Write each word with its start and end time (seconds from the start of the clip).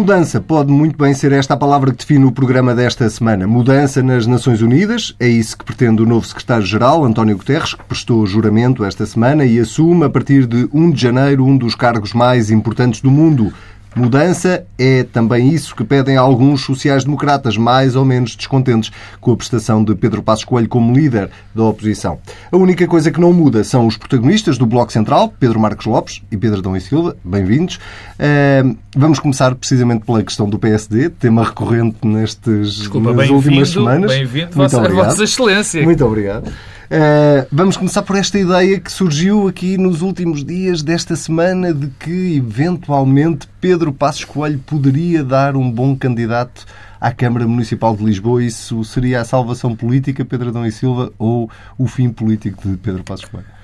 Mudança 0.00 0.40
pode 0.40 0.72
muito 0.72 0.96
bem 0.96 1.12
ser 1.12 1.30
esta 1.30 1.52
a 1.52 1.56
palavra 1.58 1.90
que 1.90 1.98
define 1.98 2.24
o 2.24 2.32
programa 2.32 2.74
desta 2.74 3.06
semana. 3.10 3.46
Mudança 3.46 4.02
nas 4.02 4.26
Nações 4.26 4.62
Unidas, 4.62 5.14
é 5.20 5.28
isso 5.28 5.58
que 5.58 5.62
pretende 5.62 6.00
o 6.00 6.06
novo 6.06 6.26
secretário-geral, 6.26 7.04
António 7.04 7.36
Guterres, 7.36 7.74
que 7.74 7.84
prestou 7.84 8.24
juramento 8.24 8.82
esta 8.82 9.04
semana 9.04 9.44
e 9.44 9.60
assume, 9.60 10.06
a 10.06 10.08
partir 10.08 10.46
de 10.46 10.66
1 10.72 10.92
de 10.92 11.02
janeiro, 11.02 11.44
um 11.44 11.54
dos 11.54 11.74
cargos 11.74 12.14
mais 12.14 12.50
importantes 12.50 13.02
do 13.02 13.10
mundo. 13.10 13.52
Mudança 13.94 14.64
é 14.78 15.02
também 15.02 15.48
isso 15.48 15.74
que 15.74 15.82
pedem 15.82 16.16
alguns 16.16 16.62
sociais-democratas, 16.64 17.56
mais 17.56 17.96
ou 17.96 18.04
menos 18.04 18.36
descontentes 18.36 18.90
com 19.20 19.32
a 19.32 19.36
prestação 19.36 19.82
de 19.82 19.94
Pedro 19.94 20.22
Passos 20.22 20.44
Coelho 20.44 20.68
como 20.68 20.94
líder 20.94 21.30
da 21.54 21.64
oposição. 21.64 22.18
A 22.52 22.56
única 22.56 22.86
coisa 22.86 23.10
que 23.10 23.20
não 23.20 23.32
muda 23.32 23.64
são 23.64 23.86
os 23.86 23.96
protagonistas 23.96 24.56
do 24.56 24.66
Bloco 24.66 24.92
Central, 24.92 25.32
Pedro 25.40 25.58
Marcos 25.58 25.86
Lopes 25.86 26.22
e 26.30 26.36
Pedro 26.36 26.62
Dom 26.62 26.76
e 26.76 26.80
Silva. 26.80 27.16
Bem-vindos. 27.24 27.76
Uh, 27.76 28.76
vamos 28.96 29.18
começar 29.18 29.54
precisamente 29.54 30.04
pela 30.04 30.22
questão 30.22 30.48
do 30.48 30.58
PSD, 30.58 31.10
tema 31.10 31.44
recorrente 31.44 31.98
nestes, 32.06 32.74
Desculpa, 32.74 33.12
nas 33.12 33.28
últimas 33.28 33.70
semanas. 33.70 34.12
Bem-vindo, 34.12 34.52
Vossa, 34.52 34.88
Vossa 34.88 35.24
Excelência. 35.24 35.82
Muito 35.82 36.04
obrigado. 36.04 36.50
Uh, 36.90 37.46
vamos 37.52 37.76
começar 37.76 38.02
por 38.02 38.16
esta 38.16 38.36
ideia 38.36 38.80
que 38.80 38.90
surgiu 38.90 39.46
aqui 39.46 39.78
nos 39.78 40.02
últimos 40.02 40.44
dias 40.44 40.82
desta 40.82 41.14
semana 41.14 41.72
de 41.72 41.86
que, 41.86 42.36
eventualmente, 42.36 43.48
Pedro 43.60 43.92
Passos 43.92 44.24
Coelho 44.24 44.58
poderia 44.58 45.22
dar 45.22 45.54
um 45.54 45.70
bom 45.70 45.94
candidato 45.94 46.66
à 47.00 47.12
Câmara 47.12 47.46
Municipal 47.46 47.96
de 47.96 48.02
Lisboa. 48.04 48.42
Isso 48.42 48.82
seria 48.82 49.20
a 49.20 49.24
salvação 49.24 49.76
política, 49.76 50.24
Pedro 50.24 50.48
Adão 50.48 50.66
e 50.66 50.72
Silva, 50.72 51.12
ou 51.16 51.48
o 51.78 51.86
fim 51.86 52.10
político 52.10 52.68
de 52.68 52.76
Pedro 52.76 53.04
Passos 53.04 53.26
Coelho? 53.26 53.59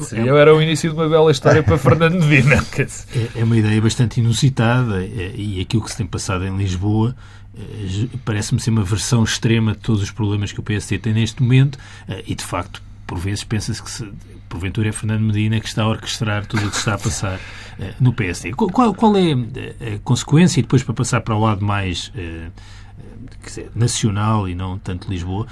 Sim, 0.00 0.20
eu 0.26 0.36
era 0.36 0.54
o 0.54 0.60
início 0.60 0.90
de 0.90 0.96
uma 0.96 1.08
bela 1.08 1.30
história 1.30 1.62
para 1.62 1.78
Fernando 1.78 2.22
Medina. 2.24 2.64
É, 2.78 3.40
é 3.40 3.44
uma 3.44 3.56
ideia 3.56 3.80
bastante 3.80 4.20
inusitada 4.20 5.02
é, 5.02 5.32
e 5.34 5.60
aquilo 5.60 5.82
que 5.82 5.90
se 5.90 5.96
tem 5.96 6.06
passado 6.06 6.44
em 6.46 6.56
Lisboa 6.56 7.14
eh, 7.58 8.08
parece-me 8.24 8.60
ser 8.60 8.70
uma 8.70 8.84
versão 8.84 9.24
extrema 9.24 9.72
de 9.72 9.78
todos 9.78 10.02
os 10.02 10.10
problemas 10.10 10.52
que 10.52 10.60
o 10.60 10.62
PSD 10.62 10.98
tem 10.98 11.12
neste 11.12 11.42
momento 11.42 11.78
eh, 12.08 12.22
e, 12.26 12.34
de 12.34 12.44
facto, 12.44 12.82
por 13.06 13.18
vezes 13.18 13.42
pensa-se 13.42 13.82
que, 13.82 13.90
se, 13.90 14.08
porventura, 14.48 14.88
é 14.88 14.92
Fernando 14.92 15.22
Medina 15.22 15.58
que 15.58 15.66
está 15.66 15.82
a 15.82 15.88
orquestrar 15.88 16.46
tudo 16.46 16.66
o 16.66 16.70
que 16.70 16.76
está 16.76 16.94
a 16.94 16.98
passar 16.98 17.40
eh, 17.80 17.94
no 17.98 18.12
PSD. 18.12 18.52
Qual, 18.52 18.94
qual, 18.94 19.16
é 19.16 19.32
a 19.94 19.98
consequência, 20.04 20.60
e 20.60 20.62
depois 20.62 20.82
para 20.82 20.94
passar 20.94 21.20
para 21.20 21.34
o 21.34 21.40
lado 21.40 21.64
mais 21.64 22.12
dizer, 23.44 23.70
nacional 23.74 24.48
e 24.48 24.54
não 24.54 24.78
tanto 24.78 25.10
Lisboa, 25.10 25.46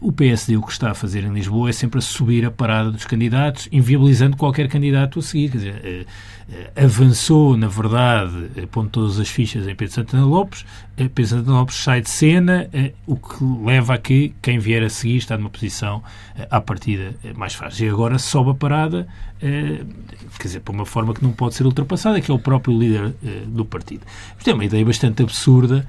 o 0.00 0.10
PSD 0.10 0.56
o 0.56 0.62
que 0.62 0.72
está 0.72 0.90
a 0.90 0.94
fazer 0.94 1.22
em 1.24 1.32
Lisboa 1.32 1.68
é 1.68 1.72
sempre 1.72 1.98
a 1.98 2.02
subir 2.02 2.46
a 2.46 2.50
parada 2.50 2.90
dos 2.90 3.04
candidatos, 3.04 3.68
inviabilizando 3.70 4.36
qualquer 4.36 4.68
candidato 4.68 5.18
a 5.18 5.22
seguir. 5.22 5.50
Quer 5.50 5.58
dizer, 5.58 6.06
eh, 6.48 6.84
avançou, 6.84 7.56
na 7.56 7.68
verdade, 7.68 8.50
eh, 8.56 8.66
pondo 8.66 8.88
todas 8.88 9.18
as 9.18 9.28
fichas 9.28 9.68
em 9.68 9.74
Pedro 9.74 9.94
Santana 9.94 10.24
Lopes, 10.24 10.64
eh, 10.96 11.08
Pedro 11.08 11.26
Santana 11.26 11.58
Lopes 11.58 11.76
sai 11.76 12.00
de 12.00 12.08
cena, 12.08 12.70
o 13.06 13.16
que 13.16 13.44
leva 13.64 13.94
a 13.94 13.98
que 13.98 14.34
quem 14.40 14.58
vier 14.58 14.82
a 14.82 14.88
seguir 14.88 15.18
está 15.18 15.36
numa 15.36 15.50
posição 15.50 16.02
à 16.50 16.60
partida 16.60 17.14
mais 17.34 17.54
fácil. 17.54 17.86
E 17.86 17.90
agora 17.90 18.18
sobe 18.18 18.50
a 18.50 18.54
parada, 18.54 19.06
quer 19.40 20.42
dizer, 20.42 20.60
por 20.60 20.74
uma 20.74 20.86
forma 20.86 21.12
que 21.14 21.22
não 21.22 21.32
pode 21.32 21.54
ser 21.54 21.64
ultrapassada, 21.66 22.20
que 22.20 22.30
é 22.30 22.34
o 22.34 22.38
próprio 22.38 22.78
líder 22.78 23.14
do 23.46 23.64
partido. 23.64 24.02
Isto 24.38 24.50
é 24.50 24.54
uma 24.54 24.64
ideia 24.64 24.84
bastante 24.84 25.22
absurda, 25.22 25.86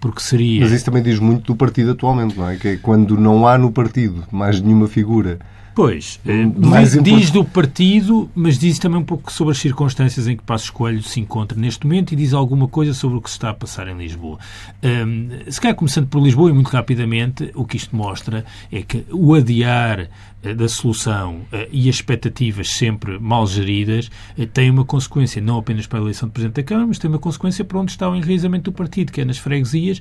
porque 0.00 0.20
seria... 0.20 0.62
Mas 0.62 0.72
isso 0.72 0.84
também 0.84 1.02
diz 1.02 1.18
muito 1.18 1.46
do 1.52 1.56
partido 1.56 1.92
atualmente, 1.92 2.36
não 2.36 2.48
é? 2.48 2.56
Que 2.56 2.68
é 2.68 2.76
quando 2.76 3.16
não 3.16 3.46
há 3.46 3.56
no 3.56 3.70
partido 3.70 4.24
mais 4.32 4.60
nenhuma 4.60 4.88
figura 4.88 5.38
Pois, 5.78 6.18
eh, 6.26 6.44
mais 6.56 7.00
diz, 7.00 7.30
do 7.30 7.44
partido, 7.44 8.28
mas 8.34 8.58
diz 8.58 8.80
também 8.80 8.98
um 8.98 9.04
pouco 9.04 9.32
sobre 9.32 9.52
as 9.52 9.58
circunstâncias 9.58 10.26
em 10.26 10.36
que 10.36 10.42
Passos 10.42 10.70
Coelho 10.70 11.04
se 11.04 11.20
encontra 11.20 11.56
neste 11.56 11.86
momento 11.86 12.10
e 12.10 12.16
diz 12.16 12.32
alguma 12.32 12.66
coisa 12.66 12.92
sobre 12.92 13.18
o 13.18 13.20
que 13.22 13.30
se 13.30 13.36
está 13.36 13.50
a 13.50 13.54
passar 13.54 13.86
em 13.86 13.96
Lisboa. 13.96 14.40
Um, 14.82 15.28
se 15.48 15.60
calhar 15.60 15.76
começando 15.76 16.08
por 16.08 16.20
Lisboa 16.20 16.50
e 16.50 16.52
muito 16.52 16.66
rapidamente, 16.66 17.52
o 17.54 17.64
que 17.64 17.76
isto 17.76 17.94
mostra 17.94 18.44
é 18.72 18.82
que 18.82 19.06
o 19.12 19.32
adiar 19.34 20.00
eh, 20.00 20.08
da 20.42 20.68
solução 20.68 21.40
eh, 21.52 21.68
e 21.72 21.88
as 21.88 21.96
expectativas 21.96 22.70
sempre 22.70 23.18
mal 23.18 23.46
geridas 23.46 24.10
eh, 24.38 24.46
têm 24.46 24.70
uma 24.70 24.84
consequência 24.84 25.42
não 25.42 25.58
apenas 25.58 25.86
para 25.86 25.98
a 25.98 26.02
eleição 26.02 26.28
de 26.28 26.32
Presidente 26.32 26.56
da 26.56 26.62
Câmara, 26.62 26.86
mas 26.86 26.98
tem 26.98 27.10
uma 27.10 27.18
consequência 27.18 27.64
para 27.64 27.78
onde 27.78 27.90
está 27.90 28.08
o 28.08 28.14
enraizamento 28.14 28.70
do 28.70 28.72
partido, 28.74 29.12
que 29.12 29.20
é 29.20 29.24
nas 29.24 29.38
freguesias, 29.38 30.00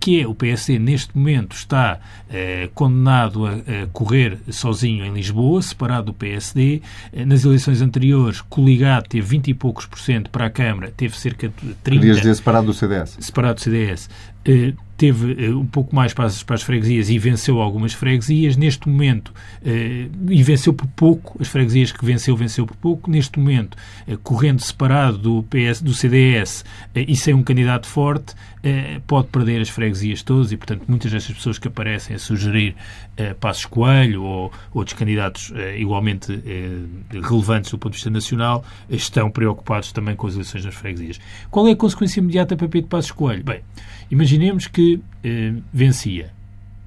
que 0.00 0.20
é 0.20 0.26
o 0.26 0.34
PSD 0.34 0.78
neste 0.78 1.16
momento 1.16 1.56
está 1.56 2.00
condenado 2.74 3.46
a 3.46 3.86
correr 3.92 4.38
sozinho 4.50 5.04
em 5.04 5.12
Lisboa, 5.12 5.62
separado 5.62 6.06
do 6.06 6.14
PSD. 6.14 6.82
Nas 7.26 7.44
eleições 7.44 7.80
anteriores, 7.80 8.40
coligado 8.42 9.08
teve 9.08 9.26
20 9.26 9.48
e 9.48 9.54
poucos 9.54 9.86
por 9.86 9.98
cento 9.98 10.30
para 10.30 10.46
a 10.46 10.50
Câmara, 10.50 10.92
teve 10.94 11.18
cerca 11.18 11.48
de 11.48 11.74
30... 11.82 11.90
Querias 11.90 12.16
dizer 12.18 12.34
separado 12.34 12.66
do 12.66 12.74
CDS? 12.74 13.16
Separado 13.20 13.54
do 13.54 13.60
CDS 13.60 14.08
teve 14.98 15.48
uh, 15.48 15.60
um 15.60 15.66
pouco 15.66 15.94
mais 15.94 16.12
para 16.12 16.24
as, 16.24 16.42
para 16.42 16.56
as, 16.56 16.62
freguesias 16.62 17.08
e 17.08 17.18
venceu 17.18 17.60
algumas 17.60 17.94
freguesias. 17.94 18.56
Neste 18.56 18.88
momento, 18.88 19.28
uh, 19.28 20.32
e 20.32 20.42
venceu 20.42 20.74
por 20.74 20.88
pouco, 20.88 21.40
as 21.40 21.46
freguesias 21.46 21.92
que 21.92 22.04
venceu, 22.04 22.36
venceu 22.36 22.66
por 22.66 22.76
pouco. 22.76 23.10
Neste 23.10 23.38
momento, 23.38 23.76
correndo 24.24 24.60
separado 24.60 25.18
do, 25.18 25.42
PS, 25.44 25.80
do 25.80 25.94
CDS 25.94 26.64
e 26.94 27.14
sem 27.14 27.32
um 27.32 27.44
candidato 27.44 27.86
forte, 27.86 28.34
pode 29.06 29.28
perder 29.28 29.60
as 29.60 29.68
freguesias 29.68 30.22
todas 30.22 30.50
e, 30.50 30.56
portanto, 30.56 30.82
muitas 30.88 31.12
destas 31.12 31.36
pessoas 31.36 31.58
que 31.58 31.68
aparecem 31.68 32.16
a 32.16 32.18
sugerir 32.18 32.74
Passos 33.38 33.66
Coelho 33.66 34.24
ou 34.24 34.52
outros 34.74 34.98
candidatos 34.98 35.52
igualmente 35.76 36.32
relevantes 37.10 37.70
do 37.70 37.78
ponto 37.78 37.92
de 37.92 37.98
vista 37.98 38.10
nacional 38.10 38.64
estão 38.90 39.30
preocupados 39.30 39.92
também 39.92 40.16
com 40.16 40.26
as 40.26 40.34
eleições 40.34 40.64
nas 40.64 40.74
freguesias. 40.74 41.20
Qual 41.50 41.68
é 41.68 41.72
a 41.72 41.76
consequência 41.76 42.18
imediata 42.20 42.56
para 42.56 42.68
Pedro 42.68 42.88
Passos 42.88 43.12
Coelho? 43.12 43.44
Bem, 43.44 43.60
Imaginemos 44.10 44.66
que 44.66 45.00
eh, 45.22 45.52
vencia. 45.72 46.30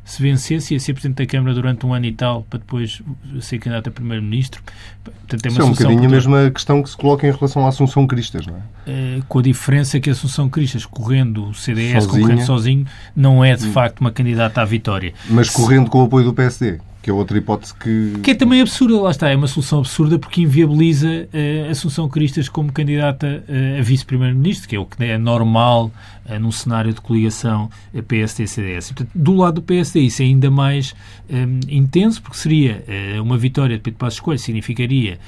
Se 0.03 0.21
vencesse, 0.21 0.73
ia 0.73 0.79
ser 0.79 0.93
Presidente 0.93 1.17
da 1.19 1.25
Câmara 1.25 1.53
durante 1.53 1.85
um 1.85 1.93
ano 1.93 2.05
e 2.05 2.11
tal, 2.11 2.41
para 2.49 2.59
depois 2.59 3.01
ser 3.39 3.59
candidato 3.59 3.87
a 3.87 3.91
Primeiro-Ministro. 3.91 4.61
Portanto, 5.03 5.45
é 5.45 5.49
uma 5.49 5.51
Isso 5.51 5.61
é 5.61 5.63
um 5.63 5.71
bocadinho 5.71 6.05
a 6.05 6.11
mesma 6.11 6.51
questão 6.51 6.81
que 6.81 6.89
se 6.89 6.97
coloca 6.97 7.25
em 7.27 7.31
relação 7.31 7.65
à 7.65 7.69
Assunção 7.69 8.07
Cristas, 8.07 8.45
não 8.45 8.55
é? 8.55 8.59
Eh, 8.87 9.19
com 9.29 9.39
a 9.39 9.41
diferença 9.41 9.99
que 9.99 10.09
a 10.09 10.13
Assunção 10.13 10.49
Cristas, 10.49 10.85
correndo 10.85 11.49
o 11.49 11.53
CDS, 11.53 12.03
Sozinha. 12.03 12.21
correndo 12.23 12.45
sozinho, 12.45 12.85
não 13.15 13.45
é 13.45 13.55
de 13.55 13.67
hum. 13.67 13.71
facto 13.71 14.01
uma 14.01 14.11
candidata 14.11 14.61
à 14.61 14.65
vitória. 14.65 15.13
Mas 15.29 15.49
correndo 15.49 15.89
com 15.89 16.01
o 16.01 16.05
apoio 16.05 16.25
do 16.25 16.33
PSD. 16.33 16.79
Que 17.01 17.09
é 17.09 17.13
outra 17.13 17.38
hipótese 17.38 17.73
que. 17.73 18.19
Que 18.22 18.31
é 18.31 18.35
também 18.35 18.62
absurda, 18.62 19.01
lá 19.01 19.09
está. 19.09 19.29
É 19.29 19.35
uma 19.35 19.47
solução 19.47 19.79
absurda 19.79 20.19
porque 20.19 20.41
inviabiliza 20.41 21.07
uh, 21.07 21.72
Assunção 21.72 22.07
Cristas 22.07 22.47
como 22.47 22.72
candidata 22.72 23.44
uh, 23.50 23.79
a 23.79 23.81
vice-primeiro-ministro, 23.81 24.69
que 24.69 24.75
é 24.75 24.79
o 24.79 24.85
que 24.85 25.03
é 25.03 25.17
normal 25.17 25.91
uh, 26.29 26.39
num 26.39 26.51
cenário 26.51 26.94
de 26.94 27.01
coligação 27.01 27.69
uh, 27.91 28.03
PSD-CDS. 28.03 28.94
Do 29.16 29.35
lado 29.35 29.56
do 29.56 29.62
PSD, 29.63 30.01
isso 30.01 30.22
é 30.22 30.25
ainda 30.25 30.51
mais 30.51 30.94
um, 31.28 31.59
intenso, 31.67 32.22
porque 32.22 32.38
seria 32.38 32.84
uma 33.22 33.38
vitória 33.38 33.78
de 33.78 33.81
Pedro 33.81 34.00
Passos 34.00 34.19
Coelho, 34.19 34.39
significaria 34.39 35.19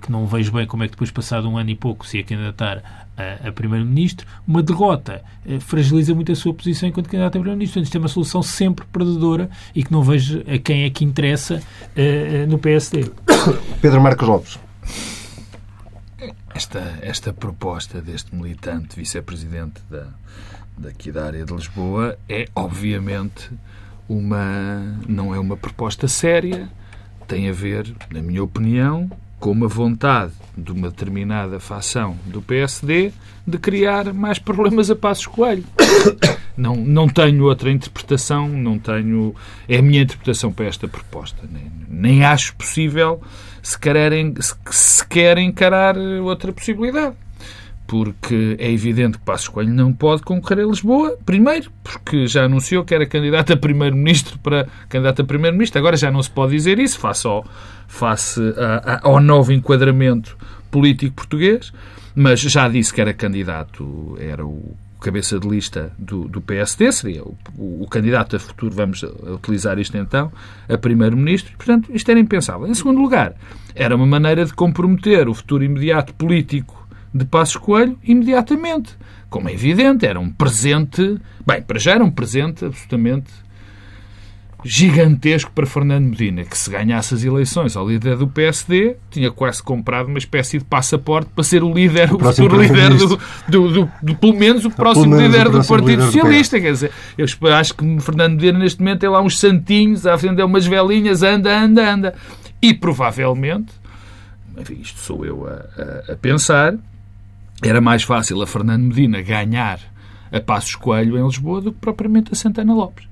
que 0.00 0.10
não 0.10 0.26
vejo 0.26 0.52
bem 0.52 0.66
como 0.66 0.82
é 0.82 0.86
que 0.86 0.92
depois, 0.92 1.10
passado 1.10 1.48
um 1.48 1.56
ano 1.56 1.70
e 1.70 1.74
pouco, 1.74 2.06
se 2.06 2.18
ia 2.18 2.24
candidatar 2.24 3.07
a, 3.18 3.48
a 3.48 3.52
Primeiro-Ministro. 3.52 4.26
Uma 4.46 4.62
derrota 4.62 5.22
fragiliza 5.60 6.14
muito 6.14 6.30
a 6.30 6.36
sua 6.36 6.54
posição 6.54 6.88
enquanto 6.88 7.06
candidato 7.06 7.36
a 7.36 7.40
Primeiro-Ministro. 7.40 7.80
Portanto, 7.80 7.86
isto 7.86 7.96
é 7.96 8.00
uma 8.00 8.08
solução 8.08 8.42
sempre 8.42 8.86
perdedora 8.86 9.50
e 9.74 9.82
que 9.82 9.92
não 9.92 10.02
vejo 10.02 10.42
a 10.46 10.58
quem 10.58 10.84
é 10.84 10.90
que 10.90 11.04
interessa 11.04 11.56
uh, 11.60 12.46
no 12.48 12.58
PSD. 12.58 13.10
Pedro 13.82 14.00
Marcos 14.00 14.28
Lopes. 14.28 14.58
Esta, 16.54 16.98
esta 17.02 17.32
proposta 17.32 18.00
deste 18.00 18.34
militante 18.34 18.96
vice-presidente 18.96 19.80
da, 19.88 20.08
daqui 20.76 21.12
da 21.12 21.26
área 21.26 21.44
de 21.44 21.52
Lisboa 21.52 22.18
é, 22.28 22.46
obviamente, 22.54 23.50
uma 24.08 24.98
não 25.06 25.34
é 25.34 25.38
uma 25.38 25.56
proposta 25.56 26.08
séria, 26.08 26.68
tem 27.28 27.48
a 27.48 27.52
ver, 27.52 27.94
na 28.10 28.20
minha 28.22 28.42
opinião, 28.42 29.10
com 29.38 29.50
uma 29.50 29.68
vontade 29.68 30.32
de 30.56 30.72
uma 30.72 30.88
determinada 30.88 31.60
facção 31.60 32.16
do 32.26 32.42
PSD 32.42 33.12
de 33.46 33.58
criar 33.58 34.12
mais 34.12 34.38
problemas 34.38 34.90
a 34.90 34.96
Passos 34.96 35.26
Coelho. 35.26 35.64
Não, 36.56 36.74
não 36.74 37.08
tenho 37.08 37.44
outra 37.44 37.70
interpretação, 37.70 38.48
não 38.48 38.80
tenho. 38.80 39.32
É 39.68 39.78
a 39.78 39.82
minha 39.82 40.02
interpretação 40.02 40.52
para 40.52 40.64
esta 40.64 40.88
proposta. 40.88 41.48
Nem, 41.48 41.70
nem 41.88 42.24
acho 42.24 42.56
possível 42.56 43.22
se 43.62 43.78
querem, 43.78 44.34
se, 44.40 44.56
se 44.68 45.06
querem 45.06 45.50
encarar 45.50 45.96
outra 45.96 46.52
possibilidade 46.52 47.14
porque 47.88 48.54
é 48.58 48.70
evidente 48.70 49.16
que 49.16 49.24
Passos 49.24 49.48
Coelho 49.48 49.72
não 49.72 49.94
pode 49.94 50.20
concorrer 50.20 50.62
a 50.62 50.68
Lisboa, 50.68 51.16
primeiro, 51.24 51.72
porque 51.82 52.26
já 52.26 52.44
anunciou 52.44 52.84
que 52.84 52.94
era 52.94 53.06
candidato 53.06 53.54
a 53.54 53.56
primeiro-ministro 53.56 54.38
para 54.40 54.68
candidato 54.90 55.22
a 55.22 55.24
primeiro-ministro, 55.24 55.78
agora 55.78 55.96
já 55.96 56.10
não 56.10 56.22
se 56.22 56.30
pode 56.30 56.52
dizer 56.52 56.78
isso, 56.78 56.98
face 56.98 57.26
ao, 57.26 57.46
face 57.88 58.40
a, 58.58 58.92
a, 58.92 59.00
ao 59.08 59.18
novo 59.20 59.54
enquadramento 59.54 60.36
político 60.70 61.14
português, 61.16 61.72
mas 62.14 62.40
já 62.40 62.68
disse 62.68 62.92
que 62.92 63.00
era 63.00 63.14
candidato, 63.14 64.18
era 64.20 64.44
o 64.44 64.76
cabeça 65.00 65.38
de 65.38 65.48
lista 65.48 65.92
do, 65.98 66.28
do 66.28 66.42
PSD, 66.42 66.92
seria 66.92 67.22
o, 67.22 67.34
o, 67.56 67.84
o, 67.84 67.88
candidato 67.88 68.36
a 68.36 68.38
futuro, 68.38 68.74
vamos 68.74 69.02
utilizar 69.02 69.78
isto 69.78 69.96
então, 69.96 70.30
a 70.68 70.76
primeiro-ministro. 70.76 71.56
Portanto, 71.56 71.90
isto 71.94 72.10
era 72.10 72.18
impensável. 72.18 72.66
Em 72.66 72.74
segundo 72.74 73.00
lugar, 73.00 73.34
era 73.74 73.94
uma 73.94 74.06
maneira 74.06 74.44
de 74.44 74.52
comprometer 74.52 75.28
o 75.28 75.34
futuro 75.34 75.62
imediato 75.62 76.12
político 76.14 76.77
de 77.12 77.24
Passos 77.24 77.56
Coelho 77.56 77.98
imediatamente. 78.02 78.96
Como 79.28 79.48
é 79.48 79.52
evidente, 79.52 80.06
era 80.06 80.18
um 80.18 80.30
presente. 80.30 81.18
Bem, 81.46 81.62
para 81.62 81.78
já 81.78 81.92
era 81.92 82.04
um 82.04 82.10
presente 82.10 82.64
absolutamente 82.64 83.30
gigantesco 84.64 85.52
para 85.52 85.66
Fernando 85.66 86.06
Medina, 86.06 86.44
que 86.44 86.56
se 86.56 86.68
ganhasse 86.70 87.14
as 87.14 87.22
eleições 87.22 87.76
ao 87.76 87.88
líder 87.88 88.16
do 88.16 88.26
PSD, 88.26 88.96
tinha 89.10 89.30
quase 89.30 89.62
comprado 89.62 90.08
uma 90.08 90.18
espécie 90.18 90.58
de 90.58 90.64
passaporte 90.64 91.30
para 91.32 91.44
ser 91.44 91.62
o 91.62 91.72
líder, 91.72 92.12
o, 92.12 92.18
futuro 92.18 92.60
líder 92.60 92.94
do, 92.96 93.06
do, 93.06 93.18
do, 93.48 93.90
do, 94.02 94.16
pelo 94.16 94.34
menos 94.34 94.64
o 94.64 94.70
próximo 94.70 95.14
menos 95.14 95.32
líder 95.32 95.46
o 95.46 95.50
próximo 95.50 95.62
do 95.62 95.82
Partido 95.82 96.00
líder 96.00 96.12
Socialista. 96.12 96.60
Quer 96.60 96.72
dizer, 96.72 96.90
eu 97.16 97.26
acho 97.54 97.74
que 97.74 98.00
Fernando 98.00 98.34
Medina 98.34 98.58
neste 98.58 98.80
momento 98.80 99.00
tem 99.00 99.08
lá 99.08 99.22
uns 99.22 99.38
santinhos 99.38 100.06
a 100.06 100.16
vender 100.16 100.42
umas 100.42 100.66
velinhas, 100.66 101.22
anda, 101.22 101.56
anda, 101.56 101.94
anda. 101.94 102.14
E 102.60 102.74
provavelmente, 102.74 103.72
enfim, 104.58 104.78
isto 104.82 104.98
sou 104.98 105.24
eu 105.24 105.46
a, 105.46 105.52
a, 106.10 106.12
a 106.14 106.16
pensar, 106.16 106.74
era 107.62 107.80
mais 107.80 108.02
fácil 108.02 108.40
a 108.42 108.46
Fernando 108.46 108.84
Medina 108.84 109.20
ganhar 109.20 109.80
a 110.30 110.40
Passos 110.40 110.76
Coelho 110.76 111.18
em 111.18 111.24
Lisboa 111.24 111.60
do 111.60 111.72
que 111.72 111.80
propriamente 111.80 112.32
a 112.32 112.36
Santana 112.36 112.74
Lopes. 112.74 113.06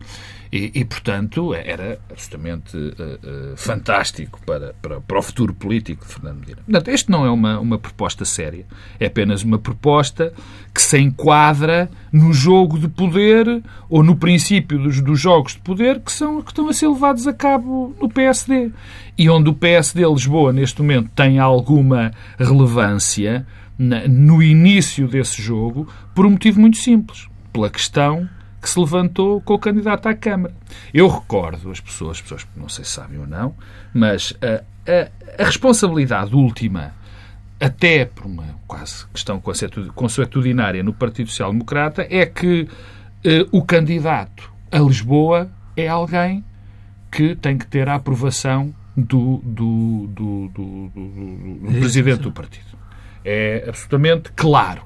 E, 0.52 0.70
e, 0.74 0.84
portanto, 0.84 1.52
era 1.54 1.98
absolutamente 2.10 2.76
uh, 2.76 3.52
uh, 3.52 3.56
fantástico 3.56 4.40
para, 4.46 4.74
para, 4.80 5.00
para 5.00 5.18
o 5.18 5.22
futuro 5.22 5.52
político 5.52 6.06
de 6.06 6.12
Fernando 6.12 6.38
Medina. 6.38 6.58
Portanto, 6.64 6.88
este 6.88 7.10
não 7.10 7.26
é 7.26 7.30
uma, 7.30 7.58
uma 7.58 7.78
proposta 7.78 8.24
séria. 8.24 8.64
É 9.00 9.06
apenas 9.06 9.42
uma 9.42 9.58
proposta 9.58 10.32
que 10.72 10.80
se 10.80 10.98
enquadra 10.98 11.90
no 12.12 12.32
jogo 12.32 12.78
de 12.78 12.88
poder 12.88 13.62
ou 13.88 14.02
no 14.02 14.16
princípio 14.16 14.78
dos, 14.78 15.00
dos 15.00 15.20
jogos 15.20 15.52
de 15.52 15.60
poder 15.60 16.00
que, 16.00 16.12
são, 16.12 16.40
que 16.42 16.50
estão 16.50 16.68
a 16.68 16.72
ser 16.72 16.88
levados 16.88 17.26
a 17.26 17.32
cabo 17.32 17.94
no 18.00 18.08
PSD. 18.08 18.70
E 19.18 19.28
onde 19.28 19.50
o 19.50 19.54
PSD 19.54 20.06
Lisboa, 20.06 20.52
neste 20.52 20.80
momento, 20.80 21.10
tem 21.14 21.38
alguma 21.38 22.12
relevância 22.38 23.46
na, 23.78 24.06
no 24.06 24.42
início 24.42 25.08
desse 25.08 25.40
jogo 25.40 25.88
por 26.14 26.26
um 26.26 26.30
motivo 26.30 26.60
muito 26.60 26.76
simples. 26.78 27.26
Pela 27.52 27.70
questão 27.70 28.28
que 28.66 28.70
se 28.70 28.80
levantou 28.80 29.40
com 29.40 29.54
o 29.54 29.58
candidato 29.60 30.08
à 30.08 30.14
Câmara. 30.14 30.52
Eu 30.92 31.06
recordo, 31.06 31.70
as 31.70 31.78
pessoas, 31.78 32.16
as 32.16 32.22
pessoas 32.22 32.46
não 32.56 32.68
sei 32.68 32.84
se 32.84 32.90
sabem 32.90 33.16
ou 33.16 33.24
não, 33.26 33.54
mas 33.94 34.36
a, 34.42 34.64
a, 34.90 35.42
a 35.42 35.46
responsabilidade 35.46 36.34
última, 36.34 36.92
até 37.60 38.04
por 38.04 38.26
uma 38.26 38.58
quase 38.66 39.06
questão 39.06 39.40
consuetudinária 39.94 40.82
no 40.82 40.92
Partido 40.92 41.30
Social 41.30 41.52
Democrata, 41.52 42.08
é 42.10 42.26
que 42.26 42.68
eh, 43.22 43.46
o 43.52 43.62
candidato 43.62 44.52
a 44.72 44.80
Lisboa 44.80 45.48
é 45.76 45.86
alguém 45.86 46.44
que 47.08 47.36
tem 47.36 47.56
que 47.56 47.68
ter 47.68 47.88
a 47.88 47.94
aprovação 47.94 48.74
do, 48.96 49.40
do, 49.44 50.08
do, 50.08 50.48
do, 50.48 51.70
presidente 51.78 52.22
do 52.22 52.32
partido. 52.32 52.76
É 53.24 53.64
absolutamente 53.68 54.32
claro. 54.34 54.82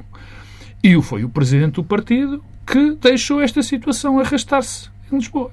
E 0.84 1.00
foi 1.00 1.24
o 1.24 1.30
presidente 1.30 1.76
do 1.76 1.84
partido 1.84 2.44
que 2.70 2.94
deixou 3.00 3.40
esta 3.40 3.62
situação 3.62 4.20
arrastar-se 4.20 4.88
em 5.10 5.16
Lisboa. 5.16 5.50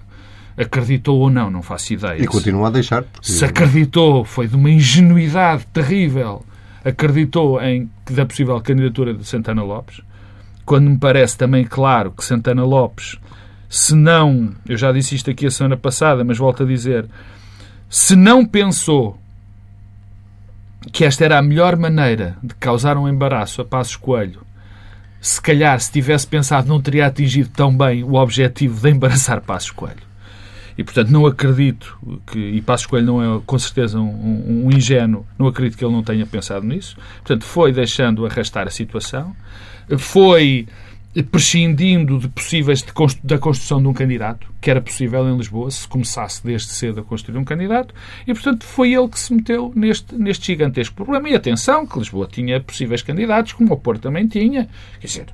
Acreditou 0.55 1.19
ou 1.19 1.29
não, 1.29 1.49
não 1.49 1.61
faço 1.63 1.93
ideia. 1.93 2.21
E 2.21 2.27
continua 2.27 2.67
a 2.67 2.71
deixar. 2.71 3.03
Porque... 3.03 3.31
Se 3.31 3.43
acreditou, 3.43 4.23
foi 4.23 4.47
de 4.47 4.55
uma 4.55 4.69
ingenuidade 4.69 5.65
terrível. 5.67 6.45
Acreditou 6.85 7.61
em 7.61 7.89
da 8.09 8.25
possível 8.25 8.59
candidatura 8.61 9.13
de 9.13 9.25
Santana 9.25 9.63
Lopes, 9.63 10.01
quando 10.65 10.89
me 10.89 10.97
parece 10.97 11.37
também 11.37 11.63
claro 11.65 12.11
que 12.11 12.23
Santana 12.23 12.63
Lopes, 12.63 13.17
se 13.69 13.95
não, 13.95 14.53
eu 14.67 14.77
já 14.77 14.91
disse 14.91 15.15
isto 15.15 15.29
aqui 15.29 15.45
a 15.45 15.51
semana 15.51 15.75
passada, 15.75 16.23
mas 16.23 16.37
volto 16.37 16.63
a 16.63 16.65
dizer, 16.65 17.05
se 17.89 18.15
não 18.15 18.45
pensou 18.45 19.19
que 20.91 21.03
esta 21.03 21.25
era 21.25 21.37
a 21.37 21.41
melhor 21.41 21.75
maneira 21.75 22.37
de 22.41 22.55
causar 22.55 22.97
um 22.97 23.09
embaraço 23.09 23.61
a 23.61 23.65
Passos 23.65 23.95
Coelho 23.97 24.46
se 25.19 25.41
calhar, 25.41 25.79
se 25.79 25.91
tivesse 25.91 26.27
pensado, 26.27 26.67
não 26.67 26.81
teria 26.81 27.07
atingido 27.07 27.49
tão 27.49 27.75
bem 27.75 28.03
o 28.03 28.13
objetivo 28.13 28.79
de 28.79 28.89
embaraçar 28.89 29.41
Passos 29.41 29.71
Coelho. 29.71 30.07
E, 30.77 30.83
portanto, 30.83 31.09
não 31.09 31.25
acredito 31.25 31.97
que, 32.27 32.37
e 32.37 32.61
Passos 32.61 32.85
Coelho 32.85 33.07
não 33.07 33.37
é 33.37 33.41
com 33.45 33.57
certeza 33.57 33.99
um, 33.99 34.65
um, 34.65 34.69
ingênuo, 34.71 35.25
não 35.37 35.47
acredito 35.47 35.75
que 35.75 35.83
ele 35.83 35.93
não 35.93 36.03
tenha 36.03 36.25
pensado 36.25 36.65
nisso. 36.65 36.95
Portanto, 37.17 37.43
foi 37.43 37.71
deixando 37.71 38.25
arrastar 38.25 38.67
a 38.67 38.69
situação, 38.69 39.35
foi 39.97 40.67
prescindindo 41.23 42.19
de 42.19 42.27
possíveis 42.27 42.81
de, 42.81 42.91
da 43.23 43.37
construção 43.37 43.81
de 43.81 43.87
um 43.87 43.93
candidato, 43.93 44.47
que 44.61 44.69
era 44.69 44.81
possível 44.81 45.27
em 45.27 45.37
Lisboa, 45.37 45.71
se 45.71 45.87
começasse 45.87 46.43
desde 46.45 46.69
cedo 46.69 47.01
a 47.01 47.03
construir 47.03 47.37
um 47.37 47.43
candidato, 47.43 47.93
e, 48.25 48.33
portanto, 48.33 48.65
foi 48.65 48.93
ele 48.93 49.07
que 49.07 49.19
se 49.19 49.33
meteu 49.33 49.71
neste, 49.75 50.15
neste 50.15 50.47
gigantesco 50.47 50.95
problema. 50.95 51.29
E 51.29 51.35
atenção, 51.35 51.85
que 51.85 51.97
Lisboa 51.97 52.27
tinha 52.31 52.61
possíveis 52.61 53.01
candidatos, 53.01 53.53
como 53.53 53.73
o 53.73 53.77
Porto 53.77 54.01
também 54.01 54.27
tinha. 54.27 54.69
Quer 54.99 55.07
dizer, 55.07 55.25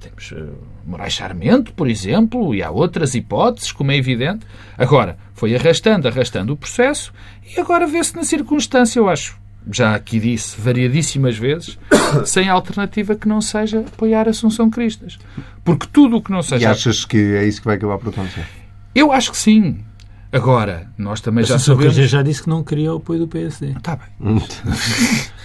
temos 0.00 0.30
uh, 0.32 0.56
Moraes 0.86 1.12
Charmento, 1.12 1.72
por 1.72 1.88
exemplo, 1.88 2.54
e 2.54 2.62
há 2.62 2.70
outras 2.70 3.14
hipóteses, 3.14 3.72
como 3.72 3.90
é 3.90 3.96
evidente. 3.96 4.46
Agora, 4.76 5.18
foi 5.34 5.54
arrastando, 5.54 6.08
arrastando 6.08 6.52
o 6.52 6.56
processo, 6.56 7.12
e 7.54 7.60
agora 7.60 7.86
vê-se 7.86 8.16
na 8.16 8.24
circunstância, 8.24 8.98
eu 8.98 9.08
acho, 9.08 9.38
já 9.70 9.94
aqui 9.94 10.18
disse 10.18 10.60
variadíssimas 10.60 11.36
vezes, 11.36 11.78
sem 12.24 12.48
alternativa 12.48 13.14
que 13.14 13.28
não 13.28 13.40
seja 13.40 13.80
apoiar 13.80 14.28
Assunção 14.28 14.70
Cristas. 14.70 15.18
Porque 15.64 15.86
tudo 15.92 16.16
o 16.16 16.22
que 16.22 16.30
não 16.30 16.42
seja. 16.42 16.62
E 16.62 16.66
achas 16.66 17.04
que 17.04 17.16
é 17.16 17.46
isso 17.46 17.60
que 17.60 17.66
vai 17.66 17.76
acabar 17.76 17.98
por 17.98 18.08
acontecer? 18.08 18.46
Eu 18.94 19.12
acho 19.12 19.30
que 19.30 19.36
sim. 19.36 19.84
Agora, 20.30 20.90
nós 20.98 21.20
também 21.20 21.44
já 21.44 21.58
sabemos. 21.58 21.94
Cristas 21.94 22.10
já 22.10 22.22
disse 22.22 22.42
que 22.42 22.48
não 22.48 22.62
queria 22.62 22.92
o 22.92 22.96
apoio 22.96 23.20
do 23.20 23.28
PSD. 23.28 23.72
Está 23.72 23.96
bem. 23.96 24.08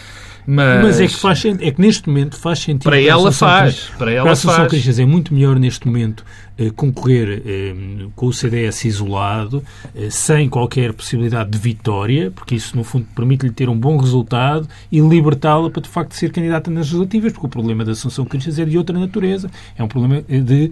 Mas... 0.46 0.84
Mas, 0.84 1.00
é 1.00 1.08
que 1.08 1.16
faz 1.16 1.46
é 1.46 1.72
que 1.72 1.82
neste 1.82 2.08
momento 2.08 2.38
faz 2.38 2.60
sentido 2.60 2.84
para 2.84 3.00
ela 3.00 3.32
faz 3.32 3.92
para 3.98 4.12
ela 4.12 4.22
para 4.22 4.32
a 4.32 4.34
Assunção 4.34 4.58
faz. 4.58 4.70
Cristas 4.70 5.00
é 5.00 5.06
muito 5.06 5.34
melhor 5.34 5.58
neste 5.58 5.88
momento 5.88 6.24
eh, 6.56 6.70
concorrer 6.70 7.42
eh, 7.44 7.76
com 8.16 8.28
o 8.28 8.34
CDS 8.34 8.86
isolado, 8.86 9.64
eh, 9.96 10.12
sem 10.12 10.48
qualquer 10.48 10.94
possibilidade 10.94 11.50
de 11.50 11.58
vitória, 11.58 12.30
porque 12.30 12.54
isso, 12.54 12.78
no 12.78 12.84
fundo, 12.84 13.08
permite-lhe 13.16 13.52
ter 13.52 13.68
um 13.70 13.76
bom 13.76 13.98
resultado 13.98 14.68
e 14.92 15.00
libertá-la 15.00 15.72
para, 15.72 15.82
de 15.82 15.90
facto, 15.90 16.14
ser 16.14 16.32
candidata 16.32 16.70
nas 16.70 16.86
legislativas, 16.86 17.32
porque 17.32 17.48
o 17.48 17.50
problema 17.50 17.84
da 17.84 17.94
Assunção 17.94 18.24
Cristas 18.24 18.60
é 18.60 18.66
de 18.66 18.78
outra 18.78 18.98
natureza. 19.00 19.50
É 19.76 19.84
um 19.84 19.88
problema 19.88 20.22
de 20.22 20.70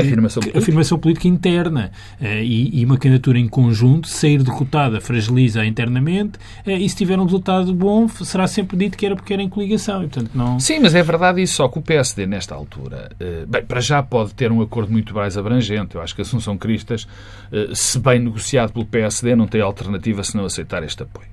afirmação, 0.00 0.40
política. 0.40 0.58
afirmação 0.58 0.98
política 0.98 1.28
interna. 1.28 1.90
E, 2.20 2.80
e, 2.80 2.84
uma 2.84 2.96
candidatura 2.96 3.38
em 3.38 3.48
conjunto, 3.48 4.08
sair 4.08 4.42
derrotada, 4.42 4.98
fragiliza 4.98 5.64
internamente, 5.66 6.38
e 6.66 6.88
se 6.88 6.96
tiver 6.96 7.18
um 7.18 7.24
resultado 7.24 7.74
bom, 7.74 8.08
será 8.08 8.46
sempre 8.46 8.78
dito 8.78 8.91
que 8.96 9.06
era 9.06 9.14
porque 9.14 9.32
era 9.32 9.42
em 9.42 9.48
coligação. 9.48 10.02
E, 10.02 10.08
portanto, 10.08 10.30
não... 10.34 10.58
Sim, 10.58 10.80
mas 10.80 10.94
é 10.94 11.02
verdade 11.02 11.42
isso, 11.42 11.54
só 11.54 11.68
que 11.68 11.78
o 11.78 11.82
PSD, 11.82 12.26
nesta 12.26 12.54
altura, 12.54 13.10
bem, 13.46 13.64
para 13.64 13.80
já 13.80 14.02
pode 14.02 14.34
ter 14.34 14.50
um 14.50 14.60
acordo 14.60 14.90
muito 14.90 15.02
muito 15.02 15.14
mais 15.14 15.36
abrangente. 15.36 15.96
Eu 15.96 16.00
acho 16.00 16.14
que 16.14 16.22
Assunção 16.22 16.56
Cristas, 16.56 17.06
eh, 17.52 17.70
se 17.74 17.98
bem 17.98 18.18
negociado 18.20 18.72
pelo 18.72 18.86
PSD, 18.86 19.36
não 19.36 19.46
tem 19.46 19.60
alternativa 19.60 20.22
se 20.22 20.36
não 20.36 20.44
aceitar 20.44 20.82
este 20.82 21.02
apoio. 21.02 21.28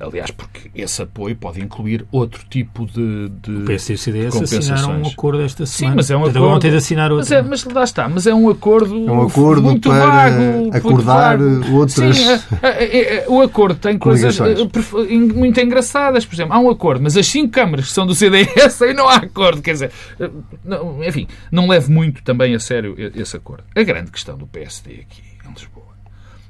Aliás, 0.00 0.30
porque 0.30 0.70
esse 0.74 1.02
apoio 1.02 1.34
pode 1.34 1.60
incluir 1.60 2.06
outro 2.12 2.44
tipo 2.48 2.86
de, 2.86 3.28
de 3.28 3.62
O 3.62 3.64
PSD 3.64 3.92
e 3.92 3.96
o 3.96 3.98
CDS 3.98 4.52
assinaram 4.52 5.02
um 5.02 5.06
acordo 5.08 5.42
esta 5.42 5.66
semana. 5.66 5.92
Sim, 5.92 5.96
mas 5.96 6.10
é 6.10 6.16
um 6.16 6.24
acordo... 6.24 6.60
Ter 6.60 6.70
de 6.70 6.76
assinar 6.76 7.10
outro. 7.10 7.28
Mas, 7.28 7.32
é, 7.32 7.42
mas 7.42 7.64
lá 7.64 7.84
está, 7.84 8.08
mas 8.08 8.26
é 8.26 8.34
um 8.34 8.48
acordo, 8.48 8.94
é 8.94 9.10
um 9.10 9.22
acordo 9.22 9.62
muito 9.62 9.88
para 9.88 10.06
vago, 10.06 10.70
acordar 10.72 11.38
outras... 11.72 12.16
Sim, 12.16 12.58
é, 12.62 12.84
é, 12.84 13.14
é, 13.16 13.24
o 13.28 13.40
acordo 13.40 13.78
tem 13.78 13.98
coisas 13.98 14.38
eh, 14.40 15.16
muito 15.34 15.60
engraçadas. 15.60 16.24
Por 16.24 16.34
exemplo, 16.34 16.54
há 16.54 16.58
um 16.60 16.70
acordo, 16.70 17.02
mas 17.02 17.16
as 17.16 17.26
cinco 17.26 17.50
câmaras 17.50 17.86
que 17.86 17.92
são 17.92 18.06
do 18.06 18.14
CDS 18.14 18.80
aí 18.82 18.94
não 18.94 19.08
há 19.08 19.16
acordo. 19.16 19.60
Quer 19.60 19.72
dizer, 19.72 19.92
eh, 20.20 20.30
não, 20.64 21.02
enfim, 21.04 21.26
não 21.50 21.66
leve 21.66 21.90
muito 21.90 22.22
também 22.22 22.54
a 22.54 22.60
sério 22.60 22.94
esse 23.16 23.36
acordo. 23.36 23.64
A 23.74 23.82
grande 23.82 24.10
questão 24.10 24.36
do 24.38 24.46
PSD 24.46 25.00
aqui 25.00 25.22
em 25.44 25.52
Lisboa, 25.52 25.86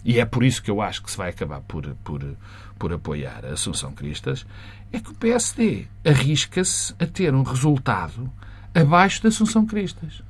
e 0.05 0.19
é 0.21 0.25
por 0.25 0.45
isso 0.45 0.63
que 0.63 0.71
eu 0.71 0.81
acho 0.83 1.03
que 1.03 1.11
se 1.11 1.17
vai 1.17 1.31
acabar 1.31 1.61
por... 1.61 1.87
por 2.05 2.23
por 2.79 2.93
apoiar 2.93 3.45
a 3.45 3.53
Assunção 3.53 3.93
Cristas, 3.93 4.47
é 4.93 5.01
que 5.01 5.11
o 5.11 5.15
PSD 5.15 5.87
arrisca-se 6.05 6.95
a 6.99 7.07
ter 7.07 7.35
um 7.35 7.43
resultado 7.43 8.31
abaixo 8.75 9.23
da 9.23 9.29
Assunção 9.29 9.67
Cristas. 9.67 10.23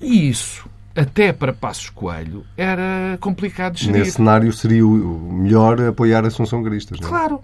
E 0.00 0.28
isso, 0.28 0.68
até 0.94 1.32
para 1.32 1.52
Passos 1.52 1.90
Coelho, 1.90 2.44
era 2.56 3.16
complicado 3.20 3.74
de 3.74 3.84
gerir. 3.84 4.00
Nesse 4.00 4.12
cenário 4.12 4.52
seria 4.52 4.86
o 4.86 5.32
melhor 5.32 5.80
apoiar 5.80 6.24
a 6.24 6.28
Assunção 6.28 6.62
Cristas, 6.62 7.00
não 7.00 7.08
é? 7.08 7.10
Claro, 7.10 7.40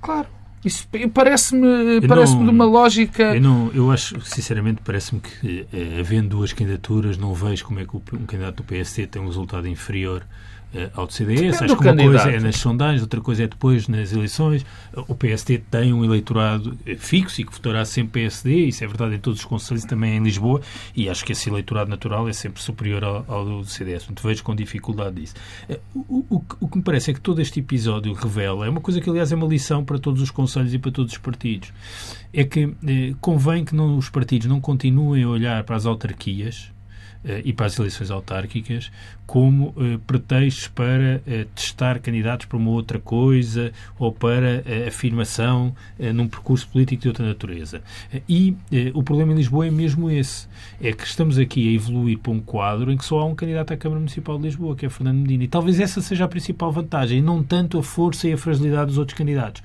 claro. 0.00 0.28
Isso 0.64 0.86
parece-me 1.12 2.06
parece, 2.06 2.36
de 2.36 2.48
uma 2.48 2.64
lógica. 2.64 3.34
Eu, 3.34 3.40
não, 3.40 3.70
eu 3.74 3.90
acho, 3.90 4.20
sinceramente, 4.20 4.80
parece-me 4.84 5.20
que, 5.20 5.66
eh, 5.72 5.98
havendo 5.98 6.28
duas 6.28 6.52
candidaturas, 6.52 7.18
não 7.18 7.34
vejo 7.34 7.64
como 7.64 7.80
é 7.80 7.84
que 7.84 7.96
um 7.96 8.26
candidato 8.26 8.56
do 8.56 8.62
PSD 8.62 9.08
tem 9.08 9.20
um 9.20 9.26
resultado 9.26 9.66
inferior 9.66 10.24
ao 10.94 11.08
CDS. 11.10 11.62
Acho 11.62 11.76
que 11.76 11.88
uma 11.88 11.96
coisa 11.96 12.30
é 12.30 12.40
nas 12.40 12.56
sondagens, 12.56 13.02
outra 13.02 13.20
coisa 13.20 13.44
é 13.44 13.46
depois 13.46 13.88
nas 13.88 14.12
eleições. 14.12 14.64
O 15.08 15.14
PSD 15.14 15.58
tem 15.58 15.92
um 15.92 16.04
eleitorado 16.04 16.76
fixo 16.98 17.40
e 17.40 17.44
que 17.44 17.52
votará 17.52 17.84
sempre 17.84 18.22
PSD, 18.22 18.66
isso 18.66 18.84
é 18.84 18.86
verdade 18.86 19.14
em 19.14 19.18
todos 19.18 19.40
os 19.40 19.44
conselhos, 19.44 19.84
também 19.84 20.16
em 20.16 20.22
Lisboa, 20.22 20.60
e 20.94 21.08
acho 21.08 21.24
que 21.24 21.32
esse 21.32 21.48
eleitorado 21.48 21.90
natural 21.90 22.28
é 22.28 22.32
sempre 22.32 22.62
superior 22.62 23.04
ao, 23.04 23.24
ao 23.28 23.44
do 23.44 23.64
CDS. 23.64 24.04
Portanto, 24.04 24.26
vejo 24.26 24.42
com 24.42 24.54
dificuldade 24.54 25.20
disso. 25.20 25.34
O, 25.94 26.24
o, 26.30 26.44
o, 26.60 26.68
que 26.68 26.76
me 26.78 26.82
parece 26.82 27.10
é 27.10 27.14
que 27.14 27.20
todo 27.20 27.40
este 27.40 27.60
episódio 27.60 28.12
revela, 28.12 28.66
é 28.66 28.68
uma 28.68 28.80
coisa 28.80 29.00
que, 29.00 29.08
aliás, 29.08 29.32
é 29.32 29.36
uma 29.36 29.46
lição 29.46 29.84
para 29.84 29.98
todos 29.98 30.22
os 30.22 30.30
conselhos 30.30 30.72
e 30.72 30.78
para 30.78 30.90
todos 30.90 31.12
os 31.12 31.18
partidos, 31.18 31.72
é 32.32 32.44
que 32.44 32.74
eh, 32.86 33.14
convém 33.20 33.64
que 33.64 33.74
não, 33.74 33.96
os 33.96 34.08
partidos 34.08 34.46
não 34.46 34.60
continuem 34.60 35.24
a 35.24 35.28
olhar 35.28 35.64
para 35.64 35.76
as 35.76 35.86
autarquias 35.86 36.70
eh, 36.70 36.81
e 37.44 37.52
para 37.52 37.66
as 37.66 37.78
eleições 37.78 38.10
autárquicas 38.10 38.90
como 39.32 39.74
eh, 39.78 39.98
pretextos 40.06 40.68
para 40.68 41.22
eh, 41.26 41.46
testar 41.54 42.00
candidatos 42.00 42.44
para 42.44 42.58
uma 42.58 42.70
outra 42.70 42.98
coisa 42.98 43.72
ou 43.98 44.12
para 44.12 44.62
eh, 44.66 44.88
afirmação 44.88 45.74
eh, 45.98 46.12
num 46.12 46.28
percurso 46.28 46.68
político 46.68 47.00
de 47.00 47.08
outra 47.08 47.26
natureza. 47.26 47.82
E 48.28 48.54
o 48.92 49.02
problema 49.02 49.32
em 49.32 49.36
Lisboa 49.36 49.66
é 49.66 49.70
mesmo 49.70 50.10
esse. 50.10 50.46
É 50.80 50.92
que 50.92 51.06
estamos 51.06 51.38
aqui 51.38 51.66
a 51.66 51.72
evoluir 51.72 52.18
para 52.18 52.30
um 52.30 52.40
quadro 52.40 52.92
em 52.92 52.96
que 52.98 53.04
só 53.06 53.20
há 53.20 53.24
um 53.24 53.34
candidato 53.34 53.72
à 53.72 53.76
Câmara 53.76 54.00
Municipal 54.00 54.36
de 54.36 54.44
Lisboa, 54.44 54.76
que 54.76 54.84
é 54.84 54.90
Fernando 54.90 55.20
Medina. 55.20 55.44
E 55.44 55.48
talvez 55.48 55.80
essa 55.80 56.02
seja 56.02 56.26
a 56.26 56.28
principal 56.28 56.70
vantagem, 56.70 57.18
e 57.18 57.22
não 57.22 57.42
tanto 57.42 57.78
a 57.78 57.82
força 57.82 58.28
e 58.28 58.34
a 58.34 58.36
fragilidade 58.36 58.88
dos 58.88 58.98
outros 58.98 59.16
candidatos. 59.16 59.62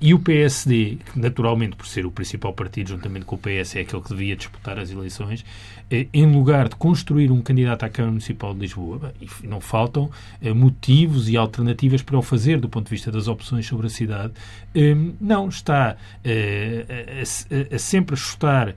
E 0.00 0.12
o 0.12 0.18
PSD, 0.18 0.98
naturalmente, 1.16 1.74
por 1.74 1.86
ser 1.86 2.04
o 2.04 2.10
principal 2.10 2.52
partido, 2.52 2.90
juntamente 2.90 3.24
com 3.24 3.36
o 3.36 3.38
PS, 3.38 3.76
é 3.76 3.80
aquele 3.80 4.02
que 4.02 4.10
devia 4.10 4.36
disputar 4.36 4.78
as 4.78 4.90
eleições, 4.90 5.44
em 5.90 6.32
lugar 6.32 6.68
de 6.68 6.76
construir 6.76 7.32
um 7.32 7.42
candidato 7.42 7.82
à 7.82 7.88
Câmara 7.88 8.12
Municipal 8.12 8.54
de 8.54 8.60
Lisboa, 8.60 9.12
e 9.20 9.46
não 9.46 9.60
faltam 9.60 10.08
eh, 10.40 10.52
motivos 10.52 11.28
e 11.28 11.36
alternativas 11.36 12.00
para 12.00 12.16
o 12.16 12.22
fazer 12.22 12.60
do 12.60 12.68
ponto 12.68 12.84
de 12.84 12.90
vista 12.90 13.10
das 13.10 13.26
opções 13.26 13.66
sobre 13.66 13.88
a 13.88 13.90
cidade, 13.90 14.32
eh, 14.72 14.94
não 15.20 15.48
está 15.48 15.96
eh, 16.24 17.24
a, 17.72 17.78
sempre 17.78 18.14
a 18.14 18.16
chutar 18.16 18.74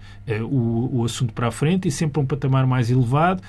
o, 0.49 1.01
o, 1.01 1.05
assunto 1.05 1.33
para 1.33 1.49
a 1.49 1.51
frente 1.51 1.87
e 1.87 1.91
sempre 1.91 2.19
a 2.19 2.23
um 2.23 2.25
patamar 2.25 2.65
mais 2.65 2.89
elevado, 2.89 3.43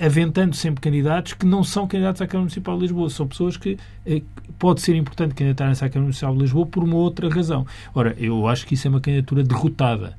aventando 0.00 0.54
sempre 0.54 0.80
candidatos 0.80 1.34
que 1.34 1.46
não 1.46 1.62
são 1.62 1.86
candidatos 1.86 2.20
à 2.20 2.26
Câmara 2.26 2.42
Municipal 2.42 2.76
de 2.76 2.82
Lisboa, 2.82 3.08
são 3.08 3.26
pessoas 3.26 3.56
que 3.56 3.78
pode 4.58 4.82
ser 4.82 4.96
importante 4.96 5.34
candidatarem-se 5.34 5.84
à 5.84 5.88
Câmara 5.88 6.06
Municipal 6.06 6.34
de 6.34 6.40
Lisboa 6.40 6.66
por 6.66 6.82
uma 6.82 6.96
outra 6.96 7.28
razão. 7.28 7.64
Ora, 7.94 8.14
eu 8.18 8.46
acho 8.48 8.66
que 8.66 8.74
isso 8.74 8.88
é 8.88 8.90
uma 8.90 9.00
candidatura 9.00 9.44
derrotada 9.44 10.16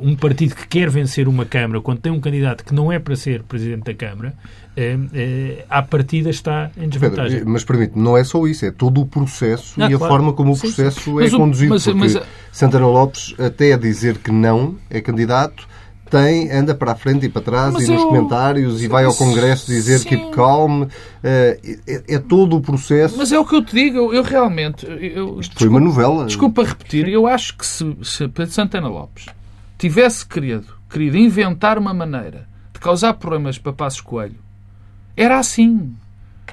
um 0.00 0.16
partido 0.16 0.54
que 0.54 0.66
quer 0.66 0.90
vencer 0.90 1.28
uma 1.28 1.44
Câmara, 1.44 1.80
quando 1.80 2.00
tem 2.00 2.12
um 2.12 2.20
candidato 2.20 2.64
que 2.64 2.74
não 2.74 2.90
é 2.90 2.98
para 2.98 3.14
ser 3.16 3.42
Presidente 3.42 3.84
da 3.84 3.94
Câmara, 3.94 4.34
eh, 4.76 5.64
à 5.68 5.82
partida 5.82 6.30
está 6.30 6.70
em 6.76 6.88
desvantagem. 6.88 7.38
Pedro, 7.38 7.52
mas 7.52 7.64
permite, 7.64 7.98
não 7.98 8.16
é 8.16 8.24
só 8.24 8.46
isso, 8.46 8.64
é 8.64 8.70
todo 8.70 9.00
o 9.00 9.06
processo 9.06 9.80
ah, 9.82 9.90
e 9.90 9.94
a 9.94 9.98
forma 9.98 10.32
como 10.32 10.52
o 10.52 10.58
processo 10.58 11.00
sim, 11.00 11.04
sim. 11.04 11.18
é 11.18 11.22
mas 11.22 11.34
conduzido. 11.34 11.70
Mas, 11.70 11.84
porque 11.84 11.98
mas, 11.98 12.20
Santana 12.52 12.86
Lopes, 12.86 13.34
até 13.38 13.72
a 13.72 13.76
dizer 13.76 14.18
que 14.18 14.30
não 14.30 14.76
é 14.88 15.00
candidato, 15.00 15.68
tem, 16.10 16.50
anda 16.50 16.74
para 16.74 16.92
a 16.92 16.94
frente 16.94 17.26
e 17.26 17.28
para 17.28 17.40
trás 17.40 17.72
mas 17.72 17.88
e 17.88 17.92
nos 17.92 18.02
eu... 18.02 18.08
comentários 18.08 18.82
e 18.82 18.88
vai 18.88 19.04
ao 19.04 19.14
Congresso 19.14 19.66
dizer 19.66 20.00
que 20.00 20.16
keep 20.16 20.30
calm. 20.32 20.86
É, 21.22 21.60
é, 21.86 22.14
é, 22.14 22.18
todo 22.18 22.56
o 22.56 22.60
processo. 22.60 23.16
Mas 23.16 23.30
é 23.30 23.38
o 23.38 23.44
que 23.44 23.54
eu 23.54 23.64
te 23.64 23.74
digo, 23.74 23.96
eu, 23.96 24.14
eu 24.14 24.22
realmente. 24.22 24.86
Eu, 24.86 25.38
Isto 25.38 25.56
foi 25.56 25.68
uma 25.68 25.80
novela. 25.80 26.26
Desculpa 26.26 26.64
repetir, 26.64 27.08
eu 27.08 27.26
acho 27.26 27.56
que 27.56 27.64
se, 27.64 27.96
se 28.02 28.26
Pedro 28.28 28.52
Santana 28.52 28.88
Lopes 28.88 29.26
tivesse 29.78 30.26
querido, 30.26 30.66
querido 30.90 31.16
inventar 31.16 31.78
uma 31.78 31.94
maneira 31.94 32.48
de 32.72 32.80
causar 32.80 33.14
problemas 33.14 33.56
para 33.56 33.72
Passos 33.72 34.00
Coelho, 34.00 34.38
era 35.16 35.38
assim. 35.38 35.94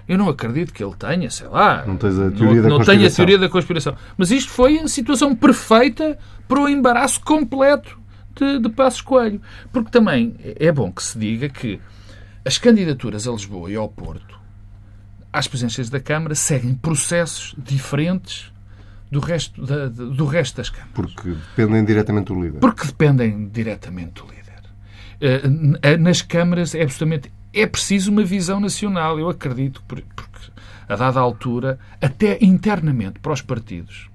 Eu 0.08 0.18
não 0.18 0.30
acredito 0.30 0.72
que 0.72 0.84
ele 0.84 0.94
tenha, 0.98 1.30
sei 1.30 1.48
lá. 1.48 1.84
Não 1.86 1.98
tens 1.98 2.18
a 2.18 2.30
teoria, 2.30 2.56
não, 2.56 2.62
da, 2.62 2.70
não 2.70 2.78
conspiração. 2.78 3.08
a 3.08 3.16
teoria 3.16 3.38
da 3.38 3.50
conspiração. 3.50 3.96
Mas 4.18 4.32
isto 4.32 4.52
foi 4.52 4.78
a 4.80 4.88
situação 4.88 5.36
perfeita 5.36 6.18
para 6.48 6.62
o 6.62 6.70
embaraço 6.70 7.20
completo 7.22 7.98
de, 8.40 8.60
de 8.60 8.70
Passos 8.70 9.02
Coelho. 9.02 9.42
Porque 9.72 9.92
também 9.92 10.36
é 10.60 10.72
bom 10.72 10.92
que 10.92 11.04
se 11.04 11.18
diga 11.18 11.50
que 11.50 11.80
as 12.46 12.58
candidaturas 12.58 13.28
a 13.28 13.32
Lisboa 13.32 13.70
e 13.70 13.76
ao 13.76 13.90
Porto 13.90 14.38
às 15.32 15.48
presidências 15.48 15.90
da 15.90 16.00
Câmara 16.00 16.34
seguem 16.36 16.74
processos 16.74 17.54
diferentes 17.58 18.52
do 19.12 19.20
resto, 19.20 19.66
da, 19.66 19.88
do 19.88 20.26
resto 20.26 20.58
das 20.58 20.70
câmaras. 20.70 20.94
Porque 20.94 21.30
dependem 21.30 21.86
diretamente 21.86 22.28
do 22.34 22.42
líder. 22.42 22.60
Porque 22.60 22.88
dependem 22.88 23.48
diretamente 23.50 24.22
do 24.22 24.28
líder. 24.28 24.38
Eh, 25.20 25.98
nas 25.98 26.22
câmaras 26.22 26.76
é 26.76 26.84
absolutamente 26.84 27.32
é 27.54 27.66
preciso 27.66 28.12
uma 28.12 28.24
visão 28.24 28.60
nacional. 28.60 29.20
Eu 29.20 29.30
acredito, 29.30 29.84
porque 29.88 30.06
a 30.88 30.96
dada 30.96 31.20
altura, 31.20 31.80
até 32.02 32.38
internamente 32.42 33.20
para 33.20 33.34
os 33.34 33.42
partidos, 33.42 34.10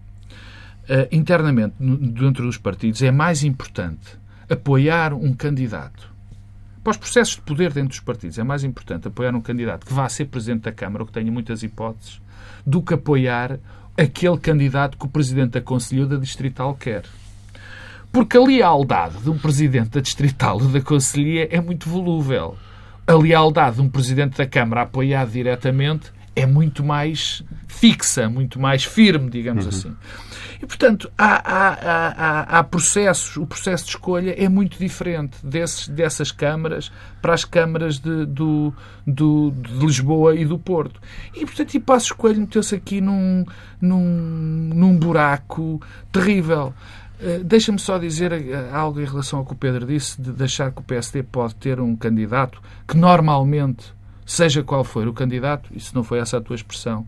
internamente 1.10 1.74
dentro 1.78 2.44
dos 2.44 2.58
partidos, 2.58 3.02
é 3.02 3.10
mais 3.10 3.44
importante 3.44 4.18
apoiar 4.50 5.14
um 5.14 5.32
candidato. 5.32 6.10
Para 6.82 6.90
os 6.90 6.96
processos 6.96 7.36
de 7.36 7.42
poder 7.42 7.72
dentro 7.72 7.90
dos 7.90 8.00
partidos, 8.00 8.38
é 8.38 8.42
mais 8.42 8.64
importante 8.64 9.06
apoiar 9.06 9.34
um 9.34 9.40
candidato 9.40 9.86
que 9.86 9.92
vá 9.92 10.08
ser 10.08 10.24
Presidente 10.24 10.62
da 10.62 10.72
Câmara, 10.72 11.04
ou 11.04 11.06
que 11.06 11.12
tenha 11.12 11.30
muitas 11.30 11.62
hipóteses, 11.62 12.20
do 12.66 12.82
que 12.82 12.94
apoiar 12.94 13.58
aquele 13.96 14.36
candidato 14.38 14.98
que 14.98 15.06
o 15.06 15.08
Presidente 15.08 15.52
da 15.52 15.60
Conselho 15.60 16.06
da 16.06 16.16
Distrital 16.16 16.74
quer. 16.74 17.04
Porque 18.10 18.36
a 18.36 18.42
lealdade 18.42 19.18
de 19.18 19.30
um 19.30 19.38
Presidente 19.38 19.90
da 19.90 20.00
Distrital 20.00 20.60
ou 20.60 20.68
da 20.68 20.80
Conselhia 20.80 21.48
é 21.50 21.60
muito 21.60 21.88
volúvel. 21.88 22.56
A 23.06 23.14
lealdade 23.14 23.76
de 23.76 23.82
um 23.82 23.88
Presidente 23.88 24.36
da 24.36 24.46
Câmara 24.46 24.82
apoiado 24.82 25.30
diretamente 25.30 26.12
é 26.34 26.46
muito 26.46 26.82
mais 26.82 27.42
fixa, 27.66 28.28
muito 28.28 28.58
mais 28.58 28.84
firme, 28.84 29.30
digamos 29.30 29.64
uhum. 29.64 29.68
assim. 29.70 29.96
E, 30.62 30.66
portanto, 30.66 31.10
há, 31.18 31.42
há, 31.44 31.68
há, 31.70 32.58
há, 32.58 32.64
processos, 32.64 33.36
o 33.36 33.44
processo 33.44 33.84
de 33.84 33.90
escolha 33.90 34.34
é 34.38 34.48
muito 34.48 34.78
diferente 34.78 35.44
desses, 35.44 35.88
dessas 35.88 36.30
câmaras 36.30 36.92
para 37.20 37.34
as 37.34 37.44
câmaras 37.44 37.98
de, 37.98 38.24
do, 38.26 38.72
do, 39.04 39.50
de 39.50 39.74
Lisboa 39.74 40.36
e 40.36 40.44
do 40.44 40.56
Porto. 40.56 41.00
E, 41.34 41.44
portanto, 41.44 41.74
e 41.74 41.80
Passos 41.80 42.12
Coelho 42.12 42.40
meteu-se 42.42 42.76
aqui 42.76 43.00
num, 43.00 43.44
num, 43.80 44.70
num 44.72 44.96
buraco 44.96 45.82
terrível. 46.12 46.72
Uh, 47.20 47.42
Deixa-me 47.42 47.80
só 47.80 47.98
dizer 47.98 48.32
eh, 48.32 48.70
algo 48.72 49.00
em 49.00 49.04
relação 49.04 49.40
ao 49.40 49.44
que 49.44 49.52
o 49.52 49.56
Pedro 49.56 49.84
disse, 49.84 50.20
de 50.20 50.30
deixar 50.32 50.70
que 50.70 50.78
o 50.78 50.84
PSD 50.84 51.24
pode 51.24 51.56
ter 51.56 51.80
um 51.80 51.96
candidato 51.96 52.62
que 52.86 52.96
normalmente 52.96 53.92
seja 54.32 54.62
qual 54.62 54.84
for 54.84 55.06
o 55.06 55.12
candidato, 55.12 55.70
e 55.74 55.80
se 55.80 55.94
não 55.94 56.02
foi 56.02 56.18
essa 56.18 56.38
a 56.38 56.40
tua 56.40 56.56
expressão, 56.56 57.06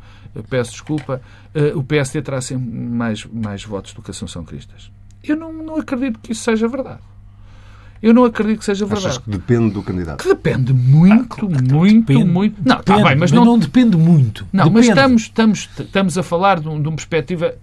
peço 0.49 0.73
desculpa, 0.73 1.21
uh, 1.54 1.78
o 1.78 1.83
PSD 1.83 2.23
terá 2.23 2.40
sempre 2.40 2.71
mais, 2.71 3.25
mais 3.25 3.64
votos 3.64 3.93
do 3.93 4.02
que 4.02 4.11
a 4.11 4.12
Assunção 4.12 4.45
Cristas. 4.45 4.90
Eu 5.23 5.37
não, 5.37 5.52
não 5.52 5.76
acredito 5.76 6.19
que 6.21 6.33
isso 6.33 6.43
seja 6.43 6.69
verdade. 6.69 7.00
Eu 8.02 8.12
não 8.12 8.25
acredito 8.26 8.59
que 8.59 8.64
seja 8.66 8.85
verdade. 8.85 9.07
Achas 9.07 9.19
que 9.19 9.31
depende 9.31 9.71
do 9.71 9.83
candidato? 9.83 10.23
Que 10.23 10.28
depende 10.28 10.75
muito, 10.75 11.47
ah, 11.47 11.73
muito, 11.73 12.07
depende, 12.07 12.25
muito. 12.25 12.57
Não, 12.59 12.76
depende, 12.76 12.85
tá 12.85 12.97
bem, 12.97 13.16
mas, 13.16 13.19
mas 13.19 13.33
não, 13.33 13.45
não, 13.47 13.59
depende 13.59 13.97
muito. 13.97 14.47
Não, 14.52 14.64
depende. 14.64 14.88
mas 14.88 14.88
estamos, 14.88 15.23
estamos, 15.23 15.71
estamos 15.78 16.19
a 16.19 16.23
falar 16.23 16.61
de, 16.61 16.69
um, 16.69 16.83
de 16.83 16.87
uma 16.87 16.97
perspectiva 16.97 17.54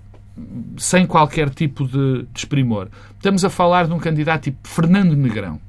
sem 0.77 1.05
qualquer 1.05 1.49
tipo 1.51 1.85
de 1.85 2.25
desprimor. 2.33 2.87
Estamos 3.15 3.45
a 3.45 3.49
falar 3.49 3.85
de 3.85 3.93
um 3.93 3.99
candidato 3.99 4.45
tipo 4.45 4.67
Fernando 4.67 5.15
Negrão. 5.15 5.61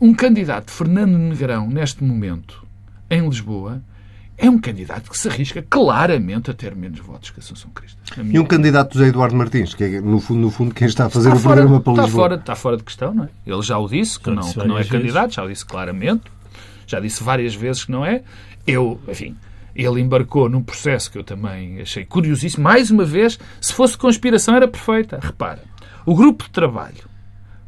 Um 0.00 0.14
candidato 0.14 0.70
Fernando 0.72 1.16
Negrão, 1.16 1.68
neste 1.68 2.02
momento, 2.02 2.66
em 3.10 3.28
Lisboa, 3.28 3.82
é 4.38 4.48
um 4.48 4.58
candidato 4.58 5.10
que 5.10 5.18
se 5.18 5.28
arrisca 5.28 5.62
claramente 5.68 6.50
a 6.50 6.54
ter 6.54 6.74
menos 6.74 6.98
votos 7.00 7.30
que 7.30 7.40
a 7.40 7.42
Assunção 7.42 7.70
Cristo. 7.72 7.98
E 8.24 8.38
um 8.38 8.44
candidato 8.46 8.94
José 8.94 9.08
Eduardo 9.08 9.36
Martins, 9.36 9.74
que 9.74 9.84
é, 9.84 10.00
no 10.00 10.18
fundo, 10.18 10.40
no 10.40 10.50
fundo 10.50 10.74
quem 10.74 10.88
está 10.88 11.06
a 11.06 11.10
fazer 11.10 11.28
está 11.28 11.38
o 11.38 11.42
fora, 11.42 11.56
programa 11.56 11.80
para 11.80 11.92
está 11.92 12.04
Lisboa. 12.04 12.22
Fora, 12.22 12.34
está 12.36 12.54
fora 12.54 12.76
de 12.78 12.82
questão, 12.82 13.12
não 13.12 13.24
é? 13.24 13.28
Ele 13.46 13.62
já 13.62 13.76
o 13.76 13.86
disse, 13.86 14.18
que, 14.18 14.30
não, 14.30 14.50
que 14.50 14.66
não 14.66 14.78
é 14.78 14.84
candidato, 14.84 15.34
já 15.34 15.44
o 15.44 15.48
disse 15.48 15.66
claramente, 15.66 16.22
já 16.86 16.98
disse 17.00 17.22
várias 17.22 17.54
vezes 17.54 17.84
que 17.84 17.92
não 17.92 18.04
é. 18.04 18.22
Eu, 18.66 18.98
enfim, 19.06 19.36
ele 19.74 20.00
embarcou 20.00 20.48
num 20.48 20.62
processo 20.62 21.10
que 21.10 21.18
eu 21.18 21.24
também 21.24 21.80
achei 21.82 22.06
curiosíssimo. 22.06 22.64
Mais 22.64 22.90
uma 22.90 23.04
vez, 23.04 23.38
se 23.60 23.74
fosse 23.74 23.98
conspiração 23.98 24.56
era 24.56 24.66
perfeita. 24.66 25.18
Repara, 25.22 25.62
o 26.06 26.14
grupo 26.14 26.44
de 26.44 26.50
trabalho 26.50 27.10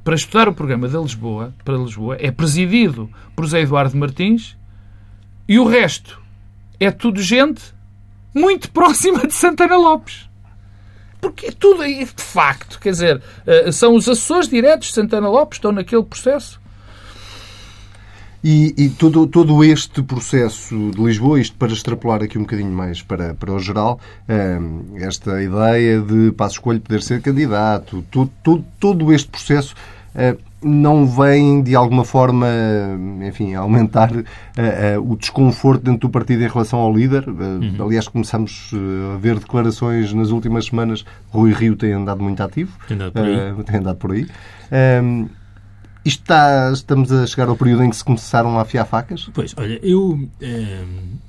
para 0.02 0.14
estudar 0.14 0.48
o 0.48 0.54
programa 0.54 0.88
da 0.88 0.98
Lisboa, 0.98 1.54
para 1.64 1.76
Lisboa 1.76 2.16
é 2.18 2.30
presidido 2.30 3.10
por 3.36 3.44
José 3.44 3.60
Eduardo 3.60 3.96
Martins 3.96 4.56
e 5.48 5.58
o 5.58 5.64
resto 5.64 6.20
é 6.78 6.90
tudo 6.90 7.20
gente 7.22 7.62
muito 8.34 8.70
próxima 8.72 9.26
de 9.26 9.34
Santana 9.34 9.76
Lopes. 9.76 10.28
Porque 11.20 11.46
é 11.46 11.52
tudo 11.52 11.82
aí, 11.82 12.04
de 12.04 12.22
facto, 12.22 12.80
quer 12.80 12.90
dizer, 12.90 13.22
eh, 13.46 13.70
são 13.70 13.94
os 13.94 14.08
assessores 14.08 14.48
diretos 14.48 14.88
de 14.88 14.94
Santana 14.94 15.28
Lopes, 15.28 15.58
estão 15.58 15.70
naquele 15.70 16.02
processo. 16.02 16.60
E, 18.42 18.74
e, 18.76 18.88
todo, 18.88 19.24
todo 19.28 19.62
este 19.62 20.02
processo 20.02 20.90
de 20.90 21.00
Lisboa, 21.00 21.40
isto 21.40 21.56
para 21.56 21.72
extrapolar 21.72 22.24
aqui 22.24 22.36
um 22.36 22.40
bocadinho 22.40 22.72
mais 22.72 23.00
para, 23.00 23.34
para 23.34 23.52
o 23.52 23.58
geral, 23.60 24.00
ehm, 24.28 24.96
esta 24.96 25.40
ideia 25.40 26.00
de 26.00 26.32
Passo 26.32 26.54
Escolho 26.54 26.80
poder 26.80 27.02
ser 27.02 27.22
candidato, 27.22 28.04
todo, 28.10 28.32
todo, 28.42 28.64
todo 28.80 29.12
este 29.12 29.28
processo, 29.28 29.76
eh, 30.12 30.36
não 30.62 31.06
vem 31.06 31.62
de 31.62 31.74
alguma 31.74 32.04
forma, 32.04 32.46
enfim, 33.26 33.54
aumentar 33.54 34.12
uh, 34.12 34.20
uh, 34.20 35.12
o 35.12 35.16
desconforto 35.16 35.82
dentro 35.82 36.00
do 36.00 36.10
partido 36.10 36.42
em 36.44 36.48
relação 36.48 36.78
ao 36.78 36.94
líder. 36.94 37.28
Uh, 37.28 37.32
uhum. 37.32 37.86
Aliás, 37.86 38.08
começamos 38.08 38.70
a 39.14 39.18
ver 39.18 39.38
declarações 39.38 40.12
nas 40.12 40.30
últimas 40.30 40.66
semanas. 40.66 41.04
Rui 41.30 41.52
Rio 41.52 41.76
tem 41.76 41.92
andado 41.92 42.22
muito 42.22 42.40
ativo. 42.42 42.72
Tem 42.86 42.96
andado 42.96 43.12
por 43.12 43.24
aí. 43.24 43.64
tem 43.64 43.76
andado 43.76 43.96
por 43.96 44.12
aí. 44.12 44.26
Ehm, 44.70 45.26
isto 46.04 46.22
está, 46.22 46.70
estamos 46.72 47.12
a 47.12 47.26
chegar 47.26 47.48
ao 47.48 47.56
período 47.56 47.84
em 47.84 47.90
que 47.90 47.96
se 47.96 48.04
começaram 48.04 48.58
a 48.58 48.62
afiar 48.62 48.86
facas? 48.86 49.28
Pois, 49.32 49.54
olha, 49.56 49.78
eu. 49.82 50.28
Ehm, 50.40 51.20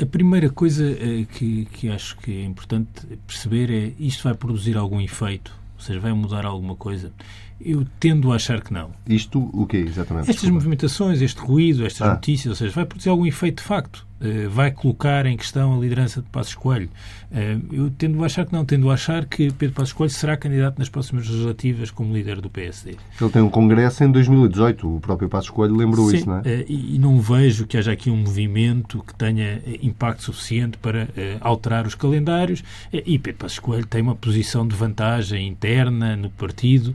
a 0.00 0.06
primeira 0.06 0.50
coisa 0.50 0.92
que, 1.32 1.66
que 1.66 1.88
acho 1.88 2.16
que 2.16 2.40
é 2.42 2.44
importante 2.44 2.88
perceber 3.28 3.70
é 3.70 3.92
isto 3.96 4.24
vai 4.24 4.34
produzir 4.34 4.76
algum 4.76 5.00
efeito, 5.00 5.54
ou 5.76 5.80
seja, 5.80 6.00
vai 6.00 6.12
mudar 6.12 6.44
alguma 6.44 6.74
coisa. 6.74 7.12
Eu 7.60 7.86
tendo 7.98 8.32
a 8.32 8.36
achar 8.36 8.60
que 8.60 8.72
não. 8.72 8.90
Isto 9.08 9.50
o 9.52 9.66
quê, 9.66 9.78
exatamente? 9.78 10.22
Estas 10.22 10.36
Desculpa. 10.36 10.54
movimentações, 10.54 11.22
este 11.22 11.40
ruído, 11.40 11.86
estas 11.86 12.08
ah. 12.08 12.14
notícias, 12.14 12.46
ou 12.46 12.54
seja, 12.54 12.72
vai 12.72 12.84
produzir 12.84 13.08
algum 13.08 13.26
efeito 13.26 13.62
de 13.62 13.68
facto. 13.68 14.06
Uh, 14.20 14.48
vai 14.48 14.70
colocar 14.70 15.26
em 15.26 15.36
questão 15.36 15.76
a 15.76 15.78
liderança 15.78 16.22
de 16.22 16.28
Passos 16.28 16.54
Coelho. 16.54 16.88
Uh, 17.30 17.74
eu 17.74 17.90
tendo 17.90 18.22
a 18.22 18.26
achar 18.26 18.46
que 18.46 18.52
não, 18.52 18.64
tendo 18.64 18.88
a 18.90 18.94
achar 18.94 19.26
que 19.26 19.52
Pedro 19.52 19.74
Passos 19.74 19.92
Coelho 19.92 20.12
será 20.12 20.36
candidato 20.36 20.78
nas 20.78 20.88
próximas 20.88 21.28
legislativas 21.28 21.90
como 21.90 22.14
líder 22.14 22.40
do 22.40 22.48
PSD. 22.48 22.96
Ele 23.20 23.30
tem 23.30 23.42
um 23.42 23.50
congresso 23.50 24.04
em 24.04 24.10
2018, 24.10 24.96
o 24.96 25.00
próprio 25.00 25.28
Passos 25.28 25.50
Coelho 25.50 25.74
lembrou 25.74 26.08
Sim, 26.10 26.16
isso, 26.16 26.28
não 26.28 26.38
é? 26.38 26.40
Uh, 26.40 26.64
e, 26.68 26.98
não 26.98 27.20
vejo 27.20 27.66
que 27.66 27.76
haja 27.76 27.92
aqui 27.92 28.08
um 28.08 28.16
movimento 28.16 29.04
que 29.06 29.14
tenha 29.14 29.60
impacto 29.82 30.22
suficiente 30.22 30.78
para 30.78 31.08
alterar 31.40 31.86
os 31.86 31.94
calendários 31.94 32.62
e 32.92 33.18
Pedro 33.18 33.40
Passos 33.40 33.58
Coelho 33.58 33.86
tem 33.86 34.00
uma 34.00 34.14
posição 34.14 34.66
de 34.66 34.74
vantagem 34.74 35.48
interna 35.48 36.16
no 36.16 36.30
partido 36.30 36.94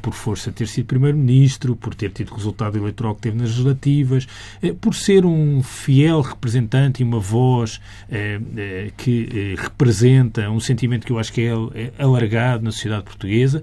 por 0.00 0.12
força 0.12 0.50
de 0.50 0.56
ter 0.56 0.68
sido 0.68 0.86
Primeiro-Ministro, 0.86 1.74
por 1.74 1.94
ter 1.94 2.10
tido 2.10 2.32
o 2.32 2.34
resultado 2.34 2.76
eleitoral 2.76 3.14
que 3.14 3.22
teve 3.22 3.36
nas 3.36 3.50
legislativas, 3.50 4.26
eh, 4.62 4.74
por 4.78 4.94
ser 4.94 5.24
um 5.24 5.62
fiel 5.62 6.20
representante 6.20 6.57
e 6.98 7.02
uma 7.02 7.20
voz 7.20 7.80
eh, 8.10 8.40
eh, 8.56 8.90
que 8.96 9.54
representa 9.56 10.50
um 10.50 10.60
sentimento 10.60 11.06
que 11.06 11.12
eu 11.12 11.18
acho 11.18 11.32
que 11.32 11.42
é 11.42 12.02
alargado 12.02 12.64
na 12.64 12.70
sociedade 12.70 13.04
portuguesa 13.04 13.62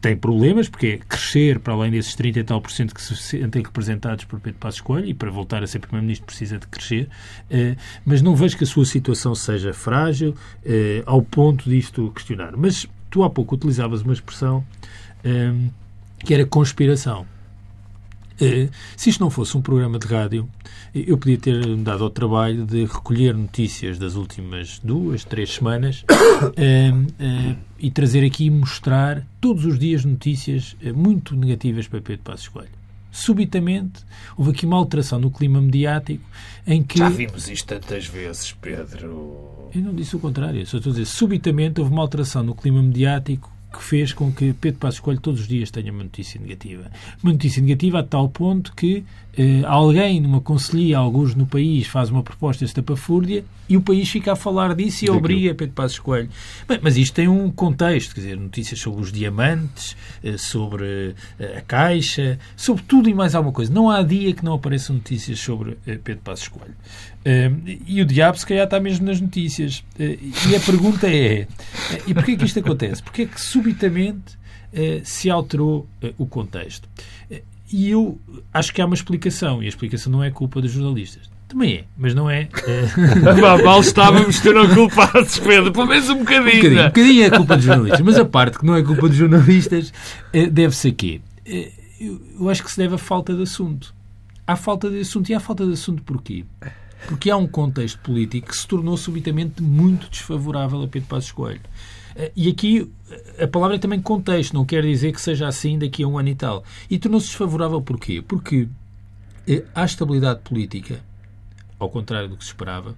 tem 0.00 0.16
problemas, 0.16 0.68
porque 0.68 0.86
é 0.86 0.98
crescer 0.98 1.60
para 1.60 1.74
além 1.74 1.92
desses 1.92 2.16
30 2.16 2.40
e 2.40 2.42
tal 2.42 2.60
por 2.60 2.72
cento 2.72 2.92
que 2.92 3.00
se 3.00 3.14
sentem 3.14 3.62
representados 3.62 4.24
por 4.24 4.40
Pedro 4.40 4.58
Passos 4.58 4.80
Coelho, 4.80 5.06
e 5.06 5.14
para 5.14 5.30
voltar 5.30 5.62
a 5.62 5.66
ser 5.68 5.78
Primeiro-Ministro 5.78 6.26
precisa 6.26 6.58
de 6.58 6.66
crescer, 6.66 7.08
mas 8.04 8.20
não 8.20 8.34
vejo 8.34 8.58
que 8.58 8.64
a 8.64 8.66
sua 8.66 8.84
situação 8.84 9.32
seja 9.32 9.72
frágil 9.72 10.34
ao 11.06 11.22
ponto 11.22 11.70
disto 11.70 12.10
questionar. 12.16 12.56
Mas 12.56 12.84
tu 13.08 13.22
há 13.22 13.30
pouco 13.30 13.54
utilizavas 13.54 14.02
uma 14.02 14.12
expressão 14.12 14.64
que 16.18 16.34
era 16.34 16.44
conspiração. 16.44 17.24
Uh, 18.40 18.70
se 18.96 19.10
isto 19.10 19.20
não 19.20 19.30
fosse 19.30 19.56
um 19.56 19.62
programa 19.62 19.98
de 19.98 20.06
rádio, 20.06 20.48
eu 20.94 21.16
podia 21.16 21.38
ter 21.38 21.76
dado 21.76 22.04
ao 22.04 22.10
trabalho 22.10 22.64
de 22.64 22.84
recolher 22.84 23.34
notícias 23.34 23.98
das 23.98 24.14
últimas 24.14 24.78
duas, 24.78 25.24
três 25.24 25.54
semanas 25.54 26.04
uh, 26.10 26.46
uh, 26.48 27.56
e 27.78 27.90
trazer 27.90 28.24
aqui 28.24 28.46
e 28.46 28.50
mostrar 28.50 29.26
todos 29.40 29.64
os 29.64 29.78
dias 29.78 30.04
notícias 30.04 30.76
muito 30.94 31.34
negativas 31.36 31.86
para 31.86 32.00
Pedro 32.00 32.22
Passos 32.22 32.48
Coelho. 32.48 32.82
Subitamente 33.10 34.00
houve 34.38 34.52
aqui 34.52 34.64
uma 34.64 34.78
alteração 34.78 35.18
no 35.18 35.30
clima 35.30 35.60
mediático 35.60 36.24
em 36.66 36.82
que. 36.82 36.98
Já 36.98 37.10
vimos 37.10 37.46
isto 37.46 37.66
tantas 37.66 38.06
vezes, 38.06 38.52
Pedro. 38.52 39.68
Eu 39.74 39.82
não 39.82 39.94
disse 39.94 40.16
o 40.16 40.18
contrário, 40.18 40.66
só 40.66 40.78
estou 40.78 40.90
a 40.90 40.94
dizer, 40.94 41.06
subitamente 41.06 41.78
houve 41.78 41.92
uma 41.92 42.00
alteração 42.00 42.42
no 42.42 42.54
clima 42.54 42.82
mediático 42.82 43.52
que 43.72 43.82
fez 43.82 44.12
com 44.12 44.30
que 44.32 44.52
Pedro 44.52 44.80
Passos 44.80 45.00
Coelho 45.00 45.20
todos 45.20 45.40
os 45.40 45.48
dias 45.48 45.70
tenha 45.70 45.90
uma 45.90 46.04
notícia 46.04 46.40
negativa. 46.40 46.90
Uma 47.22 47.32
notícia 47.32 47.62
negativa 47.62 48.00
a 48.00 48.02
tal 48.02 48.28
ponto 48.28 48.74
que 48.74 49.04
eh, 49.36 49.62
alguém 49.64 50.20
numa 50.20 50.40
conselhia, 50.40 50.98
alguns 50.98 51.34
no 51.34 51.46
país, 51.46 51.86
faz 51.86 52.10
uma 52.10 52.22
proposta 52.22 52.64
estapafúrdia 52.64 53.44
e 53.66 53.76
o 53.78 53.80
país 53.80 54.10
fica 54.10 54.32
a 54.32 54.36
falar 54.36 54.74
disso 54.74 55.04
e 55.04 55.06
Daquilo. 55.06 55.16
obriga 55.16 55.54
Pedro 55.54 55.74
Passos 55.74 55.98
Coelho. 55.98 56.28
Bem, 56.68 56.78
mas 56.82 56.98
isto 56.98 57.14
tem 57.14 57.28
um 57.28 57.50
contexto, 57.50 58.14
quer 58.14 58.20
dizer, 58.20 58.36
notícias 58.36 58.78
sobre 58.78 59.00
os 59.00 59.10
diamantes, 59.10 59.96
eh, 60.22 60.36
sobre 60.36 61.14
eh, 61.38 61.56
a 61.58 61.60
Caixa, 61.62 62.38
sobre 62.54 62.82
tudo 62.82 63.08
e 63.08 63.14
mais 63.14 63.34
alguma 63.34 63.54
coisa. 63.54 63.72
Não 63.72 63.90
há 63.90 64.02
dia 64.02 64.34
que 64.34 64.44
não 64.44 64.52
apareçam 64.54 64.96
notícias 64.96 65.38
sobre 65.38 65.78
Pedro 66.04 66.20
Passos 66.22 66.48
Coelho. 66.48 66.74
E 67.86 68.02
o 68.02 68.04
diabo, 68.04 68.36
se 68.36 68.44
calhar, 68.44 68.64
está 68.64 68.80
mesmo 68.80 69.06
nas 69.06 69.20
notícias. 69.20 69.84
E 69.98 70.56
a 70.56 70.60
pergunta 70.60 71.08
é: 71.08 71.46
e 72.06 72.12
porquê 72.12 72.36
que 72.36 72.44
isto 72.44 72.58
acontece? 72.58 73.00
Porquê 73.00 73.26
que 73.26 73.40
subitamente 73.40 74.36
se 75.04 75.30
alterou 75.30 75.86
o 76.18 76.26
contexto? 76.26 76.88
E 77.72 77.88
eu 77.88 78.20
acho 78.52 78.72
que 78.72 78.82
há 78.82 78.86
uma 78.86 78.94
explicação, 78.94 79.62
e 79.62 79.66
a 79.66 79.68
explicação 79.68 80.12
não 80.12 80.22
é 80.22 80.30
culpa 80.30 80.60
dos 80.60 80.70
jornalistas. 80.70 81.30
Também 81.48 81.74
é, 81.74 81.84
mas 81.96 82.14
não 82.14 82.28
é. 82.30 82.48
é... 82.66 83.62
Mal 83.62 83.80
estávamos 83.80 84.40
que 84.40 84.52
não 84.52 84.68
culpados, 84.74 85.38
Pedro, 85.40 85.72
pelo 85.72 85.86
menos 85.86 86.08
um 86.10 86.18
bocadinho. 86.18 86.48
Um 86.48 86.56
bocadinho, 86.56 86.80
um 86.80 86.86
bocadinho 86.86 87.24
é 87.24 87.30
culpa 87.30 87.56
dos 87.56 87.64
jornalistas, 87.64 88.00
mas 88.00 88.18
a 88.18 88.24
parte 88.24 88.58
que 88.58 88.66
não 88.66 88.76
é 88.76 88.82
culpa 88.82 89.08
dos 89.08 89.16
jornalistas 89.16 89.92
é, 90.32 90.46
deve-se 90.46 90.88
a 90.88 90.92
quê? 90.92 91.20
É, 91.46 91.72
eu 91.98 92.48
acho 92.48 92.62
que 92.62 92.70
se 92.70 92.76
deve 92.76 92.94
à 92.94 92.98
falta 92.98 93.34
de 93.34 93.42
assunto. 93.42 93.94
Há 94.46 94.56
falta 94.56 94.90
de 94.90 95.00
assunto. 95.00 95.30
E 95.30 95.34
há 95.34 95.40
falta 95.40 95.64
de 95.64 95.72
assunto 95.72 96.02
porquê? 96.02 96.44
Porque 97.06 97.30
há 97.30 97.36
um 97.36 97.46
contexto 97.46 97.98
político 98.00 98.48
que 98.48 98.56
se 98.56 98.66
tornou 98.66 98.96
subitamente 98.96 99.62
muito 99.62 100.08
desfavorável 100.08 100.82
a 100.82 100.88
Pedro 100.88 101.08
Passos 101.08 101.32
Coelho. 101.32 101.60
Eh, 102.16 102.32
e 102.36 102.48
aqui 102.48 102.90
a 103.40 103.46
palavra 103.46 103.76
é 103.76 103.78
também 103.78 104.00
contexto, 104.00 104.54
não 104.54 104.64
quer 104.64 104.82
dizer 104.82 105.12
que 105.12 105.20
seja 105.20 105.46
assim 105.46 105.78
daqui 105.78 106.02
a 106.02 106.08
um 106.08 106.18
ano 106.18 106.28
e 106.28 106.34
tal. 106.34 106.64
E 106.90 106.98
tornou-se 106.98 107.26
desfavorável 107.26 107.80
porquê? 107.82 108.22
Porque 108.22 108.68
eh, 109.46 109.64
há 109.74 109.84
estabilidade 109.84 110.40
política, 110.40 111.00
ao 111.78 111.88
contrário 111.88 112.28
do 112.28 112.36
que 112.36 112.44
se 112.44 112.50
esperava, 112.50 112.96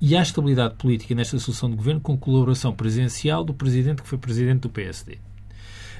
e 0.00 0.16
há 0.16 0.22
estabilidade 0.22 0.74
política 0.76 1.14
nesta 1.14 1.38
solução 1.38 1.70
de 1.70 1.76
governo 1.76 2.00
com 2.00 2.16
colaboração 2.16 2.72
presencial 2.72 3.44
do 3.44 3.52
presidente 3.52 4.02
que 4.02 4.08
foi 4.08 4.18
presidente 4.18 4.60
do 4.60 4.70
PSD. 4.70 5.18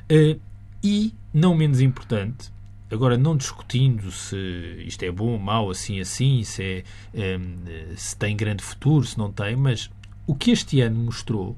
Eh, 0.08 0.36
e, 0.82 1.14
não 1.32 1.54
menos 1.54 1.80
importante, 1.80 2.50
agora 2.90 3.16
não 3.16 3.36
discutindo 3.36 4.10
se 4.10 4.82
isto 4.86 5.02
é 5.02 5.10
bom, 5.10 5.38
mau, 5.38 5.70
assim, 5.70 6.00
assim, 6.00 6.42
se, 6.42 6.84
é, 7.14 7.38
se 7.96 8.16
tem 8.16 8.34
grande 8.34 8.62
futuro, 8.62 9.04
se 9.06 9.18
não 9.18 9.30
tem, 9.30 9.54
mas 9.54 9.90
o 10.26 10.34
que 10.34 10.50
este 10.50 10.80
ano 10.80 10.98
mostrou 10.98 11.56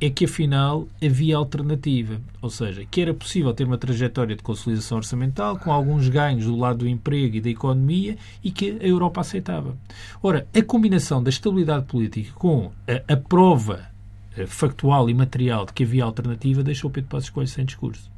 é 0.00 0.08
que 0.08 0.26
afinal 0.26 0.86
havia 1.04 1.36
alternativa, 1.36 2.20
ou 2.40 2.50
seja, 2.50 2.84
que 2.88 3.00
era 3.00 3.12
possível 3.12 3.52
ter 3.52 3.64
uma 3.64 3.78
trajetória 3.78 4.36
de 4.36 4.42
consolidação 4.42 4.98
orçamental 4.98 5.58
com 5.58 5.72
alguns 5.72 6.08
ganhos 6.08 6.44
do 6.44 6.56
lado 6.56 6.78
do 6.78 6.88
emprego 6.88 7.36
e 7.36 7.40
da 7.40 7.50
economia 7.50 8.16
e 8.42 8.50
que 8.50 8.78
a 8.80 8.86
Europa 8.86 9.20
aceitava. 9.20 9.76
Ora, 10.22 10.46
a 10.54 10.62
combinação 10.62 11.22
da 11.22 11.30
estabilidade 11.30 11.86
política 11.86 12.32
com 12.34 12.70
a, 12.86 13.12
a 13.12 13.16
prova 13.16 13.86
eh, 14.36 14.46
factual 14.46 15.10
e 15.10 15.14
material 15.14 15.66
de 15.66 15.72
que 15.72 15.82
havia 15.82 16.04
alternativa 16.04 16.62
deixou 16.62 16.90
Pedro 16.90 17.10
Passos 17.10 17.30
Coelho 17.30 17.48
sem 17.48 17.64
discurso. 17.64 18.08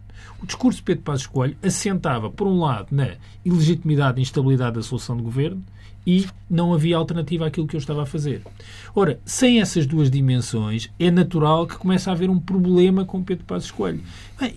O 0.42 0.46
discurso 0.46 0.78
de 0.78 0.84
Pedro 0.84 1.02
Passos 1.02 1.26
Coelho 1.26 1.56
assentava, 1.62 2.30
por 2.30 2.46
um 2.46 2.60
lado, 2.60 2.88
na 2.90 3.12
ilegitimidade 3.42 4.18
e 4.18 4.22
instabilidade 4.22 4.76
da 4.76 4.82
solução 4.82 5.16
de 5.16 5.22
governo 5.22 5.62
e 6.10 6.26
não 6.50 6.74
havia 6.74 6.96
alternativa 6.96 7.46
àquilo 7.46 7.68
que 7.68 7.76
eu 7.76 7.78
estava 7.78 8.02
a 8.02 8.06
fazer. 8.06 8.42
Ora, 8.96 9.20
sem 9.24 9.60
essas 9.60 9.86
duas 9.86 10.10
dimensões, 10.10 10.90
é 10.98 11.08
natural 11.08 11.68
que 11.68 11.76
comece 11.76 12.10
a 12.10 12.12
haver 12.12 12.28
um 12.28 12.40
problema 12.40 13.04
com 13.04 13.22
Pedro 13.22 13.44
Passos 13.44 13.70
Coelho. 13.70 14.00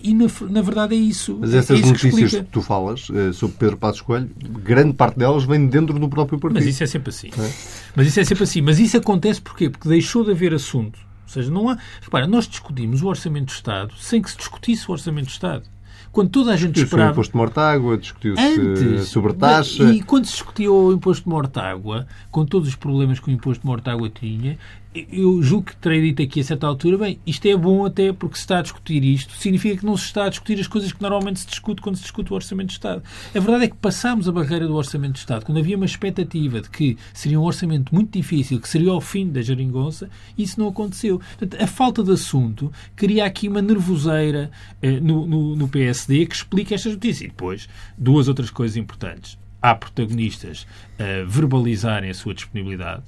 E, 0.02 0.12
na, 0.12 0.26
na 0.50 0.62
verdade, 0.62 0.96
é 0.96 0.98
isso. 0.98 1.38
Mas 1.40 1.54
essas 1.54 1.80
é 1.80 1.86
notícias 1.86 2.30
que, 2.32 2.38
que, 2.38 2.50
tu 2.50 2.60
falas 2.60 3.08
uh, 3.08 3.32
sobre 3.32 3.56
Pedro 3.56 3.76
Passos 3.76 4.00
Coelho, 4.00 4.28
grande 4.64 4.94
parte 4.94 5.16
delas 5.16 5.44
vem 5.44 5.64
dentro 5.68 5.96
do 5.96 6.08
próprio 6.08 6.40
partido. 6.40 6.58
Mas 6.58 6.66
isso 6.66 6.82
é 6.82 6.86
sempre 6.88 7.10
assim. 7.10 7.28
É? 7.28 7.52
Mas 7.94 8.08
isso 8.08 8.18
é 8.18 8.24
sempre 8.24 8.42
assim. 8.42 8.60
Mas 8.60 8.80
isso 8.80 8.96
acontece 8.96 9.40
porquê? 9.40 9.70
Porque 9.70 9.88
deixou 9.88 10.24
de 10.24 10.32
haver 10.32 10.52
assunto. 10.52 10.98
Ou 11.22 11.28
seja, 11.28 11.52
não 11.52 11.68
há... 11.68 11.78
Repara, 12.02 12.26
nós 12.26 12.48
discutimos 12.48 13.00
o 13.00 13.06
Orçamento 13.06 13.46
do 13.46 13.52
Estado 13.52 13.94
sem 14.00 14.20
que 14.20 14.28
se 14.28 14.36
discutisse 14.36 14.88
o 14.88 14.92
Orçamento 14.92 15.26
do 15.26 15.30
Estado 15.30 15.73
quando 16.14 16.30
toda 16.30 16.52
a 16.52 16.56
gente 16.56 16.80
esperava... 16.80 17.10
o 17.10 17.12
imposto 17.12 17.32
de 17.32 17.36
mortágua, 17.36 17.98
discutiu-se 17.98 19.04
sobre 19.04 19.32
taxa... 19.32 19.82
E 19.92 20.00
quando 20.00 20.26
se 20.26 20.32
discutiu 20.34 20.72
o 20.72 20.92
imposto 20.92 21.24
de 21.24 21.28
mortágua, 21.28 22.06
com 22.30 22.46
todos 22.46 22.68
os 22.68 22.76
problemas 22.76 23.18
que 23.18 23.28
o 23.28 23.32
imposto 23.32 23.62
de 23.62 23.66
mortágua 23.66 24.08
tinha, 24.08 24.56
eu 24.94 25.42
julgo 25.42 25.66
que 25.66 25.76
terei 25.76 26.00
dito 26.00 26.22
aqui 26.22 26.40
a 26.40 26.44
certa 26.44 26.66
altura, 26.66 26.96
bem, 26.96 27.18
isto 27.26 27.46
é 27.48 27.56
bom 27.56 27.84
até 27.84 28.12
porque 28.12 28.36
se 28.36 28.42
está 28.42 28.60
a 28.60 28.62
discutir 28.62 29.02
isto, 29.02 29.34
significa 29.34 29.78
que 29.78 29.84
não 29.84 29.96
se 29.96 30.04
está 30.04 30.26
a 30.26 30.28
discutir 30.28 30.60
as 30.60 30.68
coisas 30.68 30.92
que 30.92 31.02
normalmente 31.02 31.40
se 31.40 31.46
discute 31.48 31.82
quando 31.82 31.96
se 31.96 32.02
discute 32.02 32.32
o 32.32 32.36
Orçamento 32.36 32.68
de 32.68 32.74
Estado. 32.74 33.02
A 33.34 33.40
verdade 33.40 33.64
é 33.64 33.68
que 33.68 33.76
passámos 33.76 34.28
a 34.28 34.32
barreira 34.32 34.68
do 34.68 34.74
Orçamento 34.74 35.14
de 35.14 35.18
Estado, 35.18 35.44
quando 35.44 35.58
havia 35.58 35.76
uma 35.76 35.84
expectativa 35.84 36.60
de 36.60 36.70
que 36.70 36.96
seria 37.12 37.40
um 37.40 37.42
orçamento 37.42 37.92
muito 37.92 38.12
difícil, 38.12 38.60
que 38.60 38.68
seria 38.68 38.92
o 38.92 39.00
fim 39.00 39.28
da 39.28 39.42
geringonça, 39.42 40.08
isso 40.38 40.60
não 40.60 40.68
aconteceu. 40.68 41.20
Portanto, 41.38 41.60
a 41.60 41.66
falta 41.66 42.02
de 42.02 42.12
assunto 42.12 42.72
cria 42.94 43.24
aqui 43.24 43.48
uma 43.48 43.60
nervoseira 43.60 44.50
eh, 44.80 45.00
no, 45.00 45.26
no, 45.26 45.56
no 45.56 45.68
PSD 45.68 46.24
que 46.26 46.36
explica 46.36 46.74
estas 46.74 46.92
notícias. 46.92 47.22
E 47.22 47.28
depois, 47.28 47.68
duas 47.98 48.28
outras 48.28 48.50
coisas 48.50 48.76
importantes. 48.76 49.36
Há 49.60 49.74
protagonistas 49.74 50.66
a 50.98 51.24
verbalizarem 51.26 52.10
a 52.10 52.14
sua 52.14 52.34
disponibilidade, 52.34 53.02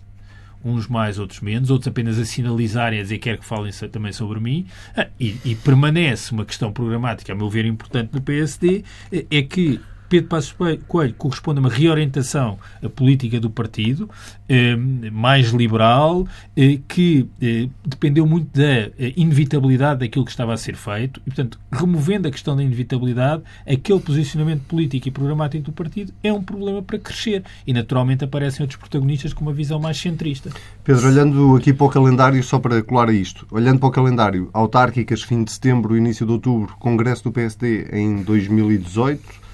uns 0.66 0.86
mais, 0.86 1.18
outros 1.18 1.40
menos, 1.40 1.70
outros 1.70 1.88
apenas 1.88 2.18
a 2.18 2.24
sinalizarem, 2.24 2.98
a 2.98 3.02
dizer 3.02 3.18
quer 3.18 3.38
que 3.38 3.44
falem 3.44 3.72
também 3.90 4.12
sobre 4.12 4.40
mim, 4.40 4.66
ah, 4.96 5.06
e, 5.18 5.36
e 5.44 5.54
permanece 5.54 6.32
uma 6.32 6.44
questão 6.44 6.72
programática, 6.72 7.32
a 7.32 7.36
meu 7.36 7.48
ver, 7.48 7.64
importante 7.64 8.12
no 8.12 8.20
PSD, 8.20 8.84
é 9.30 9.42
que 9.42 9.80
Pedro 10.08 10.28
Passos 10.28 10.54
Coelho 10.86 11.14
corresponde 11.14 11.58
a 11.58 11.60
uma 11.60 11.68
reorientação 11.68 12.58
política 12.94 13.40
do 13.40 13.50
partido, 13.50 14.08
eh, 14.48 14.76
mais 15.10 15.48
liberal, 15.48 16.26
eh, 16.56 16.78
que 16.86 17.28
eh, 17.42 17.68
dependeu 17.84 18.26
muito 18.26 18.48
da 18.56 18.90
inevitabilidade 19.16 20.00
daquilo 20.00 20.24
que 20.24 20.30
estava 20.30 20.52
a 20.52 20.56
ser 20.56 20.76
feito 20.76 21.20
e, 21.26 21.30
portanto, 21.30 21.58
removendo 21.72 22.28
a 22.28 22.30
questão 22.30 22.54
da 22.54 22.62
inevitabilidade, 22.62 23.42
aquele 23.66 24.00
posicionamento 24.00 24.62
político 24.62 25.08
e 25.08 25.10
programático 25.10 25.64
do 25.64 25.72
partido 25.72 26.12
é 26.22 26.32
um 26.32 26.42
problema 26.42 26.82
para 26.82 26.98
crescer 26.98 27.42
e, 27.66 27.72
naturalmente, 27.72 28.24
aparecem 28.24 28.62
outros 28.62 28.78
protagonistas 28.78 29.32
com 29.32 29.42
uma 29.42 29.52
visão 29.52 29.80
mais 29.80 29.98
centrista. 29.98 30.50
Pedro, 30.84 31.08
olhando 31.08 31.56
aqui 31.56 31.72
para 31.72 31.86
o 31.86 31.90
calendário, 31.90 32.42
só 32.42 32.58
para 32.58 32.82
colar 32.82 33.08
a 33.08 33.12
isto, 33.12 33.46
olhando 33.50 33.80
para 33.80 33.88
o 33.88 33.92
calendário, 33.92 34.48
autárquicas, 34.52 35.22
fim 35.22 35.42
de 35.42 35.50
setembro, 35.50 35.96
início 35.96 36.24
de 36.24 36.32
outubro, 36.32 36.76
Congresso 36.78 37.24
do 37.24 37.32
PSD 37.32 37.88
em 37.92 38.22
2018, 38.22 39.45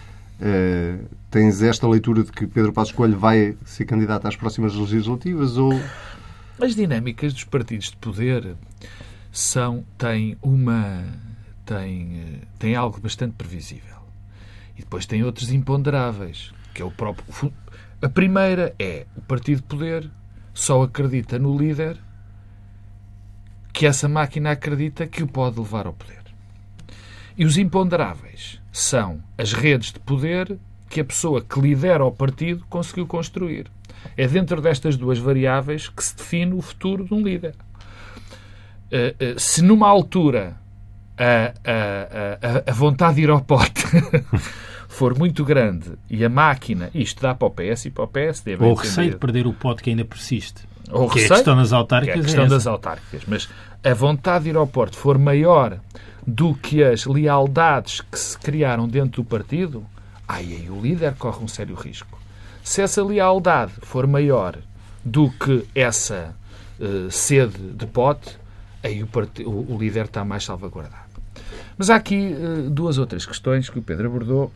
Uh, 0.42 1.06
tens 1.30 1.62
esta 1.62 1.86
leitura 1.86 2.24
de 2.24 2.32
que 2.32 2.48
Pedro 2.48 2.72
Passos 2.72 2.92
Coelho 2.92 3.16
vai 3.16 3.56
ser 3.64 3.84
candidato 3.84 4.26
às 4.26 4.34
próximas 4.34 4.74
legislativas 4.74 5.56
ou 5.56 5.72
as 6.60 6.74
dinâmicas 6.74 7.32
dos 7.32 7.44
partidos 7.44 7.90
de 7.90 7.96
poder 7.98 8.56
são 9.30 9.84
têm 9.96 10.36
uma 10.42 11.04
têm, 11.64 12.40
têm 12.58 12.74
algo 12.74 13.00
bastante 13.00 13.34
previsível. 13.34 14.02
E 14.76 14.80
depois 14.80 15.06
tem 15.06 15.22
outros 15.22 15.52
imponderáveis 15.52 16.52
que 16.74 16.82
é 16.82 16.84
o 16.84 16.90
próprio 16.90 17.52
a 18.02 18.08
primeira 18.08 18.74
é 18.80 19.06
o 19.16 19.20
partido 19.20 19.58
de 19.58 19.68
poder 19.68 20.10
só 20.52 20.82
acredita 20.82 21.38
no 21.38 21.56
líder 21.56 21.98
que 23.72 23.86
essa 23.86 24.08
máquina 24.08 24.50
acredita 24.50 25.06
que 25.06 25.22
o 25.22 25.26
pode 25.28 25.58
levar 25.58 25.86
ao 25.86 25.92
poder. 25.92 26.22
E 27.36 27.44
os 27.44 27.56
imponderáveis 27.56 28.61
são 28.72 29.20
as 29.36 29.52
redes 29.52 29.92
de 29.92 30.00
poder 30.00 30.58
que 30.88 31.00
a 31.00 31.04
pessoa 31.04 31.42
que 31.42 31.60
lidera 31.60 32.04
o 32.04 32.10
partido 32.10 32.64
conseguiu 32.68 33.06
construir. 33.06 33.66
É 34.16 34.26
dentro 34.26 34.60
destas 34.60 34.96
duas 34.96 35.18
variáveis 35.18 35.88
que 35.88 36.02
se 36.02 36.16
define 36.16 36.54
o 36.54 36.60
futuro 36.60 37.04
de 37.04 37.14
um 37.14 37.22
líder. 37.22 37.54
Eh, 38.90 39.14
eh, 39.18 39.34
se 39.38 39.62
numa 39.62 39.88
altura 39.88 40.56
a, 41.16 41.54
a, 41.64 42.66
a, 42.66 42.70
a 42.70 42.72
vontade 42.72 43.16
de 43.16 43.22
ir 43.22 43.30
ao 43.30 43.40
pote 43.40 43.84
for 44.88 45.16
muito 45.16 45.44
grande 45.44 45.92
e 46.10 46.24
a 46.24 46.28
máquina, 46.28 46.90
isto 46.94 47.22
dá 47.22 47.34
para 47.34 47.48
o 47.48 47.50
PS 47.50 47.86
e 47.86 47.90
para 47.90 48.04
o 48.04 48.08
PSD. 48.08 48.56
Ou 48.58 48.72
o 48.72 48.74
receio 48.74 49.10
de 49.10 49.16
perder 49.16 49.46
o 49.46 49.52
pote 49.52 49.82
que 49.82 49.90
ainda 49.90 50.04
persiste. 50.04 50.64
Ou 50.90 51.08
que 51.08 51.20
receio, 51.20 51.32
é 51.32 51.34
a 51.34 51.36
questão 51.36 51.56
das 51.56 51.72
autárquicas. 51.72 52.14
Que 52.14 52.18
é 52.18 52.22
a 52.22 52.24
questão 52.24 52.44
é 52.44 52.48
das 52.48 52.66
autárquicas. 52.66 53.22
Mas 53.26 53.48
a 53.84 53.94
vontade 53.94 54.44
de 54.44 54.50
ir 54.50 54.56
ao 54.56 54.66
porto 54.66 54.96
for 54.96 55.18
maior 55.18 55.78
do 56.26 56.54
que 56.54 56.84
as 56.84 57.04
lealdades 57.04 58.00
que 58.00 58.18
se 58.18 58.38
criaram 58.38 58.86
dentro 58.86 59.22
do 59.22 59.28
partido, 59.28 59.84
aí, 60.26 60.54
aí 60.54 60.70
o 60.70 60.80
líder 60.80 61.14
corre 61.16 61.42
um 61.44 61.48
sério 61.48 61.74
risco. 61.74 62.18
Se 62.62 62.80
essa 62.80 63.02
lealdade 63.02 63.72
for 63.82 64.06
maior 64.06 64.56
do 65.04 65.30
que 65.30 65.66
essa 65.74 66.34
uh, 66.78 67.10
sede 67.10 67.58
de 67.58 67.86
pote, 67.86 68.38
aí 68.84 69.02
o, 69.02 69.08
o, 69.46 69.74
o, 69.74 69.78
líder 69.78 70.04
está 70.04 70.24
mais 70.24 70.44
salvaguardado. 70.44 71.02
Mas 71.76 71.90
há 71.90 71.96
aqui 71.96 72.34
uh, 72.34 72.70
duas 72.70 72.98
outras 72.98 73.26
questões 73.26 73.68
que 73.68 73.80
o 73.80 73.82
Pedro 73.82 74.06
abordou 74.06 74.52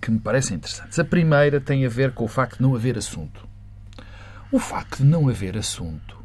que 0.00 0.10
me 0.10 0.20
parecem 0.20 0.56
interessantes. 0.56 0.98
A 1.00 1.04
primeira 1.04 1.60
tem 1.60 1.84
a 1.84 1.88
ver 1.88 2.12
com 2.12 2.24
o 2.24 2.28
facto 2.28 2.58
de 2.58 2.62
não 2.62 2.76
haver 2.76 2.96
assunto. 2.96 3.46
O 4.52 4.60
facto 4.60 4.98
de 4.98 5.04
não 5.04 5.28
haver 5.28 5.58
assunto 5.58 6.17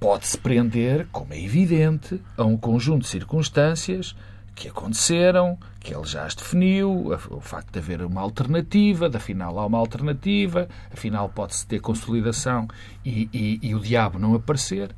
pode-se 0.00 0.36
prender, 0.38 1.06
como 1.12 1.32
é 1.32 1.40
evidente, 1.40 2.20
a 2.36 2.44
um 2.44 2.56
conjunto 2.56 3.02
de 3.02 3.08
circunstâncias 3.08 4.16
que 4.54 4.68
aconteceram, 4.68 5.58
que 5.78 5.94
ele 5.94 6.04
já 6.04 6.26
as 6.26 6.34
definiu, 6.34 7.12
o 7.30 7.40
facto 7.40 7.72
de 7.72 7.78
haver 7.78 8.02
uma 8.02 8.20
alternativa, 8.20 9.08
de 9.08 9.16
afinal 9.16 9.58
há 9.58 9.64
uma 9.64 9.78
alternativa, 9.78 10.68
afinal 10.92 11.28
pode-se 11.28 11.66
ter 11.66 11.80
consolidação 11.80 12.68
e, 13.04 13.28
e, 13.32 13.58
e, 13.62 13.74
o 13.74 13.80
diabo 13.80 14.18
não 14.18 14.34
aparecer. 14.34 14.94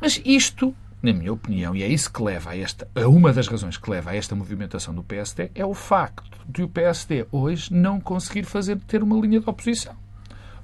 Mas 0.00 0.20
isto, 0.24 0.74
na 1.00 1.12
minha 1.12 1.32
opinião, 1.32 1.76
e 1.76 1.84
é 1.84 1.86
isso 1.86 2.12
que 2.12 2.22
leva 2.22 2.50
a 2.50 2.56
esta, 2.56 2.88
a 2.96 3.06
uma 3.06 3.32
das 3.32 3.46
razões 3.46 3.76
que 3.76 3.88
leva 3.88 4.10
a 4.10 4.16
esta 4.16 4.34
movimentação 4.34 4.92
do 4.92 5.04
PSD, 5.04 5.52
é 5.54 5.64
o 5.64 5.74
facto 5.74 6.40
de 6.48 6.64
o 6.64 6.68
PSD 6.68 7.26
hoje 7.30 7.72
não 7.72 8.00
conseguir 8.00 8.44
fazer 8.44 8.76
ter 8.80 9.04
uma 9.04 9.20
linha 9.20 9.40
de 9.40 9.48
oposição. 9.48 9.94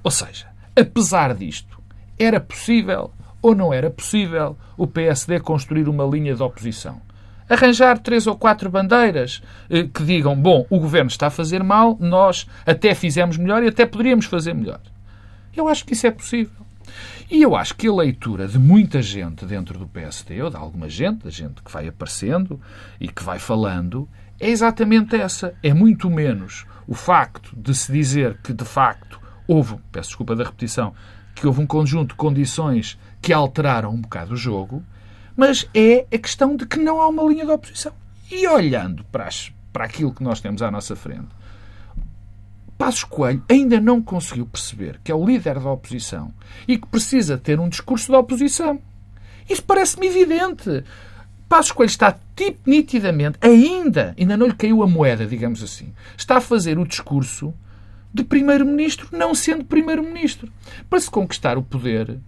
Ou 0.03 0.11
seja, 0.11 0.47
apesar 0.75 1.33
disto, 1.33 1.80
era 2.23 2.39
possível 2.39 3.11
ou 3.41 3.55
não 3.55 3.73
era 3.73 3.89
possível 3.89 4.57
o 4.77 4.85
PSD 4.85 5.39
construir 5.39 5.89
uma 5.89 6.05
linha 6.05 6.35
de 6.35 6.43
oposição? 6.43 7.01
Arranjar 7.49 7.97
três 7.99 8.27
ou 8.27 8.37
quatro 8.37 8.69
bandeiras 8.69 9.41
eh, 9.69 9.83
que 9.83 10.03
digam: 10.03 10.35
bom, 10.35 10.65
o 10.69 10.79
governo 10.79 11.09
está 11.09 11.27
a 11.27 11.31
fazer 11.31 11.63
mal, 11.63 11.97
nós 11.99 12.47
até 12.65 12.93
fizemos 12.93 13.37
melhor 13.37 13.63
e 13.63 13.67
até 13.67 13.85
poderíamos 13.85 14.25
fazer 14.25 14.53
melhor. 14.53 14.79
Eu 15.55 15.67
acho 15.67 15.83
que 15.83 15.93
isso 15.93 16.07
é 16.07 16.11
possível. 16.11 16.61
E 17.29 17.41
eu 17.41 17.55
acho 17.55 17.75
que 17.75 17.87
a 17.87 17.93
leitura 17.93 18.47
de 18.47 18.59
muita 18.59 19.01
gente 19.01 19.45
dentro 19.45 19.79
do 19.79 19.87
PSD, 19.87 20.41
ou 20.41 20.49
de 20.49 20.55
alguma 20.55 20.89
gente, 20.89 21.23
da 21.23 21.29
gente 21.29 21.61
que 21.61 21.71
vai 21.71 21.87
aparecendo 21.87 22.59
e 22.99 23.07
que 23.07 23.23
vai 23.23 23.39
falando, 23.39 24.07
é 24.39 24.49
exatamente 24.49 25.15
essa. 25.15 25.53
É 25.63 25.73
muito 25.73 26.09
menos 26.09 26.65
o 26.87 26.93
facto 26.93 27.55
de 27.55 27.73
se 27.73 27.91
dizer 27.91 28.37
que, 28.43 28.53
de 28.53 28.65
facto, 28.65 29.19
houve, 29.47 29.77
peço 29.91 30.09
desculpa 30.09 30.35
da 30.35 30.43
repetição, 30.43 30.93
que 31.41 31.47
houve 31.47 31.59
um 31.59 31.65
conjunto 31.65 32.09
de 32.09 32.15
condições 32.17 32.99
que 33.19 33.33
alteraram 33.33 33.89
um 33.89 33.99
bocado 33.99 34.35
o 34.35 34.37
jogo, 34.37 34.83
mas 35.35 35.67
é 35.73 36.05
a 36.13 36.17
questão 36.19 36.55
de 36.55 36.67
que 36.67 36.77
não 36.77 37.01
há 37.01 37.07
uma 37.07 37.23
linha 37.23 37.43
de 37.43 37.51
oposição. 37.51 37.91
E 38.29 38.47
olhando 38.47 39.03
para, 39.05 39.25
as, 39.25 39.51
para 39.73 39.85
aquilo 39.85 40.13
que 40.13 40.23
nós 40.23 40.39
temos 40.39 40.61
à 40.61 40.69
nossa 40.69 40.95
frente, 40.95 41.29
Passos 42.77 43.03
Coelho 43.03 43.43
ainda 43.49 43.81
não 43.81 44.03
conseguiu 44.03 44.45
perceber 44.45 44.99
que 45.03 45.11
é 45.11 45.15
o 45.15 45.25
líder 45.25 45.59
da 45.59 45.71
oposição 45.71 46.31
e 46.67 46.77
que 46.77 46.87
precisa 46.87 47.39
ter 47.39 47.59
um 47.59 47.69
discurso 47.69 48.11
da 48.11 48.19
oposição. 48.19 48.79
Isso 49.49 49.63
parece-me 49.63 50.05
evidente. 50.05 50.83
Passos 51.49 51.71
Coelho 51.71 51.89
está 51.89 52.19
tipo, 52.35 52.59
nitidamente, 52.69 53.39
ainda, 53.41 54.13
ainda 54.15 54.37
não 54.37 54.45
lhe 54.45 54.53
caiu 54.53 54.83
a 54.83 54.87
moeda, 54.87 55.25
digamos 55.25 55.63
assim, 55.63 55.91
está 56.15 56.37
a 56.37 56.41
fazer 56.41 56.77
o 56.77 56.87
discurso 56.87 57.51
de 58.13 58.23
primeiro-ministro, 58.23 59.07
não 59.11 59.33
sendo 59.33 59.63
primeiro-ministro. 59.63 60.51
Para 60.89 60.99
se 60.99 61.09
conquistar 61.09 61.57
o 61.57 61.63
poder, 61.63 62.19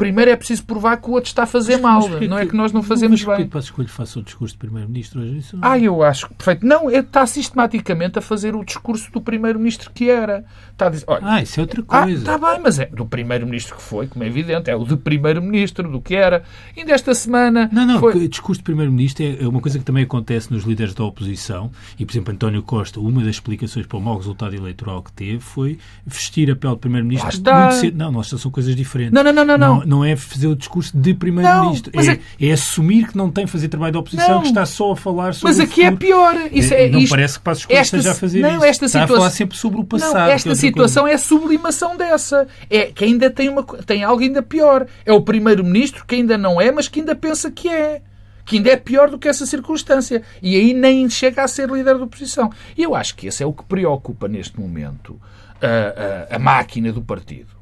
primeiro 0.00 0.30
é 0.30 0.36
preciso 0.36 0.64
provar 0.64 0.96
que 0.96 1.10
o 1.10 1.12
outro 1.12 1.28
está 1.28 1.42
a 1.42 1.46
fazer 1.46 1.74
mas, 1.74 1.82
mal. 1.82 2.08
Mas, 2.08 2.28
não 2.28 2.38
é 2.38 2.46
que 2.46 2.56
nós 2.56 2.72
não 2.72 2.82
fazemos 2.82 3.22
mas, 3.22 3.36
bem. 3.36 3.50
Mas 3.52 3.64
escolho 3.64 3.88
faça 3.88 4.18
o 4.18 4.22
discurso 4.22 4.54
de 4.54 4.58
primeiro-ministro 4.58 5.20
hoje? 5.20 5.36
Isso 5.36 5.56
não... 5.58 5.68
Ah, 5.68 5.78
eu 5.78 6.02
acho 6.02 6.26
que 6.26 6.34
perfeito. 6.34 6.66
Não, 6.66 6.90
ele 6.90 7.00
está 7.00 7.26
sistematicamente 7.26 8.18
a 8.18 8.22
fazer 8.22 8.56
o 8.56 8.64
discurso 8.64 9.12
do 9.12 9.20
primeiro-ministro 9.20 9.90
que 9.92 10.08
era. 10.08 10.42
Está 10.72 10.86
a 10.86 10.90
dizer, 10.90 11.04
olha, 11.06 11.20
ah, 11.22 11.42
isso 11.42 11.60
é 11.60 11.62
outra 11.62 11.82
coisa. 11.82 12.06
Ah, 12.06 12.10
está 12.10 12.38
bem, 12.38 12.60
mas 12.62 12.78
é 12.78 12.86
do 12.86 13.04
primeiro-ministro 13.04 13.76
que 13.76 13.82
foi, 13.82 14.06
como 14.06 14.24
é 14.24 14.26
evidente, 14.26 14.70
é 14.70 14.74
o 14.74 14.86
de 14.86 14.96
primeiro-ministro, 14.96 15.86
do 15.90 16.00
que 16.00 16.16
era. 16.16 16.44
E 16.74 16.82
desta 16.82 17.12
semana. 17.12 17.68
Não, 17.70 17.84
não, 17.84 18.00
foi... 18.00 18.16
o 18.16 18.28
discurso 18.28 18.60
de 18.60 18.64
primeiro-ministro 18.64 19.22
é 19.38 19.46
uma 19.46 19.60
coisa 19.60 19.78
que 19.78 19.84
também 19.84 20.04
acontece 20.04 20.50
nos 20.50 20.64
líderes 20.64 20.94
da 20.94 21.04
oposição. 21.04 21.70
E, 21.98 22.06
por 22.06 22.12
exemplo, 22.12 22.32
António 22.32 22.62
Costa, 22.62 22.98
uma 22.98 23.20
das 23.20 23.36
explicações 23.36 23.84
para 23.84 23.98
o 23.98 24.00
mau 24.00 24.16
resultado 24.16 24.56
eleitoral 24.56 25.02
que 25.02 25.12
teve 25.12 25.40
foi 25.40 25.78
vestir 26.06 26.50
a 26.50 26.56
pele 26.56 26.72
de 26.72 26.80
primeiro-ministro 26.80 27.30
muito 27.36 27.74
cedo. 27.74 27.98
Não, 27.98 28.10
não, 28.10 28.22
são 28.22 28.50
coisas 28.50 28.74
diferentes. 28.74 29.12
Não, 29.12 29.22
não, 29.22 29.32
não, 29.32 29.44
não. 29.44 29.58
Não, 29.58 29.84
não 29.84 29.89
é 30.04 30.14
fazer 30.14 30.46
o 30.46 30.54
discurso 30.54 30.96
de 30.96 31.12
primeiro-ministro. 31.12 31.92
É, 31.94 32.12
é... 32.12 32.48
é, 32.48 32.52
assumir 32.52 33.08
que 33.08 33.16
não 33.16 33.30
tem 33.30 33.46
fazer 33.46 33.68
trabalho 33.68 33.92
de 33.92 33.98
oposição, 33.98 34.36
não. 34.36 34.42
que 34.42 34.48
está 34.48 34.64
só 34.64 34.92
a 34.92 34.96
falar 34.96 35.34
sobre 35.34 35.56
Mas 35.56 35.60
aqui 35.60 35.82
é 35.82 35.90
pior. 35.90 36.34
Isso 36.52 36.72
é, 36.72 36.88
não 36.88 37.00
isto, 37.00 37.10
parece 37.10 37.38
que 37.38 37.44
Passos 37.44 37.66
Coelho 37.66 37.82
esteja 37.82 38.12
a 38.12 38.14
fazer 38.14 38.40
não, 38.40 38.56
isso. 38.56 38.64
Esta 38.64 38.86
está 38.86 39.00
situação, 39.00 39.16
a 39.16 39.18
falar 39.18 39.30
sempre 39.30 39.58
sobre 39.58 39.80
o 39.80 39.84
passado. 39.84 40.14
Não, 40.14 40.26
esta 40.26 40.54
situação 40.54 41.02
coisa. 41.02 41.12
é 41.12 41.16
a 41.16 41.18
sublimação 41.18 41.96
dessa. 41.96 42.46
É 42.70 42.86
que 42.86 43.04
ainda 43.04 43.28
tem, 43.28 43.48
uma, 43.48 43.64
tem 43.64 44.04
algo 44.04 44.22
ainda 44.22 44.42
pior. 44.42 44.86
É 45.04 45.12
o 45.12 45.20
primeiro-ministro 45.20 46.04
que 46.06 46.14
ainda 46.14 46.38
não 46.38 46.60
é, 46.60 46.70
mas 46.70 46.86
que 46.86 47.00
ainda 47.00 47.16
pensa 47.16 47.50
que 47.50 47.68
é 47.68 48.02
que 48.44 48.56
ainda 48.56 48.70
é 48.70 48.76
pior 48.76 49.10
do 49.10 49.18
que 49.18 49.28
essa 49.28 49.46
circunstância. 49.46 50.22
E 50.42 50.56
aí 50.56 50.74
nem 50.74 51.08
chega 51.08 51.44
a 51.44 51.48
ser 51.48 51.68
líder 51.70 51.98
da 51.98 52.04
oposição. 52.04 52.50
E 52.76 52.82
eu 52.82 52.94
acho 52.94 53.14
que 53.14 53.28
esse 53.28 53.42
é 53.42 53.46
o 53.46 53.52
que 53.52 53.64
preocupa 53.64 54.26
neste 54.26 54.58
momento 54.58 55.20
a, 55.62 56.32
a, 56.32 56.36
a 56.36 56.38
máquina 56.38 56.92
do 56.92 57.02
partido. 57.02 57.59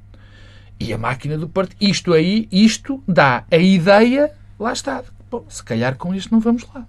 E 0.80 0.92
a 0.92 0.98
máquina 0.98 1.36
do 1.36 1.48
partido. 1.48 1.76
Isto 1.80 2.14
aí, 2.14 2.48
isto 2.52 3.02
dá 3.06 3.44
a 3.50 3.56
ideia, 3.56 4.32
lá 4.58 4.72
está. 4.72 5.02
Bom, 5.30 5.44
se 5.48 5.62
calhar 5.62 5.96
com 5.96 6.14
isto 6.14 6.32
não 6.32 6.40
vamos 6.40 6.66
lá. 6.74 6.86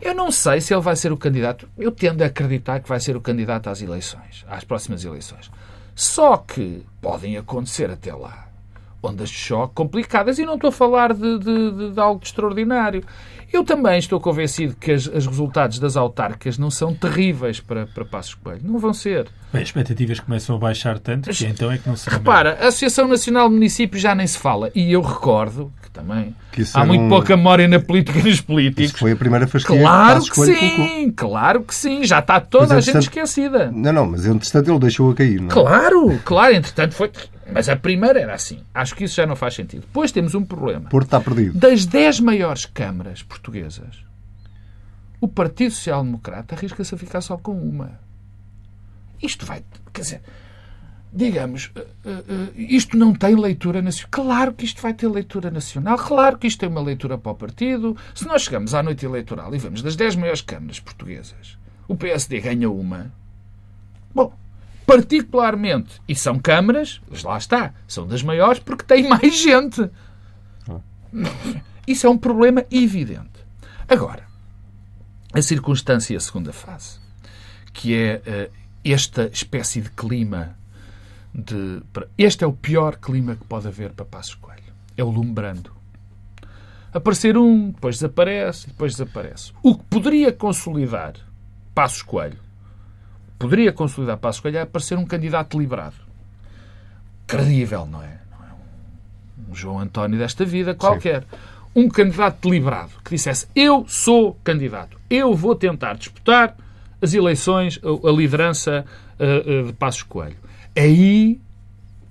Eu 0.00 0.14
não 0.14 0.32
sei 0.32 0.60
se 0.60 0.72
ele 0.72 0.80
vai 0.80 0.96
ser 0.96 1.12
o 1.12 1.16
candidato. 1.16 1.68
Eu 1.78 1.92
tendo 1.92 2.22
a 2.22 2.26
acreditar 2.26 2.80
que 2.80 2.88
vai 2.88 2.98
ser 3.00 3.16
o 3.16 3.20
candidato 3.20 3.68
às 3.68 3.82
eleições, 3.82 4.44
às 4.48 4.64
próximas 4.64 5.04
eleições. 5.04 5.50
Só 5.94 6.36
que 6.38 6.84
podem 7.00 7.36
acontecer 7.36 7.90
até 7.90 8.14
lá 8.14 8.49
ondas 9.02 9.28
de 9.28 9.36
choque 9.36 9.74
complicadas 9.74 10.38
e 10.38 10.44
não 10.44 10.54
estou 10.54 10.68
a 10.68 10.72
falar 10.72 11.12
de, 11.14 11.38
de, 11.38 11.92
de, 11.92 12.00
algo 12.00 12.20
de 12.20 12.26
extraordinário. 12.26 13.02
Eu 13.52 13.64
também 13.64 13.98
estou 13.98 14.20
convencido 14.20 14.76
que 14.76 14.92
os 14.92 15.06
resultados 15.06 15.80
das 15.80 15.96
autárquicas 15.96 16.56
não 16.56 16.70
são 16.70 16.94
terríveis 16.94 17.58
para, 17.58 17.84
para 17.84 18.04
Passos 18.04 18.34
Coelho. 18.34 18.60
Não 18.62 18.78
vão 18.78 18.92
ser. 18.92 19.26
Bem, 19.52 19.62
as 19.62 19.68
expectativas 19.68 20.20
começam 20.20 20.54
a 20.54 20.58
baixar 20.58 21.00
tanto 21.00 21.28
que 21.30 21.46
então 21.46 21.72
é 21.72 21.76
que 21.76 21.88
não 21.88 21.96
se 21.96 22.08
Repara, 22.08 22.58
a 22.60 22.68
Associação 22.68 23.08
Nacional 23.08 23.48
de 23.48 23.54
Municípios 23.54 24.00
já 24.00 24.14
nem 24.14 24.24
se 24.24 24.38
fala. 24.38 24.70
E 24.72 24.92
eu 24.92 25.02
recordo 25.02 25.72
que 25.82 25.90
também 25.90 26.32
que 26.52 26.62
há 26.72 26.84
muito 26.84 27.02
um... 27.02 27.08
pouca 27.08 27.36
memória 27.36 27.66
na 27.66 27.80
política 27.80 28.20
dos 28.22 28.40
políticos. 28.40 28.90
Isso 28.90 28.98
foi 28.98 29.12
a 29.12 29.16
primeira 29.16 29.48
fasquia 29.48 29.80
Claro 29.80 30.22
que, 30.22 30.30
que 30.30 30.44
sim, 30.44 31.12
claro 31.16 31.62
que 31.62 31.74
sim. 31.74 32.04
Já 32.04 32.20
está 32.20 32.38
toda 32.38 32.76
mas, 32.76 32.88
a 32.88 32.92
gente 32.92 33.02
esquecida. 33.02 33.72
Não, 33.74 33.92
não, 33.92 34.06
mas 34.06 34.26
entretanto 34.26 34.70
ele 34.70 34.78
deixou 34.78 35.10
a 35.10 35.14
cair, 35.14 35.40
não 35.40 35.48
é? 35.48 35.50
Claro, 35.50 36.20
claro, 36.24 36.54
entretanto 36.54 36.94
foi... 36.94 37.10
Mas 37.52 37.68
a 37.68 37.76
primeira 37.76 38.20
era 38.20 38.34
assim. 38.34 38.64
Acho 38.74 38.94
que 38.94 39.04
isso 39.04 39.16
já 39.16 39.26
não 39.26 39.36
faz 39.36 39.54
sentido. 39.54 39.82
Depois 39.82 40.12
temos 40.12 40.34
um 40.34 40.44
problema. 40.44 40.88
Porto 40.88 41.06
está 41.06 41.20
perdido. 41.20 41.58
Das 41.58 41.86
10 41.86 42.20
maiores 42.20 42.64
câmaras 42.66 43.22
portuguesas, 43.22 44.04
o 45.20 45.28
Partido 45.28 45.72
Social 45.72 46.02
Democrata 46.02 46.54
arrisca-se 46.54 46.94
a 46.94 46.98
ficar 46.98 47.20
só 47.20 47.36
com 47.36 47.52
uma. 47.52 48.00
Isto 49.22 49.44
vai. 49.44 49.62
Quer 49.92 50.00
dizer, 50.00 50.22
digamos, 51.12 51.70
uh, 51.76 51.80
uh, 51.80 52.52
isto 52.54 52.96
não 52.96 53.12
tem 53.12 53.34
leitura 53.34 53.82
nacional. 53.82 54.10
Claro 54.10 54.52
que 54.54 54.64
isto 54.64 54.80
vai 54.80 54.94
ter 54.94 55.08
leitura 55.08 55.50
nacional, 55.50 55.98
claro 55.98 56.38
que 56.38 56.46
isto 56.46 56.60
tem 56.60 56.68
uma 56.68 56.80
leitura 56.80 57.18
para 57.18 57.32
o 57.32 57.34
partido. 57.34 57.96
Se 58.14 58.26
nós 58.26 58.42
chegamos 58.42 58.74
à 58.74 58.82
noite 58.82 59.04
eleitoral 59.04 59.54
e 59.54 59.58
vemos 59.58 59.82
das 59.82 59.96
10 59.96 60.16
maiores 60.16 60.40
câmaras 60.40 60.80
portuguesas, 60.80 61.58
o 61.86 61.96
PSD 61.96 62.40
ganha 62.40 62.70
uma. 62.70 63.12
Bom, 64.14 64.32
particularmente, 64.90 66.02
e 66.08 66.16
são 66.16 66.36
câmaras, 66.36 67.00
lá 67.22 67.38
está, 67.38 67.72
são 67.86 68.08
das 68.08 68.24
maiores 68.24 68.58
porque 68.58 68.84
têm 68.84 69.08
mais 69.08 69.40
gente. 69.40 69.88
Isso 71.86 72.08
é 72.08 72.10
um 72.10 72.18
problema 72.18 72.66
evidente. 72.72 73.46
Agora, 73.88 74.26
a 75.32 75.40
circunstância 75.40 76.16
a 76.16 76.20
segunda 76.20 76.52
fase, 76.52 76.98
que 77.72 77.94
é 77.94 78.20
uh, 78.26 78.52
esta 78.84 79.30
espécie 79.32 79.80
de 79.80 79.90
clima 79.90 80.56
de. 81.32 81.80
Este 82.18 82.42
é 82.42 82.46
o 82.48 82.52
pior 82.52 82.96
clima 82.96 83.36
que 83.36 83.44
pode 83.44 83.68
haver 83.68 83.92
para 83.92 84.04
Passos 84.04 84.34
Coelho. 84.34 84.74
É 84.96 85.04
o 85.04 85.10
lumbrando. 85.10 85.72
Aparecer 86.92 87.38
um, 87.38 87.70
depois 87.70 87.94
desaparece, 87.94 88.66
depois 88.66 88.94
desaparece. 88.94 89.52
O 89.62 89.76
que 89.76 89.84
poderia 89.84 90.32
consolidar 90.32 91.14
Passos 91.72 92.02
Coelho 92.02 92.49
poderia 93.40 93.72
consolidar 93.72 94.18
Passos 94.18 94.40
Coelho 94.40 94.58
é 94.58 94.60
aparecer 94.60 94.98
um 94.98 95.06
candidato 95.06 95.58
liberado. 95.58 95.96
Credível, 97.26 97.86
não 97.86 98.02
é? 98.02 98.18
Não 98.30 98.46
é 98.46 98.52
um, 99.48 99.54
João 99.54 99.80
António 99.80 100.18
desta 100.18 100.44
vida 100.44 100.74
qualquer. 100.74 101.22
Sim. 101.22 101.38
Um 101.74 101.88
candidato 101.88 102.46
deliberado 102.46 102.92
que 103.02 103.10
dissesse 103.10 103.48
eu 103.56 103.86
sou 103.88 104.36
candidato, 104.44 105.00
eu 105.08 105.34
vou 105.34 105.54
tentar 105.56 105.94
disputar 105.94 106.54
as 107.00 107.14
eleições, 107.14 107.80
a, 107.82 108.10
liderança 108.10 108.84
uh, 109.18 109.62
uh, 109.62 109.66
de 109.68 109.72
Passos 109.72 110.02
Coelho. 110.02 110.36
Aí 110.76 111.40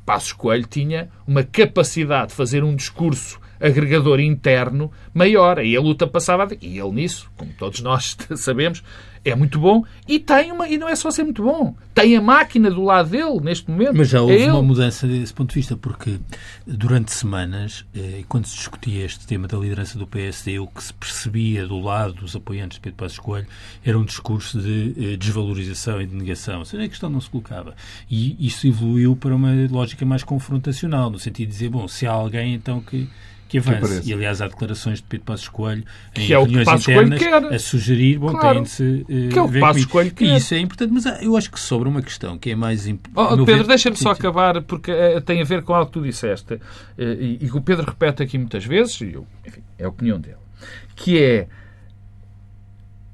Passos 0.06 0.34
Coelho 0.34 0.65
tinha 0.65 1.10
uma 1.28 1.44
capacidade 1.44 2.30
de 2.30 2.36
fazer 2.36 2.63
um 2.63 2.76
discurso 2.76 3.39
agregador 3.60 4.19
interno 4.19 4.91
maior. 5.13 5.60
Aí 5.60 5.76
a 5.76 5.82
luta 5.82 6.08
passava. 6.08 6.48
E 6.62 6.80
ele 6.80 6.91
nisso, 6.91 7.30
como 7.38 7.52
todos 7.54 7.82
nós 7.82 8.17
sabemos, 8.36 8.84
é 9.24 9.36
muito 9.36 9.60
bom 9.60 9.84
e 10.08 10.19
tem 10.19 10.52
uma 10.52 10.67
e 10.67 10.78
não 10.78 10.88
é 10.88 10.95
só 10.95 11.12
ser 11.12 11.24
muito 11.24 11.43
bom 11.43 11.76
tem 11.93 12.15
a 12.15 12.22
máquina 12.22 12.72
do 12.72 12.84
lado 12.84 13.10
dele 13.10 13.39
neste 13.41 13.69
momento 13.69 13.95
mas 13.95 14.10
já 14.10 14.22
houve 14.22 14.41
é 14.41 14.52
uma 14.52 14.62
mudança 14.62 15.08
desse 15.08 15.34
ponto 15.34 15.50
de 15.50 15.56
vista 15.56 15.76
porque 15.76 16.19
durante 16.65 17.12
semanas 17.12 17.86
eh, 17.95 18.24
quando 18.28 18.45
se 18.45 18.56
discutia 18.56 19.06
este 19.06 19.28
tema 19.28 19.48
da 19.48 19.58
liderança 19.58 19.98
do 19.98 20.08
PSD 20.08 20.60
o 20.60 20.67
que 20.67 20.84
se 20.84 20.93
percebia 20.93 21.67
do 21.67 21.80
lado 21.80 22.13
dos 22.13 22.36
apoiantes 22.36 22.78
de 22.78 22.82
Pedro 22.82 22.98
Passos 22.98 23.19
Coelho 23.19 23.48
era 23.84 23.98
um 23.98 24.06
discurso 24.06 24.60
de 24.60 25.13
eh, 25.13 25.17
desvalorização 25.17 26.02
e 26.02 26.08
de 26.08 26.15
negação 26.15 26.60
ou 26.60 26.65
seja, 26.65 26.84
a 26.84 26.88
questão 26.88 27.10
não 27.10 27.19
se 27.19 27.30
colocava 27.30 27.76
e 28.10 28.36
isso 28.45 28.67
evoluiu 28.67 29.15
para 29.15 29.36
uma 29.36 29.52
lógica 29.69 30.06
mais 30.06 30.24
confrontacional 30.24 31.10
no 31.10 31.19
sentido 31.19 31.48
de 31.48 31.54
dizer 31.54 31.69
bom 31.69 31.88
se 31.88 32.08
há 32.08 32.12
alguém 32.12 32.54
então 32.54 32.80
que 32.82 33.10
que 33.50 33.58
avance. 33.58 34.02
Que 34.02 34.10
e, 34.10 34.14
aliás, 34.14 34.42
há 34.42 34.48
declarações 34.48 35.00
de 35.00 35.04
Pedro 35.06 35.26
Passos 35.26 35.50
Coelho 35.50 35.84
em 36.16 36.28
que 36.28 36.34
é 36.34 36.38
reuniões 36.38 36.68
internas 36.68 37.52
a 37.52 37.60
sugerir, 37.60 38.20
bom, 38.20 38.32
claro. 38.32 38.58
têm-se 38.58 38.84
uh, 38.84 39.06
que 39.06 39.40
é 39.40 39.42
o 39.42 39.50
que 39.50 39.60
Passos 39.60 39.86
Coelho 39.86 40.12
quer. 40.12 40.26
E 40.26 40.38
isso 40.38 40.54
é 40.54 40.60
importante, 40.60 40.94
mas 40.94 41.06
eu 41.22 41.36
acho 41.36 41.52
que 41.52 41.60
sobra 41.60 41.90
uma 41.90 42.02
questão 42.02 42.38
que 42.38 42.52
é 42.52 42.56
mais 42.56 42.88
importante. 42.88 43.42
Oh, 43.42 43.46
Pedro, 43.46 43.68
deixa-me 43.68 43.98
só 43.98 44.12
acabar, 44.12 44.62
porque 44.62 44.92
uh, 44.92 45.20
tem 45.22 45.42
a 45.42 45.44
ver 45.44 45.64
com 45.64 45.74
algo 45.74 45.88
que 45.88 45.94
tu 45.94 46.02
disseste, 46.04 46.54
uh, 46.54 46.62
e, 46.98 47.40
e 47.42 47.50
que 47.50 47.58
o 47.58 47.62
Pedro 47.62 47.86
repete 47.86 48.22
aqui 48.22 48.38
muitas 48.38 48.64
vezes, 48.64 49.02
e 49.02 49.14
eu, 49.14 49.26
enfim, 49.46 49.62
é 49.80 49.86
a 49.86 49.90
opinião 49.90 50.20
dele, 50.20 50.38
que 50.96 51.18
é 51.18 51.48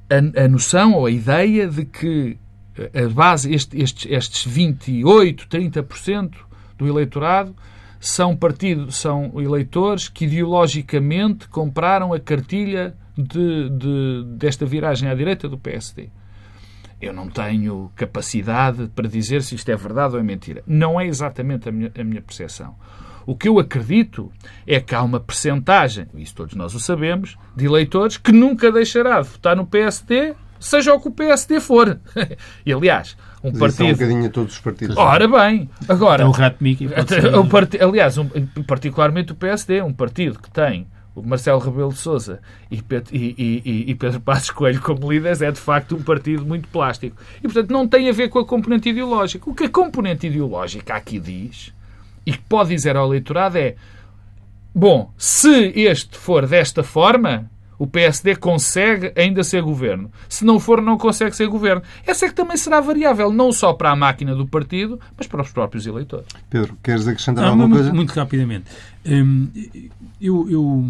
a, 0.10 0.43
a 0.43 0.48
noção 0.50 0.93
ou 0.93 1.06
a 1.06 1.12
ideia 1.12 1.67
de 1.67 1.86
que 1.86 2.38
a 2.93 3.08
base, 3.08 3.54
este, 3.54 3.82
estes, 3.82 4.06
estes 4.12 4.45
28, 4.45 5.48
30% 5.48 6.34
do 6.78 6.88
eleitorado 6.88 7.56
são 8.07 8.35
partidos, 8.37 8.97
são 8.97 9.31
eleitores 9.35 10.07
que 10.07 10.25
ideologicamente 10.25 11.47
compraram 11.47 12.13
a 12.13 12.19
cartilha 12.19 12.95
de, 13.17 13.69
de, 13.69 14.23
desta 14.37 14.63
viragem 14.63 15.09
à 15.09 15.15
direita 15.15 15.49
do 15.49 15.57
PSD. 15.57 16.09
Eu 17.01 17.11
não 17.11 17.29
tenho 17.29 17.91
capacidade 17.95 18.89
para 18.95 19.07
dizer 19.07 19.41
se 19.41 19.55
isto 19.55 19.69
é 19.69 19.75
verdade 19.75 20.13
ou 20.13 20.19
é 20.19 20.23
mentira. 20.23 20.63
Não 20.67 20.99
é 20.99 21.07
exatamente 21.07 21.67
a 21.67 21.71
minha, 21.71 21.91
a 21.97 22.03
minha 22.03 22.21
percepção. 22.21 22.75
O 23.25 23.35
que 23.35 23.47
eu 23.47 23.57
acredito 23.57 24.31
é 24.67 24.79
que 24.79 24.93
há 24.93 25.01
uma 25.01 25.19
percentagem, 25.19 26.05
isso 26.13 26.35
todos 26.35 26.53
nós 26.53 26.75
o 26.75 26.79
sabemos, 26.79 27.35
de 27.55 27.65
eleitores 27.65 28.17
que 28.17 28.31
nunca 28.31 28.71
deixará 28.71 29.19
de 29.19 29.29
votar 29.29 29.55
no 29.55 29.65
PSD, 29.65 30.35
seja 30.65 30.93
o 30.93 30.99
que 30.99 31.08
o 31.08 31.12
PSD 31.12 31.60
for. 31.60 31.99
e, 32.65 32.73
aliás, 32.73 33.15
um 33.43 33.51
Mas 33.51 33.60
partido. 33.60 33.84
É 33.84 33.89
um 33.89 33.93
bocadinho 33.93 34.25
a 34.25 34.30
todos 34.30 34.54
os 34.54 34.60
partidos. 34.60 34.97
Ora 34.97 35.28
bem, 35.28 35.69
agora. 35.88 36.23
É 36.23 36.25
o 36.25 36.32
rato 36.32 36.58
Mickey. 36.60 36.89
Um 37.39 37.47
part... 37.47 37.78
Aliás, 37.80 38.17
um, 38.17 38.28
particularmente 38.65 39.32
o 39.32 39.36
PSD, 39.36 39.82
um 39.82 39.93
partido 39.93 40.39
que 40.39 40.49
tem 40.49 40.88
o 41.15 41.21
Marcelo 41.21 41.60
Rebelo 41.60 41.93
de 41.93 41.97
Sousa 41.97 42.41
e, 42.69 42.84
e, 43.12 43.63
e, 43.65 43.91
e, 43.91 43.95
Pedro 43.95 44.19
Passos 44.19 44.49
Coelho 44.51 44.82
como 44.82 45.12
líderes 45.12 45.41
é 45.41 45.49
de 45.49 45.60
facto 45.60 45.95
um 45.95 46.01
partido 46.01 46.45
muito 46.45 46.67
plástico. 46.67 47.15
E, 47.38 47.41
portanto, 47.43 47.71
não 47.71 47.88
tem 47.88 48.10
a 48.10 48.12
ver 48.12 48.30
com 48.30 48.39
a 48.39 48.45
componente 48.45 48.89
ideológica. 48.89 49.49
O 49.49 49.54
que 49.54 49.65
a 49.65 49.69
componente 49.69 50.28
ideológica 50.28 50.95
aqui 50.95 51.19
diz, 51.19 51.73
e 52.25 52.34
que 52.34 52.41
pode 52.49 52.69
dizer 52.69 52.97
ao 52.97 53.08
eleitorado, 53.08 53.58
é: 53.58 53.75
bom, 54.73 55.13
se 55.17 55.71
este 55.75 56.17
for 56.17 56.45
desta 56.47 56.84
forma, 56.84 57.49
o 57.77 57.85
PSD 57.88 58.35
consegue 58.35 59.11
ainda 59.15 59.43
ser 59.43 59.61
governo. 59.61 60.11
Se 60.29 60.45
não 60.45 60.59
for, 60.59 60.81
não 60.81 60.97
consegue 60.97 61.35
ser 61.35 61.47
governo. 61.47 61.81
Essa 62.05 62.25
é 62.25 62.29
que 62.29 62.35
também 62.35 62.57
será 62.57 62.79
variável, 62.79 63.31
não 63.31 63.51
só 63.51 63.73
para 63.73 63.91
a 63.91 63.95
máquina 63.95 64.35
do 64.35 64.47
partido, 64.47 64.99
mas 65.17 65.27
para 65.27 65.41
os 65.41 65.51
próprios 65.51 65.85
eleitores. 65.85 66.27
Pedro, 66.49 66.77
queres 66.81 67.07
acrescentar 67.07 67.43
não, 67.43 67.51
alguma 67.51 67.67
muito, 67.67 67.81
coisa? 67.81 67.93
Muito 67.93 68.13
rapidamente. 68.13 68.65
Hum, 69.05 69.49
eu, 70.19 70.49
eu, 70.49 70.85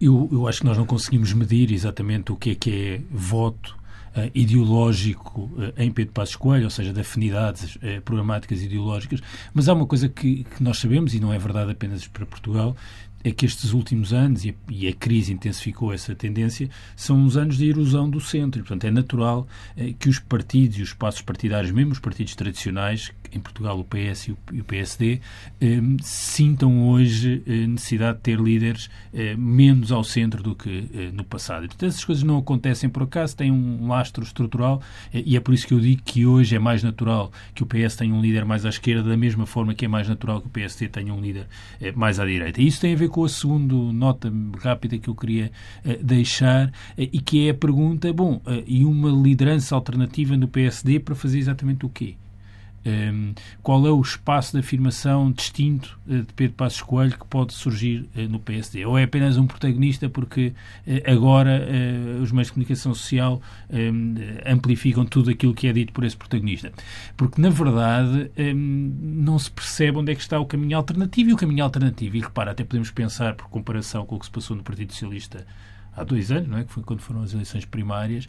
eu, 0.00 0.28
eu 0.32 0.48
acho 0.48 0.60
que 0.60 0.66
nós 0.66 0.76
não 0.76 0.86
conseguimos 0.86 1.32
medir 1.32 1.72
exatamente 1.72 2.32
o 2.32 2.36
que 2.36 2.50
é 2.50 2.54
que 2.54 2.70
é 2.70 3.00
voto 3.10 3.76
Uh, 4.16 4.30
ideológico 4.34 5.42
uh, 5.58 5.74
em 5.76 5.92
Pedro 5.92 6.14
Passos 6.14 6.36
Coelho, 6.36 6.64
ou 6.64 6.70
seja, 6.70 6.90
de 6.90 6.98
afinidades 6.98 7.76
uh, 7.76 8.00
programáticas 8.02 8.62
ideológicas, 8.62 9.20
mas 9.52 9.68
há 9.68 9.74
uma 9.74 9.86
coisa 9.86 10.08
que, 10.08 10.44
que, 10.44 10.62
nós 10.62 10.78
sabemos, 10.78 11.12
e 11.12 11.20
não 11.20 11.34
é 11.34 11.38
verdade 11.38 11.72
apenas 11.72 12.06
para 12.06 12.24
Portugal, 12.24 12.74
é 13.28 13.32
que 13.32 13.44
estes 13.44 13.72
últimos 13.72 14.12
anos, 14.12 14.44
e 14.44 14.86
a, 14.86 14.92
crise 14.92 15.32
intensificou 15.32 15.92
essa 15.92 16.14
tendência, 16.14 16.70
são 16.94 17.18
uns 17.18 17.36
anos 17.36 17.58
de 17.58 17.68
erosão 17.68 18.08
do 18.08 18.20
centro. 18.20 18.60
E, 18.60 18.62
portanto, 18.62 18.84
é 18.84 18.90
natural 18.92 19.48
eh, 19.76 19.94
que 19.98 20.08
os 20.08 20.20
partidos 20.20 20.78
e 20.78 20.82
os 20.82 20.90
espaços 20.90 21.22
partidários, 21.22 21.72
mesmo 21.72 21.90
os 21.90 21.98
partidos 21.98 22.36
tradicionais, 22.36 23.10
em 23.36 23.40
Portugal 23.40 23.78
o 23.78 23.84
PS 23.84 24.28
e 24.28 24.60
o, 24.60 24.64
PSD, 24.64 25.20
eh, 25.60 25.80
sintam 26.02 26.88
hoje 26.88 27.42
eh, 27.46 27.66
necessidade 27.66 28.18
de 28.18 28.22
ter 28.22 28.40
líderes 28.40 28.90
eh, 29.12 29.36
menos 29.36 29.92
ao 29.92 30.02
centro 30.02 30.42
do 30.42 30.54
que 30.54 30.88
eh, 30.92 31.10
no 31.12 31.24
passado. 31.24 31.64
E, 31.64 31.68
portanto, 31.68 31.88
essas 31.88 32.04
coisas 32.04 32.24
não 32.24 32.38
acontecem 32.38 32.88
por 32.88 33.02
acaso, 33.02 33.36
têm 33.36 33.50
um 33.50 33.88
lastro 33.88 34.24
estrutural 34.24 34.82
e 35.12 35.36
é 35.36 35.40
por 35.40 35.54
isso 35.54 35.66
que 35.66 35.74
eu 35.74 35.80
digo 35.80 36.02
que 36.02 36.26
hoje 36.26 36.56
é 36.56 36.58
mais 36.58 36.82
natural 36.82 37.30
que 37.54 37.62
o 37.62 37.66
PS 37.66 37.96
tenha 37.96 38.14
um 38.14 38.20
líder 38.20 38.44
mais 38.44 38.64
à 38.64 38.68
esquerda, 38.68 39.08
da 39.08 39.16
mesma 39.16 39.46
forma 39.46 39.74
que 39.74 39.84
é 39.84 39.88
mais 39.88 40.08
natural 40.08 40.40
que 40.40 40.46
o 40.46 40.50
PSD 40.50 40.88
tenha 40.88 41.12
um 41.12 41.20
líder 41.20 41.46
mais 41.94 42.18
à 42.18 42.24
direita. 42.24 42.60
E 42.60 42.66
isso 42.66 42.80
tem 42.80 42.94
a 42.94 42.96
ver 42.96 43.08
com 43.08 43.24
a 43.24 43.28
segunda 43.28 43.74
nota 43.74 44.32
rápida 44.58 44.98
que 44.98 45.08
eu 45.08 45.14
queria 45.14 45.50
deixar 46.02 46.72
e 46.96 47.20
que 47.20 47.46
é 47.46 47.50
a 47.50 47.54
pergunta, 47.54 48.12
bom, 48.12 48.40
e 48.66 48.84
uma 48.84 49.10
liderança 49.10 49.74
alternativa 49.74 50.36
no 50.36 50.48
PSD 50.48 51.00
para 51.00 51.14
fazer 51.14 51.38
exatamente 51.38 51.84
o 51.84 51.88
quê? 51.88 52.16
Um, 52.86 53.34
qual 53.64 53.84
é 53.84 53.90
o 53.90 54.00
espaço 54.00 54.52
de 54.52 54.60
afirmação 54.60 55.32
distinto 55.32 55.98
uh, 56.06 56.18
de 56.18 56.32
Pedro 56.34 56.54
Passos 56.54 56.80
Coelho 56.82 57.18
que 57.18 57.26
pode 57.26 57.52
surgir 57.52 58.08
uh, 58.16 58.28
no 58.28 58.38
PSD? 58.38 58.86
Ou 58.86 58.96
é 58.96 59.02
apenas 59.02 59.36
um 59.36 59.44
protagonista 59.44 60.08
porque 60.08 60.52
uh, 60.86 61.10
agora 61.10 61.66
os 62.22 62.30
meios 62.30 62.46
de 62.46 62.52
comunicação 62.52 62.94
social 62.94 63.42
um, 63.70 64.14
amplificam 64.46 65.04
tudo 65.04 65.30
aquilo 65.30 65.52
que 65.52 65.66
é 65.66 65.72
dito 65.72 65.92
por 65.92 66.04
esse 66.04 66.16
protagonista? 66.16 66.72
Porque, 67.16 67.40
na 67.40 67.50
verdade, 67.50 68.30
um, 68.38 68.94
não 69.02 69.38
se 69.38 69.50
percebe 69.50 69.98
onde 69.98 70.12
é 70.12 70.14
que 70.14 70.20
está 70.20 70.38
o 70.38 70.46
caminho 70.46 70.76
alternativo. 70.76 71.30
E 71.30 71.32
o 71.32 71.36
caminho 71.36 71.64
alternativo, 71.64 72.16
e 72.16 72.20
repara, 72.20 72.52
até 72.52 72.62
podemos 72.62 72.90
pensar, 72.92 73.34
por 73.34 73.48
comparação 73.48 74.06
com 74.06 74.14
o 74.14 74.18
que 74.18 74.26
se 74.26 74.30
passou 74.30 74.56
no 74.56 74.62
Partido 74.62 74.92
Socialista 74.92 75.44
há 75.96 76.04
dois 76.04 76.30
anos, 76.30 76.48
não 76.48 76.58
é? 76.58 76.64
que 76.64 76.72
foi 76.72 76.82
quando 76.82 77.00
foram 77.00 77.22
as 77.22 77.32
eleições 77.32 77.64
primárias, 77.64 78.28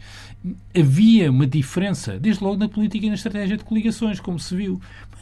havia 0.74 1.30
uma 1.30 1.46
diferença, 1.46 2.18
desde 2.18 2.42
logo 2.42 2.56
na 2.56 2.68
política 2.68 3.04
e 3.06 3.08
na 3.08 3.14
estratégia 3.14 3.56
de 3.56 3.64
coligações, 3.64 4.18
como 4.18 4.38
se 4.38 4.56
viu. 4.56 4.80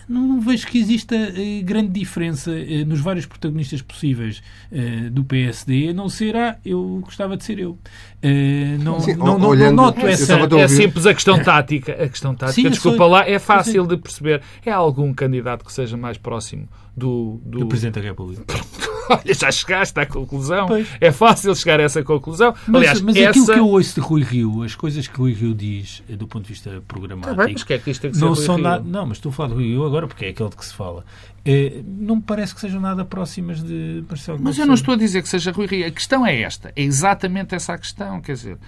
Não, 0.09 0.25
não 0.25 0.41
vejo 0.41 0.69
que 0.69 0.79
exista 0.79 1.17
eh, 1.17 1.63
grande 1.65 1.89
diferença 1.89 2.53
eh, 2.57 2.85
nos 2.85 3.01
vários 3.01 3.27
protagonistas 3.27 3.83
possíveis 3.83 4.41
eh, 4.71 5.11
do 5.11 5.25
PSD, 5.25 5.89
a 5.89 5.93
não 5.93 6.09
ser, 6.09 6.37
ah, 6.37 6.57
eu 6.65 7.01
gostava 7.03 7.37
de 7.37 7.43
ser 7.43 7.59
eu. 7.59 7.77
Eh, 8.23 8.79
não, 8.81 9.01
Sim, 9.01 9.15
não, 9.15 9.37
não, 9.37 9.49
olhando- 9.49 9.75
não 9.75 9.85
noto 9.87 10.07
essa... 10.07 10.35
É 10.61 10.69
simples 10.69 11.07
a 11.07 11.13
questão 11.15 11.43
tática. 11.43 11.93
A 11.93 12.09
questão 12.09 12.37
tática, 12.37 12.55
Sim, 12.63 12.71
desculpa 12.71 12.99
sou- 12.99 13.09
lá, 13.09 13.29
é 13.29 13.41
fácil 13.41 13.85
de 13.85 13.97
perceber. 13.97 14.43
É 14.65 14.71
algum 14.71 15.13
candidato 15.13 15.65
que 15.65 15.73
seja 15.73 15.97
mais 15.97 16.17
próximo 16.17 16.69
do... 16.97 17.41
do... 17.45 17.59
do 17.61 17.67
Presidente 17.67 17.95
da 17.97 18.03
República. 18.03 18.45
Olha, 19.11 19.35
já 19.35 19.51
chegaste 19.51 19.99
à 19.99 20.07
conclusão. 20.07 20.67
Pois. 20.67 20.89
É 21.01 21.13
fácil 21.13 21.55
chegar 21.55 21.81
a 21.81 21.85
essa 21.85 22.03
conclusão. 22.03 22.55
Mas, 22.67 22.83
Aliás, 22.83 23.01
mas 23.01 23.17
essa... 23.17 23.31
aquilo 23.31 23.47
que 23.47 23.59
eu 23.59 23.69
ouço 23.69 23.95
de 23.95 24.01
Rui 24.01 24.23
Rio, 24.23 24.63
as 24.63 24.75
coisas 24.75 25.07
que 25.07 25.17
Rui 25.19 25.33
Rio 25.33 25.55
diz 25.55 26.03
eh, 26.09 26.17
do 26.17 26.27
ponto 26.27 26.45
de 26.45 26.51
vista 26.51 26.83
programático, 26.87 27.37
Tá 27.37 27.45
bem, 27.45 27.53
mas 27.55 27.63
que 27.63 27.73
é 27.73 27.79
que 27.79 27.91
isto 27.91 28.03
tem 28.03 28.11
que 28.11 28.19
não 28.19 28.35
são 28.35 28.59
nada. 28.59 28.83
Não, 28.85 29.07
mas 29.07 29.19
estou 29.19 29.31
a 29.31 29.33
falar 29.33 29.49
de 29.51 29.55
Rui 29.55 29.65
Rio 29.65 29.85
agora 29.85 30.07
porque 30.07 30.27
é 30.27 30.29
aquele 30.31 30.51
de 30.51 30.57
que 30.57 30.65
se 30.65 30.75
fala. 30.75 31.05
Eh, 31.45 31.83
não 31.87 32.17
me 32.17 32.23
parece 32.23 32.55
que 32.55 32.61
sejam 32.61 32.81
nada 32.81 33.05
próximas 33.05 33.63
de 33.63 34.05
Marcelo 34.09 34.39
Mas 34.43 34.59
eu 34.59 34.67
não 34.67 34.75
estou 34.75 34.95
a 34.95 34.97
dizer 34.97 35.23
que 35.23 35.29
seja 35.29 35.53
Rui 35.53 35.67
Rio. 35.67 35.87
A 35.87 35.91
questão 35.91 36.27
é 36.27 36.41
esta. 36.43 36.73
É 36.75 36.83
exatamente 36.83 37.55
essa 37.55 37.75
a 37.75 37.79
questão. 37.79 38.21
Quer 38.21 38.33
dizer, 38.33 38.59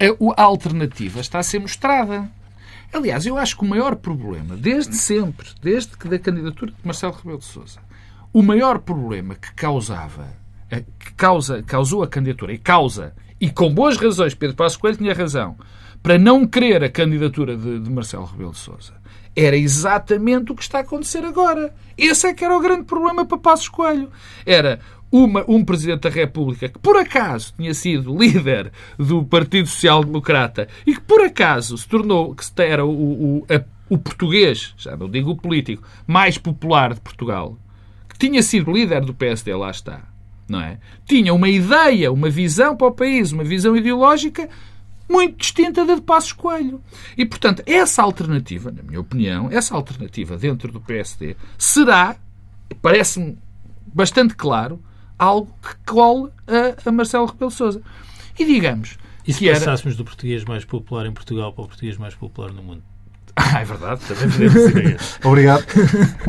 a, 0.00 0.40
a 0.40 0.44
alternativa 0.44 1.20
está 1.20 1.38
a 1.38 1.42
ser 1.42 1.58
mostrada. 1.58 2.30
Aliás, 2.92 3.26
eu 3.26 3.36
acho 3.36 3.56
que 3.56 3.64
o 3.64 3.68
maior 3.68 3.96
problema, 3.96 4.56
desde 4.56 4.94
sempre, 4.96 5.48
desde 5.60 5.96
que 5.96 6.08
da 6.08 6.18
candidatura 6.18 6.70
de 6.70 6.76
Marcelo 6.84 7.12
Rebelo 7.12 7.38
de 7.38 7.44
Sousa, 7.44 7.80
o 8.34 8.42
maior 8.42 8.80
problema 8.80 9.34
que 9.34 9.50
causava, 9.54 10.26
eh, 10.70 10.84
que 10.98 11.14
causa, 11.14 11.62
causou 11.62 12.02
a 12.02 12.06
candidatura 12.06 12.52
e 12.52 12.58
causa, 12.58 13.14
e 13.40 13.48
com 13.50 13.72
boas 13.72 13.96
razões, 13.96 14.34
Pedro 14.34 14.56
Passos 14.56 14.76
Coelho 14.76 14.98
tinha 14.98 15.14
razão, 15.14 15.56
para 16.02 16.18
não 16.18 16.46
querer 16.46 16.84
a 16.84 16.90
candidatura 16.90 17.56
de, 17.56 17.78
de 17.80 17.90
Marcelo 17.90 18.24
Rebelo 18.26 18.50
de 18.52 18.58
Sousa, 18.58 18.92
era 19.36 19.56
exatamente 19.56 20.52
o 20.52 20.54
que 20.54 20.62
está 20.62 20.78
a 20.78 20.80
acontecer 20.82 21.24
agora. 21.24 21.74
Esse 21.96 22.26
é 22.28 22.34
que 22.34 22.44
era 22.44 22.56
o 22.56 22.60
grande 22.60 22.84
problema 22.84 23.24
para 23.24 23.38
Passos 23.38 23.68
Coelho. 23.68 24.10
Era 24.46 24.78
uma- 25.10 25.44
um 25.48 25.64
Presidente 25.64 26.02
da 26.02 26.10
República 26.10 26.68
que, 26.68 26.78
por 26.78 26.96
acaso, 26.96 27.52
tinha 27.56 27.72
sido 27.74 28.16
líder 28.16 28.70
do 28.98 29.24
Partido 29.24 29.66
Social 29.68 30.04
Democrata 30.04 30.68
e 30.86 30.94
que, 30.94 31.00
por 31.00 31.20
acaso, 31.22 31.76
se 31.78 31.88
tornou, 31.88 32.34
que 32.34 32.44
era 32.62 32.84
o, 32.84 32.90
o, 33.40 33.46
a- 33.48 33.64
o 33.88 33.96
português, 33.98 34.72
já 34.76 34.96
não 34.96 35.08
digo 35.08 35.30
o 35.30 35.36
político, 35.36 35.82
mais 36.06 36.36
popular 36.38 36.94
de 36.94 37.00
Portugal, 37.00 37.56
tinha 38.24 38.42
sido 38.42 38.72
líder 38.72 39.04
do 39.04 39.12
PSD, 39.12 39.54
lá 39.54 39.70
está, 39.70 40.00
não 40.48 40.60
é? 40.60 40.78
Tinha 41.06 41.34
uma 41.34 41.48
ideia, 41.48 42.10
uma 42.10 42.30
visão 42.30 42.74
para 42.74 42.86
o 42.86 42.92
país, 42.92 43.32
uma 43.32 43.44
visão 43.44 43.76
ideológica 43.76 44.48
muito 45.06 45.36
distinta 45.36 45.84
da 45.84 45.94
de 45.96 46.00
Passos 46.00 46.32
Coelho. 46.32 46.80
E, 47.18 47.26
portanto, 47.26 47.62
essa 47.66 48.02
alternativa, 48.02 48.72
na 48.72 48.82
minha 48.82 48.98
opinião, 48.98 49.50
essa 49.50 49.74
alternativa 49.74 50.38
dentro 50.38 50.72
do 50.72 50.80
PSD 50.80 51.36
será, 51.58 52.16
parece-me 52.80 53.36
bastante 53.86 54.34
claro, 54.34 54.82
algo 55.18 55.54
que 55.62 55.76
cole 55.92 56.30
a, 56.48 56.88
a 56.88 56.92
Marcelo 56.92 57.26
Rebelo 57.26 57.50
Sousa. 57.50 57.82
E 58.38 58.44
digamos 58.46 58.96
E 59.26 59.34
se 59.34 59.40
que 59.40 59.48
era... 59.48 59.58
passássemos 59.58 59.96
do 59.96 60.04
português 60.04 60.44
mais 60.44 60.64
popular 60.64 61.04
em 61.04 61.12
Portugal 61.12 61.52
para 61.52 61.64
o 61.64 61.68
português 61.68 61.98
mais 61.98 62.14
popular 62.14 62.50
no 62.52 62.62
mundo? 62.62 62.82
Ah, 63.36 63.60
é 63.60 63.64
verdade, 63.64 64.00
também 64.06 64.30
podemos 64.30 64.52
dizer 64.52 64.94
isso. 65.00 65.18
Obrigado. 65.24 65.64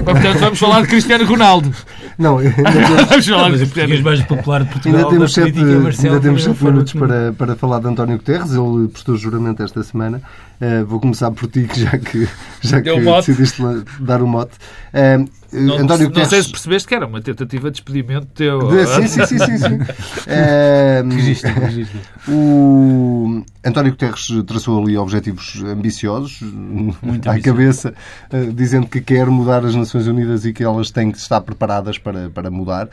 Portanto, 0.03 0.39
vamos 0.39 0.59
falar 0.59 0.81
de 0.81 0.87
Cristiano 0.87 1.25
Ronaldo. 1.25 1.71
Não, 2.17 2.39
ainda 2.39 2.51
temos, 2.51 3.09
Vamos 3.09 3.27
falar 3.27 3.51
de 3.51 3.65
português 3.65 4.01
Cristiano 4.01 4.01
mais 4.01 4.21
popular 4.23 4.63
de 4.63 4.69
Portugal 4.71 4.97
ainda 4.97 5.09
temos 5.09 5.33
sete, 5.33 5.59
é 5.59 5.61
ainda 6.07 6.19
temos 6.19 6.43
sete 6.43 6.63
minutos 6.63 6.93
para, 6.93 7.33
para 7.33 7.55
falar 7.55 7.79
de 7.79 7.87
António 7.87 8.17
Guterres. 8.17 8.51
Ele 8.51 8.87
prestou 8.87 9.17
juramento 9.17 9.61
esta 9.61 9.83
semana. 9.83 10.21
Eh, 10.61 10.83
vou 10.83 10.99
começar 11.01 11.29
por 11.31 11.49
ti, 11.49 11.67
já 11.75 11.97
que, 11.97 12.27
já 12.61 12.77
que 12.77 12.83
Deu 12.85 12.97
o 12.97 13.03
mote. 13.03 13.27
decidiste 13.31 13.61
dar 13.99 14.21
o 14.21 14.27
mote. 14.27 14.53
Eh, 14.93 15.17
Não, 15.51 15.77
António 15.77 16.09
não 16.13 16.25
sei 16.25 16.41
se 16.43 16.49
percebeste 16.51 16.87
que 16.87 16.95
era 16.95 17.05
uma 17.05 17.21
tentativa 17.21 17.69
de 17.69 17.75
despedimento 17.75 18.27
teu. 18.27 18.59
De- 18.69 18.85
sim, 18.87 19.07
sim, 19.07 19.25
sim, 19.25 19.37
sim. 19.39 19.57
sim. 19.57 19.79
Eh, 20.27 21.03
Registro, 21.09 21.51
registro. 21.53 21.99
O 22.27 23.43
António 23.65 23.91
Guterres 23.91 24.27
traçou 24.47 24.81
ali 24.81 24.97
objetivos 24.97 25.61
ambiciosos, 25.63 26.41
Muito 26.41 26.97
à 27.29 27.33
ambiciosos. 27.33 27.41
cabeça, 27.43 27.93
eh, 28.31 28.49
dizendo 28.53 28.87
que 28.87 29.01
quer 29.01 29.27
mudar 29.27 29.65
as 29.65 29.75
Nações 29.75 30.07
Unidas 30.07 30.45
e 30.45 30.53
que 30.53 30.63
elas 30.63 30.89
têm 30.91 31.11
que 31.11 31.17
estar 31.17 31.41
preparadas 31.41 31.97
para, 31.97 32.29
para 32.29 32.49
mudar. 32.49 32.89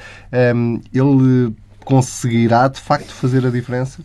Ele 0.92 1.53
conseguirá, 1.85 2.68
de 2.68 2.81
facto, 2.81 3.12
fazer 3.12 3.44
a 3.46 3.51
diferença? 3.51 4.01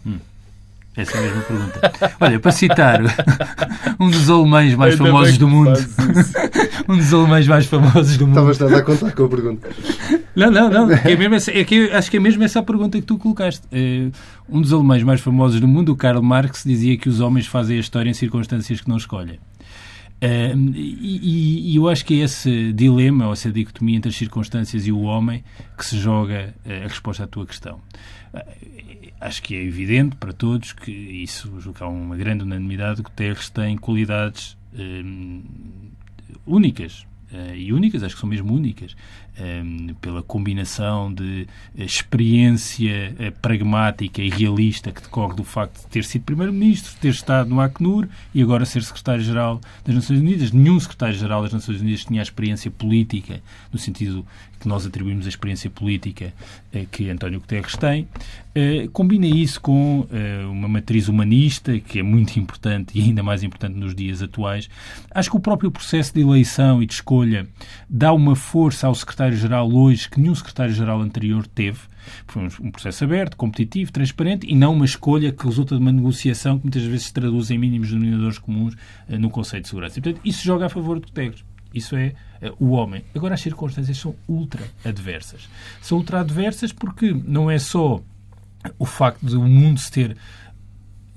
Essa 0.98 1.18
é 1.18 1.20
a 1.20 1.22
mesma 1.22 1.42
pergunta. 1.44 1.92
Olha, 2.20 2.40
para 2.40 2.52
citar 2.52 3.00
um 4.00 4.10
dos 4.10 4.30
alemães 4.30 4.74
mais 4.76 4.94
Ainda 4.94 5.06
famosos 5.06 5.38
do 5.38 5.48
mundo. 5.48 5.80
um 6.90 6.98
dos 6.98 7.14
alemães 7.14 7.48
mais 7.48 7.66
famosos 7.68 8.18
do 8.18 8.26
mundo. 8.28 8.50
Estavas 8.52 8.74
a 8.74 8.82
contar 8.82 9.12
com 9.12 9.26
a 9.26 9.30
pergunta. 9.30 9.70
Não, 10.36 10.50
não, 10.50 10.70
não. 10.70 10.92
É 10.92 11.16
mesmo 11.16 11.36
essa- 11.36 11.52
é 11.52 11.64
que 11.64 11.76
eu 11.76 11.96
acho 11.96 12.10
que 12.10 12.18
é 12.18 12.20
mesmo 12.20 12.44
essa 12.44 12.60
a 12.60 12.64
pergunta 12.64 13.00
que 13.00 13.06
tu 13.06 13.18
colocaste. 13.18 13.62
Eh, 13.72 14.10
um 14.50 14.60
dos 14.60 14.74
alemães 14.74 15.04
mais 15.04 15.22
famosos 15.22 15.60
do 15.62 15.68
mundo, 15.68 15.92
o 15.92 15.96
Karl 15.96 16.22
Marx, 16.22 16.64
dizia 16.66 16.98
que 16.98 17.08
os 17.08 17.20
homens 17.20 17.46
fazem 17.46 17.78
a 17.78 17.80
história 17.80 18.10
em 18.10 18.14
circunstâncias 18.14 18.82
que 18.82 18.90
não 18.90 18.98
escolhem. 18.98 19.40
E, 20.22 21.72
e- 21.72 21.76
eu 21.76 21.88
acho 21.88 22.04
que 22.06 22.20
é 22.20 22.24
esse 22.24 22.74
dilema, 22.74 23.28
ou 23.28 23.34
essa 23.34 23.52
dicotomia 23.52 23.98
entre 23.98 24.10
as 24.10 24.16
circunstâncias 24.16 24.88
e 24.88 24.92
o 24.92 25.02
homem, 25.02 25.44
que 25.78 25.86
se 25.86 25.98
joga 26.00 26.56
eh, 26.66 26.84
a 26.86 26.88
resposta 26.88 27.24
à 27.24 27.28
tua 27.28 27.46
questão. 27.46 27.80
Eh, 28.34 28.78
Acho 29.20 29.42
que 29.42 29.56
é 29.56 29.64
evidente 29.64 30.16
para 30.16 30.32
todos 30.32 30.74
que 30.74 30.92
isso, 30.92 31.60
julgo 31.60 31.80
que 31.80 31.84
há 31.84 31.88
uma 31.88 32.16
grande 32.16 32.44
unanimidade, 32.44 32.98
que 32.98 33.10
Guterres 33.10 33.50
tem 33.50 33.76
qualidades 33.76 34.56
únicas. 36.46 37.06
Eh, 37.32 37.58
e 37.58 37.74
únicas, 37.74 38.04
acho 38.04 38.16
que 38.16 38.22
são 38.22 38.30
mesmo 38.30 38.54
únicas, 38.54 38.96
eh, 39.38 39.64
pela 40.00 40.24
combinação 40.24 41.14
de 41.14 41.48
experiência 41.76 43.16
eh, 43.20 43.32
pragmática 43.32 44.22
e 44.22 44.30
realista 44.30 44.92
que 44.92 45.02
decorre 45.02 45.36
do 45.36 45.44
facto 45.44 45.82
de 45.82 45.88
ter 45.88 46.06
sido 46.06 46.24
Primeiro-Ministro, 46.24 46.96
ter 47.02 47.10
estado 47.10 47.50
no 47.50 47.60
Acnur 47.60 48.08
e 48.34 48.42
agora 48.42 48.66
ser 48.66 48.82
Secretário-Geral 48.84 49.60
das 49.86 49.96
Nações 49.96 50.20
Unidas. 50.20 50.52
Nenhum 50.52 50.80
Secretário-Geral 50.80 51.44
das 51.44 51.54
Nações 51.54 51.82
Unidas 51.82 52.06
tinha 52.06 52.22
a 52.22 52.24
experiência 52.24 52.72
política, 52.72 53.42
no 53.72 53.78
sentido 53.78 54.26
que 54.60 54.68
nós 54.68 54.86
atribuímos 54.86 55.26
a 55.26 55.30
experiência 55.30 55.70
política 55.70 56.34
eh, 56.74 56.86
que 56.92 57.10
António 57.10 57.40
Guterres 57.40 57.76
tem. 57.76 58.08
Eh, 58.56 58.88
combina 58.92 59.28
isso 59.28 59.62
com 59.62 60.08
eh, 60.12 60.44
uma 60.46 60.68
matriz 60.68 61.08
humanista, 61.08 61.80
que 61.80 62.00
é 62.00 62.04
muito 62.04 62.38
importante 62.40 62.98
e 62.98 63.02
ainda 63.04 63.22
mais 63.22 63.44
importante 63.44 63.76
nos 63.78 63.94
dias 63.94 64.22
atuais. 64.22 64.70
Acho 65.12 65.30
que 65.30 65.38
o 65.38 65.40
próprio 65.40 65.70
processo 65.72 66.14
de 66.14 66.22
eleição 66.22 66.82
e 66.82 66.86
de 66.86 66.94
escolha 66.94 67.48
dá 67.90 68.12
uma 68.14 68.36
força 68.36 68.88
ao 68.88 68.96
secretário-geral 68.96 69.72
hoje 69.72 70.10
que 70.10 70.20
nenhum 70.20 70.36
secretário-geral 70.36 71.02
anterior 71.02 71.46
teve. 71.48 71.80
Foi 72.26 72.48
um- 72.62 72.72
processo 72.72 73.04
aberto, 73.04 73.36
competitivo, 73.36 73.92
transparente 73.92 74.48
e 74.50 74.56
não 74.56 74.74
uma 74.74 74.86
escolha 74.86 75.32
que 75.32 75.46
resulta 75.46 75.76
de 75.76 75.82
uma 75.82 75.92
negociação 75.92 76.58
que 76.58 76.64
muitas 76.66 76.84
vezes 76.84 77.08
se 77.08 77.14
traduz 77.14 77.52
em 77.52 77.58
mínimos 77.58 77.90
denominadores 77.90 78.40
comuns 78.40 78.76
no 79.10 79.30
conceito 79.30 79.64
de 79.64 79.70
segurança. 79.70 80.00
E, 80.00 80.02
portanto, 80.02 80.22
isso 80.26 80.44
joga 80.44 80.68
a 80.68 80.70
favor 80.70 81.00
de 81.00 81.06
Guterres. 81.08 81.44
Isso 81.74 81.96
é 81.96 82.14
eh, 82.42 82.52
o 82.60 82.70
homem. 82.72 83.04
Agora, 83.16 83.34
as 83.34 83.42
circunstâncias 83.42 83.98
são 83.98 84.16
ultra 84.28 84.64
adversas. 84.86 85.48
São 85.82 85.98
ultra 85.98 86.22
adversas 86.22 86.72
porque 86.72 87.14
não 87.26 87.50
é 87.52 87.60
só 87.60 88.02
o 88.80 88.86
facto 88.86 89.26
de 89.26 89.36
o 89.36 89.44
mundo 89.44 89.80
se 89.80 89.92
ter. 89.92 90.18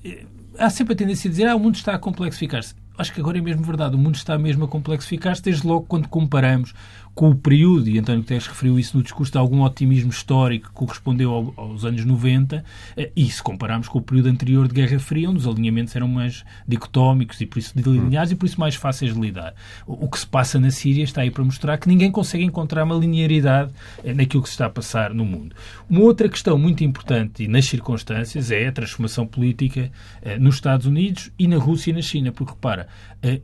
eh, 0.04 0.24
Há 0.58 0.68
sempre 0.68 0.92
a 0.92 0.96
tendência 0.96 1.28
a 1.28 1.30
dizer 1.30 1.46
ah, 1.46 1.56
o 1.56 1.60
mundo 1.60 1.76
está 1.76 1.94
a 1.94 1.98
complexificar-se. 1.98 2.74
Acho 2.98 3.14
que 3.14 3.20
agora 3.20 3.38
é 3.38 3.40
mesmo 3.40 3.62
verdade. 3.62 3.94
O 3.94 3.98
mundo 3.98 4.16
está 4.16 4.36
mesmo 4.36 4.64
a 4.64 4.68
complexificar-se, 4.68 5.40
desde 5.42 5.66
logo 5.66 5.86
quando 5.86 6.06
comparamos 6.08 6.74
com 7.14 7.30
o 7.30 7.34
período, 7.34 7.88
e 7.88 7.98
António 7.98 8.22
Guterres 8.22 8.46
referiu 8.46 8.78
isso 8.78 8.96
no 8.96 9.02
discurso, 9.02 9.32
de 9.32 9.38
algum 9.38 9.62
otimismo 9.62 10.10
histórico 10.10 10.68
que 10.68 10.74
correspondeu 10.74 11.30
ao- 11.32 11.54
aos 11.56 11.84
anos 11.84 12.04
90, 12.04 12.64
eh, 12.96 13.10
e 13.14 13.28
se 13.30 13.42
compararmos 13.42 13.88
com 13.88 13.98
o 13.98 14.02
período 14.02 14.28
anterior 14.28 14.66
de 14.66 14.74
Guerra 14.74 14.98
Fria, 14.98 15.28
onde 15.28 15.38
os 15.40 15.46
alinhamentos 15.46 15.94
eram 15.94 16.08
mais 16.08 16.44
dicotómicos 16.66 17.40
e 17.40 17.46
por 17.46 17.58
isso 17.58 17.74
delineados 17.76 18.32
e 18.32 18.36
por 18.36 18.46
isso 18.46 18.58
mais 18.58 18.74
fáceis 18.74 19.12
de 19.14 19.20
lidar. 19.20 19.54
O 19.86 20.00
o 20.06 20.08
que 20.10 20.18
se 20.18 20.26
passa 20.26 20.58
na 20.58 20.70
Síria 20.70 21.04
está 21.04 21.20
aí 21.20 21.30
para 21.30 21.44
mostrar 21.44 21.76
que 21.78 21.86
ninguém 21.88 22.10
consegue 22.10 22.42
encontrar 22.42 22.84
uma 22.84 22.94
linearidade 22.94 23.70
eh, 24.02 24.14
naquilo 24.14 24.42
que 24.42 24.48
se 24.48 24.54
está 24.54 24.66
a 24.66 24.70
passar 24.70 25.12
no 25.12 25.24
mundo. 25.24 25.54
Uma 25.88 26.00
outra 26.00 26.28
questão 26.28 26.58
muito 26.58 26.82
importante 26.82 27.44
e 27.44 27.48
nas 27.48 27.66
circunstâncias 27.66 28.50
é 28.50 28.66
a 28.68 28.72
transformação 28.72 29.26
política 29.26 29.90
eh, 30.22 30.38
nos 30.38 30.54
Estados 30.54 30.86
Unidos 30.86 31.30
e 31.38 31.46
na 31.46 31.58
Rússia 31.58 31.90
e 31.90 31.94
na 31.94 32.02
China, 32.02 32.32
porque 32.32 32.52
repara, 32.52 32.88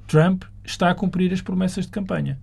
Trump 0.07 0.45
está 0.65 0.91
a 0.91 0.95
cumprir 0.95 1.33
as 1.33 1.41
promessas 1.43 1.85
de 1.85 1.93
campanha 1.93 2.39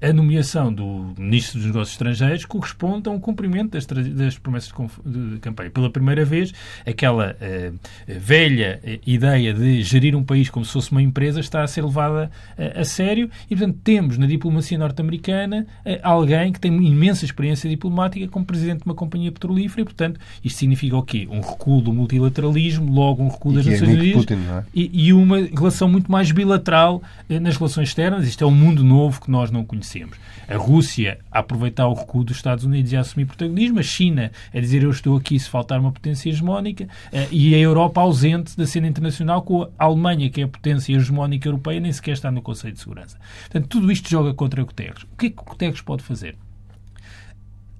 a 0.00 0.12
nomeação 0.12 0.72
do 0.72 1.14
Ministro 1.16 1.58
dos 1.58 1.66
Negócios 1.66 1.92
Estrangeiros 1.92 2.44
corresponde 2.44 3.08
a 3.08 3.12
um 3.12 3.20
cumprimento 3.20 3.72
das, 3.72 3.86
das 3.86 4.38
promessas 4.38 4.72
de, 5.04 5.34
de, 5.34 5.38
campanha. 5.38 5.70
Pela 5.70 5.90
primeira 5.90 6.24
vez, 6.24 6.52
aquela 6.86 7.36
uh, 7.36 7.78
velha 8.06 8.80
uh, 8.82 8.98
ideia 9.06 9.54
de 9.54 9.82
gerir 9.82 10.16
um 10.16 10.24
país 10.24 10.50
como 10.50 10.64
se 10.64 10.72
fosse 10.72 10.90
uma 10.90 11.02
empresa 11.02 11.40
está 11.40 11.62
a 11.62 11.66
ser 11.66 11.84
levada 11.84 12.30
uh, 12.58 12.80
a 12.80 12.84
sério 12.84 13.30
e, 13.48 13.54
portanto, 13.54 13.78
temos 13.84 14.18
na 14.18 14.26
diplomacia 14.26 14.78
norte-americana 14.78 15.66
alguém 16.02 16.52
que 16.52 16.60
tem 16.60 16.70
uma 16.70 16.82
imensa 16.82 17.24
experiência 17.24 17.68
diplomática 17.68 18.26
como 18.28 18.44
presidente 18.44 18.78
de 18.78 18.86
uma 18.86 18.94
companhia 18.94 19.30
petrolífera 19.30 19.82
e, 19.82 19.84
portanto, 19.84 20.20
isto 20.44 20.58
significa 20.58 20.96
o 20.96 21.02
quê? 21.02 21.26
Um 21.30 21.40
recuo 21.40 21.80
do 21.80 21.92
multilateralismo, 21.92 22.92
logo 22.92 23.22
um 23.22 23.28
recuo 23.28 23.52
das 23.52 23.66
é 23.66 23.70
Nações 23.70 23.90
Unidas 23.90 24.26
é? 24.30 24.64
e, 24.74 25.08
e, 25.08 25.12
uma 25.12 25.38
relação 25.38 25.88
muito 25.88 26.10
mais 26.10 26.30
bilateral 26.32 27.02
nas 27.28 27.56
relações 27.56 27.88
externas. 27.88 28.26
Isto 28.26 28.44
é 28.44 28.46
um 28.46 28.50
mundo 28.50 28.82
novo 28.82 29.20
que 29.20 29.30
nós 29.30 29.50
não 29.50 29.64
conhecemos. 29.68 30.16
A 30.48 30.56
Rússia 30.56 31.18
a 31.30 31.38
aproveitar 31.38 31.86
o 31.86 31.94
recuo 31.94 32.24
dos 32.24 32.36
Estados 32.36 32.64
Unidos 32.64 32.90
e 32.92 32.96
a 32.96 33.00
assumir 33.00 33.26
protagonismo, 33.26 33.78
a 33.78 33.82
China 33.82 34.32
a 34.52 34.58
dizer 34.58 34.82
eu 34.82 34.90
estou 34.90 35.16
aqui 35.16 35.38
se 35.38 35.48
faltar 35.48 35.78
uma 35.78 35.92
potência 35.92 36.30
hegemónica 36.30 36.88
eh, 37.12 37.28
e 37.30 37.54
a 37.54 37.58
Europa 37.58 38.00
ausente 38.00 38.56
da 38.56 38.66
cena 38.66 38.88
internacional 38.88 39.42
com 39.42 39.62
a 39.62 39.84
Alemanha, 39.84 40.30
que 40.30 40.40
é 40.40 40.44
a 40.44 40.48
potência 40.48 40.94
hegemónica 40.94 41.48
europeia, 41.48 41.78
nem 41.78 41.92
sequer 41.92 42.12
está 42.12 42.30
no 42.30 42.42
Conselho 42.42 42.72
de 42.72 42.80
Segurança. 42.80 43.18
Portanto, 43.42 43.68
tudo 43.68 43.92
isto 43.92 44.08
joga 44.08 44.34
contra 44.34 44.64
Guterres. 44.64 45.02
O 45.02 45.16
que 45.16 45.26
é 45.26 45.30
que 45.30 45.36
Guterres 45.36 45.80
pode 45.80 46.02
fazer? 46.02 46.36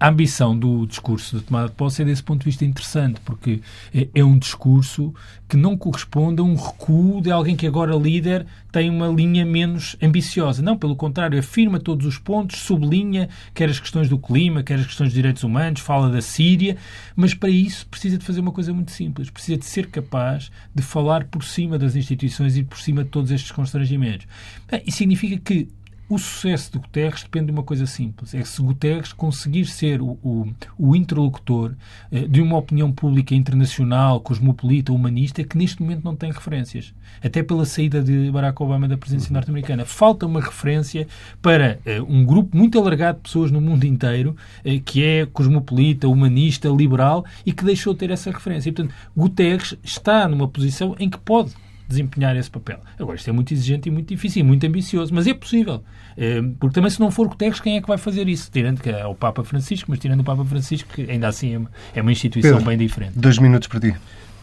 A 0.01 0.09
ambição 0.09 0.57
do 0.57 0.87
discurso 0.87 1.39
de 1.39 1.45
tomada 1.45 1.69
de 1.69 1.75
posse 1.75 2.03
é, 2.03 2.05
desse 2.05 2.23
ponto 2.23 2.41
de 2.41 2.45
vista, 2.45 2.65
interessante, 2.65 3.21
porque 3.25 3.61
é, 3.93 4.09
é, 4.15 4.25
um 4.25 4.39
discurso 4.39 5.13
que 5.49 5.57
não 5.57 5.77
corresponde 5.77 6.41
a 6.41 6.45
um 6.45 6.55
recuo 6.55 7.21
de 7.21 7.31
alguém 7.31 7.57
que 7.57 7.67
agora 7.67 7.97
líder 7.97 8.47
tem 8.71 8.91
uma 8.91 9.09
linha 9.09 9.45
menos 9.45 9.97
ambiciosa. 10.01 10.63
Não, 10.63 10.77
pelo 10.77 10.95
contrário, 10.95 11.39
afirma 11.39 11.81
todos 11.81 12.07
os 12.07 12.19
pontos, 12.19 12.61
sublinha 12.61 13.29
quer 13.55 13.69
as 13.69 13.81
questões 13.81 14.09
do 14.09 14.19
clima, 14.19 14.63
quer 14.63 14.79
as 14.79 14.87
questões 14.87 15.09
dos 15.09 15.15
direitos 15.15 15.43
humanos, 15.43 15.81
fala 15.81 16.11
da 16.11 16.21
Síria, 16.21 16.77
mas 17.17 17.35
para 17.35 17.49
isso 17.49 17.87
precisa 17.87 18.19
de 18.19 18.25
fazer 18.25 18.41
uma 18.41 18.53
coisa 18.53 18.73
muito 18.73 18.93
simples, 18.93 19.31
precisa 19.31 19.59
de 19.59 19.65
ser 19.65 19.87
capaz 19.87 20.51
de 20.73 20.83
falar 20.83 21.25
por 21.25 21.43
cima 21.43 21.79
das 21.79 21.97
instituições 21.97 22.57
e 22.57 22.63
por 22.63 22.79
cima 22.79 23.03
de 23.03 23.11
todos 23.11 23.31
estes 23.31 23.51
constrangimentos. 23.51 24.27
Bem, 24.71 24.83
isso 24.87 24.99
significa 24.99 25.39
que 25.39 25.69
o 26.09 26.19
sucesso 26.19 26.73
de 26.73 26.79
Guterres 26.79 27.23
depende 27.23 27.47
de 27.47 27.53
uma 27.53 27.63
coisa 27.63 27.87
simples: 27.87 28.35
é 28.35 28.41
que 28.41 28.49
se 28.49 28.63
Guterres 28.63 29.13
conseguir 29.13 29.67
ser 29.67 30.01
o, 30.01 30.19
o, 30.23 30.49
o 30.79 30.97
interlocutor 30.97 31.75
eh, 32.11 32.27
de 32.27 32.41
uma 32.41 32.57
opinião 32.57 32.91
pública 32.91 33.35
internacional, 33.35 34.21
cosmopolita, 34.21 34.93
humanista, 34.93 35.45
que 35.45 35.59
neste 35.59 35.83
momento 35.83 36.05
não 36.05 36.17
tem 36.17 36.33
referências. 36.33 36.95
Até 37.23 37.43
pela 37.43 37.65
saída 37.67 38.03
de 38.03 38.31
Barack 38.31 38.63
Obama 38.63 38.89
da 38.89 38.97
presidência 38.97 39.29
uhum. 39.29 39.35
norte-americana. 39.35 39.85
Falta 39.85 40.25
uma 40.25 40.41
referência 40.41 41.07
para 41.43 41.79
eh, 41.85 42.01
um 42.01 42.25
grupo 42.25 42.57
muito 42.57 42.79
alargado 42.79 43.19
de 43.19 43.25
pessoas 43.25 43.51
no 43.51 43.61
mundo 43.61 43.85
inteiro 43.85 44.35
eh, 44.65 44.81
que 44.83 45.05
é 45.05 45.27
cosmopolita, 45.27 46.09
humanista, 46.09 46.69
liberal 46.69 47.25
e 47.45 47.53
que 47.53 47.65
deixou 47.65 47.93
de 47.93 48.01
ter 48.01 48.11
essa 48.11 48.31
referência. 48.31 48.71
E, 48.71 48.73
portanto, 48.73 48.95
Guterres 49.15 49.77
está 49.83 50.27
numa 50.27 50.49
posição 50.49 50.97
em 50.99 51.11
que 51.11 51.19
pode 51.19 51.53
desempenhar 51.89 52.37
esse 52.37 52.51
papel. 52.51 52.79
Agora, 52.99 53.17
isto 53.17 53.29
é 53.29 53.33
muito 53.33 53.53
exigente 53.53 53.89
e 53.89 53.93
muito 53.93 54.09
difícil 54.09 54.41
e 54.41 54.43
muito 54.43 54.65
ambicioso, 54.67 55.15
mas 55.15 55.27
é 55.27 55.35
possível. 55.35 55.83
É, 56.17 56.43
porque 56.61 56.75
também, 56.75 56.91
se 56.91 57.01
não 57.01 57.11
for 57.11 57.27
Guterres, 57.29 57.61
quem 57.61 57.77
é 57.77 57.81
que 57.81 57.89
vai 57.89 57.99
fazer 57.99 58.29
isso? 58.29 58.51
Tirando 58.51 58.81
que 58.81 58.91
é 58.91 59.07
o 59.07 59.15
Papa 59.15 59.43
Francisco, 59.43 59.91
mas 59.91 59.99
tirando 59.99 60.21
o 60.21 60.25
Papa 60.25 60.45
Francisco, 60.45 60.93
que 60.93 61.11
ainda 61.11 61.29
assim 61.29 61.55
é 61.55 61.59
uma, 61.59 61.71
é 61.95 62.13
instituição 62.13 62.59
Pedro, 62.59 62.67
bem 62.67 62.79
diferente. 62.79 63.13
Dois 63.17 63.39
minutos 63.39 63.69
para 63.69 63.81
ti. 63.81 63.95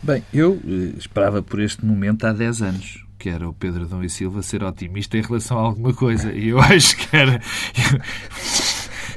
Bem, 0.01 0.23
eu 0.33 0.59
eh, 0.67 0.97
esperava 0.97 1.41
por 1.41 1.59
este 1.59 1.85
momento 1.85 2.25
há 2.25 2.33
10 2.33 2.61
anos 2.61 3.05
que 3.17 3.29
era 3.29 3.47
o 3.47 3.53
Pedro 3.53 3.87
Dom 3.87 4.03
e 4.03 4.09
Silva 4.09 4.43
ser 4.43 4.63
otimista 4.63 5.17
em 5.17 5.21
relação 5.21 5.57
a 5.57 5.61
alguma 5.61 5.93
coisa. 5.93 6.31
E 6.31 6.49
eu 6.49 6.59
acho 6.61 6.95
que 6.97 7.15
era. 7.15 7.41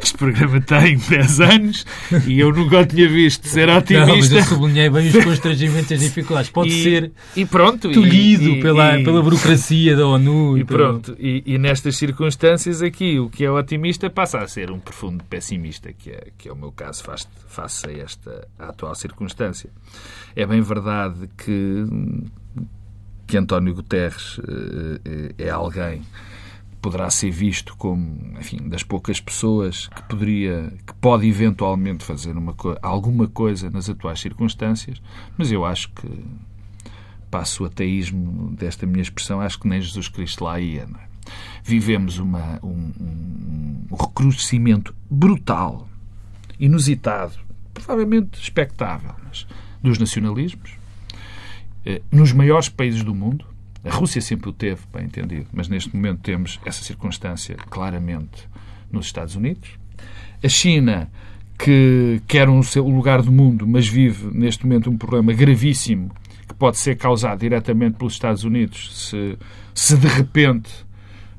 Este 0.08 0.16
programa 0.16 0.58
tem 0.58 0.96
10 0.96 1.40
anos 1.40 1.86
e 2.26 2.40
eu 2.40 2.50
nunca 2.50 2.80
o 2.80 2.86
tinha 2.86 3.06
visto 3.06 3.46
ser 3.46 3.68
otimista. 3.68 4.06
Não, 4.06 4.16
mas 4.16 4.32
eu 4.32 4.42
sublinhei 4.42 4.88
bem 4.88 5.06
os 5.08 5.12
constrangimentos 5.22 5.90
e 5.90 5.94
as 5.94 6.00
dificuldades. 6.00 6.50
Pode 6.50 6.70
e, 6.70 6.82
ser 6.82 7.12
e 7.36 7.44
pronto, 7.44 7.92
tolhido 7.92 8.48
e, 8.48 8.62
pela, 8.62 8.98
e, 8.98 9.04
pela 9.04 9.22
burocracia 9.22 9.94
da 9.94 10.06
ONU. 10.06 10.56
E, 10.58 10.64
pronto. 10.64 11.14
E, 11.18 11.42
e, 11.44 11.58
nestas 11.58 11.98
circunstâncias 11.98 12.80
aqui, 12.80 13.18
o 13.18 13.28
que 13.28 13.44
é 13.44 13.50
otimista 13.50 14.08
passa 14.08 14.38
a 14.38 14.48
ser 14.48 14.70
um 14.70 14.78
profundo 14.78 15.22
pessimista, 15.24 15.92
que 15.92 16.10
é, 16.10 16.28
que 16.38 16.48
é 16.48 16.52
o 16.52 16.56
meu 16.56 16.72
caso 16.72 17.04
face, 17.04 17.26
face 17.46 17.86
a 17.86 17.92
esta 17.92 18.48
a 18.58 18.68
atual 18.70 18.94
circunstância. 18.94 19.68
É 20.34 20.46
bem 20.46 20.62
verdade 20.62 21.28
que, 21.36 21.84
que 23.26 23.36
António 23.36 23.74
Guterres 23.74 24.40
é, 25.38 25.44
é 25.48 25.50
alguém 25.50 26.00
poderá 26.88 27.10
ser 27.10 27.30
visto 27.30 27.76
como, 27.76 28.18
enfim, 28.40 28.66
das 28.66 28.82
poucas 28.82 29.20
pessoas 29.20 29.88
que 29.88 30.02
poderia, 30.04 30.72
que 30.86 30.94
pode 30.94 31.28
eventualmente 31.28 32.02
fazer 32.02 32.34
uma, 32.34 32.56
alguma 32.80 33.28
coisa 33.28 33.68
nas 33.68 33.90
atuais 33.90 34.18
circunstâncias, 34.18 35.02
mas 35.36 35.52
eu 35.52 35.66
acho 35.66 35.90
que 35.90 36.08
passo 37.30 37.64
o 37.64 37.66
ateísmo 37.66 38.56
desta 38.56 38.86
minha 38.86 39.02
expressão, 39.02 39.38
acho 39.38 39.60
que 39.60 39.68
nem 39.68 39.82
Jesus 39.82 40.08
Cristo 40.08 40.42
lá 40.44 40.58
ia. 40.58 40.84
É? 40.84 41.30
Vivemos 41.62 42.18
uma, 42.18 42.58
um, 42.62 42.90
um, 42.98 43.86
um 43.90 43.94
recrudescimento 43.94 44.94
brutal, 45.10 45.86
inusitado, 46.58 47.34
provavelmente 47.74 48.40
expectável, 48.40 49.14
mas, 49.28 49.46
dos 49.82 49.98
nacionalismos, 49.98 50.70
eh, 51.84 52.00
nos 52.10 52.32
maiores 52.32 52.70
países 52.70 53.04
do 53.04 53.14
mundo, 53.14 53.44
a 53.88 53.94
Rússia 53.94 54.20
sempre 54.20 54.50
o 54.50 54.52
teve, 54.52 54.80
bem 54.92 55.04
entendido, 55.04 55.46
mas 55.52 55.68
neste 55.68 55.94
momento 55.94 56.20
temos 56.20 56.60
essa 56.64 56.82
circunstância 56.82 57.56
claramente 57.70 58.48
nos 58.90 59.06
Estados 59.06 59.34
Unidos. 59.34 59.70
A 60.42 60.48
China, 60.48 61.10
que 61.58 62.22
quer 62.26 62.48
um 62.48 62.60
lugar 62.94 63.22
do 63.22 63.32
mundo, 63.32 63.66
mas 63.66 63.88
vive 63.88 64.28
neste 64.32 64.64
momento 64.64 64.90
um 64.90 64.96
problema 64.96 65.32
gravíssimo 65.32 66.10
que 66.46 66.54
pode 66.54 66.78
ser 66.78 66.96
causado 66.96 67.40
diretamente 67.40 67.96
pelos 67.96 68.12
Estados 68.12 68.44
Unidos 68.44 69.08
se, 69.08 69.38
se 69.74 69.96
de 69.96 70.06
repente 70.06 70.70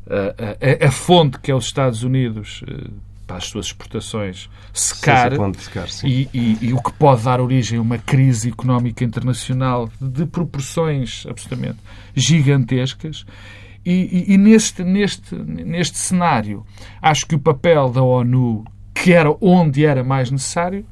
a, 0.07 0.85
a, 0.85 0.87
a 0.87 0.91
fonte 0.91 1.39
que 1.39 1.51
é 1.51 1.55
os 1.55 1.65
Estados 1.65 2.03
Unidos 2.03 2.63
eh, 2.67 2.89
para 3.29 3.37
as 3.37 3.45
suas 3.45 3.67
exportações 3.67 4.49
secar, 4.73 5.31
secar 5.59 5.87
e, 6.03 6.27
e, 6.33 6.57
e, 6.61 6.73
o 6.73 6.81
que 6.81 6.91
pode 6.93 7.23
dar 7.23 7.39
origem 7.39 7.77
a 7.77 7.81
uma 7.81 7.99
crise 7.99 8.49
económica 8.49 9.03
internacional 9.03 9.87
de 10.01 10.25
proporções 10.25 11.27
absolutamente 11.29 11.77
gigantescas. 12.15 13.27
E, 13.85 14.33
e, 14.33 14.37
neste, 14.37 14.83
neste, 14.83 15.35
neste 15.35 15.99
cenário, 15.99 16.65
acho 16.99 17.27
que 17.27 17.35
o 17.35 17.39
papel 17.39 17.89
da 17.89 18.01
ONU, 18.01 18.65
que 18.95 19.13
era 19.13 19.29
onde 19.39 19.85
era 19.85 20.03
mais 20.03 20.31
necessário, 20.31 20.83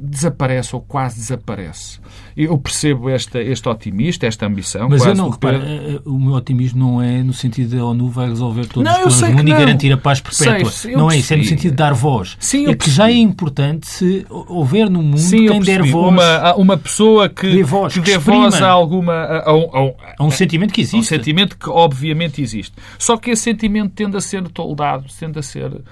desaparece 0.00 0.74
ou 0.74 0.80
quase 0.80 1.16
desaparece. 1.16 2.00
Eu 2.36 2.56
percebo 2.58 3.08
esta, 3.08 3.40
este 3.40 3.68
otimista, 3.68 4.26
esta 4.26 4.46
ambição. 4.46 4.88
Mas 4.88 5.04
eu 5.04 5.14
não, 5.14 5.30
repara, 5.30 5.58
eh, 5.58 5.96
eh, 5.96 6.00
o 6.06 6.18
meu 6.18 6.34
otimismo 6.34 6.78
não 6.78 7.02
é 7.02 7.22
no 7.22 7.32
sentido 7.32 7.70
de 7.70 7.78
a 7.78 7.84
ONU 7.84 8.08
vai 8.08 8.28
resolver 8.28 8.66
todos 8.66 8.84
não, 8.84 9.06
os 9.06 9.16
problemas 9.16 9.30
do 9.30 9.36
mundo 9.36 9.48
e 9.48 9.52
garantir 9.52 9.92
a 9.92 9.96
paz 9.96 10.20
perpétua. 10.20 10.70
Sei, 10.70 10.96
não 10.96 11.10
é 11.10 11.18
isso, 11.18 11.34
é 11.34 11.36
no 11.36 11.44
sentido 11.44 11.72
de 11.72 11.76
dar 11.76 11.92
voz. 11.92 12.36
Sim, 12.40 12.68
é 12.68 12.74
que 12.74 12.90
já 12.90 13.10
é 13.10 13.14
importante 13.14 13.86
se 13.86 14.26
houver 14.28 14.88
no 14.88 15.02
mundo 15.02 15.18
Sim, 15.18 15.46
quem 15.46 15.60
der 15.60 15.82
voz. 15.82 16.12
Uma, 16.12 16.54
uma 16.54 16.76
pessoa 16.78 17.28
que 17.28 17.50
dê 17.50 17.62
voz, 17.62 17.92
que 17.92 18.00
dê 18.00 18.16
voz 18.16 18.54
a 18.62 18.68
alguma. 18.68 19.12
A, 19.12 19.38
a, 19.38 19.52
a, 19.52 19.92
a, 20.18 20.24
um 20.24 20.30
sentimento 20.30 20.72
que 20.72 20.80
existe. 20.80 20.96
Um 20.96 21.02
sentimento 21.02 21.58
que 21.58 21.68
obviamente 21.68 22.40
existe. 22.40 22.72
Só 22.98 23.16
que 23.16 23.30
esse 23.30 23.42
sentimento 23.42 23.92
tende 23.94 24.16
a 24.16 24.20
ser 24.20 24.42
toldado, 24.48 25.04
tende 25.18 25.38
a 25.38 25.42
ser 25.42 25.70
uh, 25.72 25.82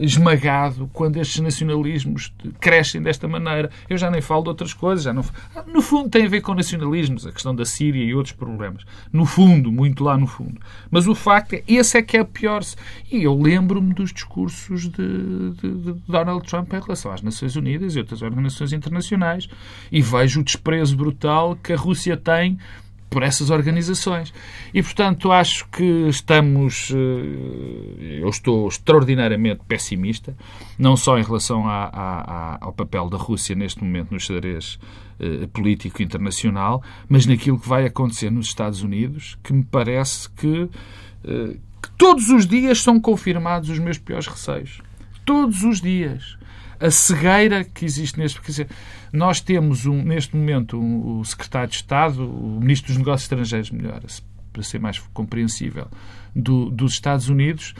esmagado 0.00 0.88
quando 0.92 1.16
estes 1.16 1.40
nacionalismos 1.40 2.32
crescem 2.60 3.02
desta 3.08 3.26
maneira. 3.26 3.70
Eu 3.88 3.96
já 3.96 4.10
nem 4.10 4.20
falo 4.20 4.42
de 4.42 4.48
outras 4.50 4.72
coisas. 4.72 5.04
Já 5.04 5.12
não... 5.12 5.24
No 5.66 5.82
fundo, 5.82 6.08
tem 6.08 6.26
a 6.26 6.28
ver 6.28 6.40
com 6.40 6.54
nacionalismos, 6.54 7.26
a 7.26 7.32
questão 7.32 7.54
da 7.54 7.64
Síria 7.64 8.04
e 8.04 8.14
outros 8.14 8.34
problemas. 8.34 8.84
No 9.12 9.24
fundo, 9.24 9.72
muito 9.72 10.04
lá 10.04 10.16
no 10.16 10.26
fundo. 10.26 10.60
Mas 10.90 11.06
o 11.06 11.14
facto 11.14 11.54
é, 11.54 11.62
esse 11.66 11.96
é 11.96 12.02
que 12.02 12.16
é 12.16 12.22
o 12.22 12.26
pior. 12.26 12.62
E 13.10 13.22
eu 13.22 13.34
lembro-me 13.34 13.94
dos 13.94 14.12
discursos 14.12 14.88
de, 14.88 15.50
de, 15.52 15.70
de, 15.70 15.92
Donald 16.06 16.46
Trump 16.46 16.72
em 16.72 16.80
relação 16.80 17.12
às 17.12 17.22
Nações 17.22 17.56
Unidas 17.56 17.96
e 17.96 17.98
outras 17.98 18.22
organizações 18.22 18.72
internacionais 18.72 19.48
e 19.90 20.02
vejo 20.02 20.40
o 20.40 20.44
desprezo 20.44 20.96
brutal 20.96 21.56
que 21.56 21.72
a 21.72 21.76
Rússia 21.76 22.16
tem 22.16 22.58
por 23.08 23.22
essas 23.22 23.50
organizações. 23.50 24.32
E, 24.72 24.82
portanto, 24.82 25.32
acho 25.32 25.66
que 25.68 26.08
estamos. 26.08 26.92
Eh, 26.92 28.20
eu 28.20 28.28
estou 28.28 28.68
extraordinariamente 28.68 29.62
pessimista, 29.66 30.36
não 30.78 30.96
só 30.96 31.18
em 31.18 31.22
relação 31.22 31.64
ao 31.68 32.72
papel 32.72 33.08
da 33.08 33.16
Rússia 33.16 33.54
neste 33.54 33.82
momento 33.82 34.12
no 34.12 34.20
xadrez 34.20 34.78
eh, 35.20 35.46
político 35.52 36.02
internacional, 36.02 36.82
mas 37.08 37.26
naquilo 37.26 37.58
que 37.58 37.68
vai 37.68 37.86
acontecer 37.86 38.30
nos 38.30 38.46
Estados 38.46 38.82
Unidos, 38.82 39.38
que 39.42 39.52
me 39.52 39.64
parece 39.64 40.28
que, 40.30 40.68
eh, 41.24 41.56
que 41.82 41.90
todos 41.96 42.28
os 42.28 42.46
dias 42.46 42.82
são 42.82 43.00
confirmados 43.00 43.68
os 43.68 43.78
meus 43.78 43.98
piores 43.98 44.26
receios. 44.26 44.82
Todos 45.24 45.62
os 45.62 45.80
dias 45.80 46.38
a 46.80 46.90
cegueira 46.90 47.64
que 47.64 47.84
existe 47.84 48.18
neste. 48.18 48.40
Quer 48.40 48.46
dizer, 48.46 48.68
nós 49.12 49.40
temos 49.40 49.86
um, 49.86 50.02
neste 50.02 50.36
momento 50.36 50.78
um, 50.78 51.18
o 51.18 51.24
secretário 51.24 51.68
de 51.68 51.76
Estado, 51.76 52.28
o 52.28 52.60
ministro 52.60 52.88
dos 52.88 52.98
Negócios 52.98 53.22
Estrangeiros, 53.24 53.70
melhor, 53.70 54.00
para 54.52 54.62
ser 54.62 54.80
mais 54.80 54.98
compreensível, 55.12 55.88
do, 56.34 56.70
dos 56.70 56.92
Estados 56.92 57.28
Unidos, 57.28 57.74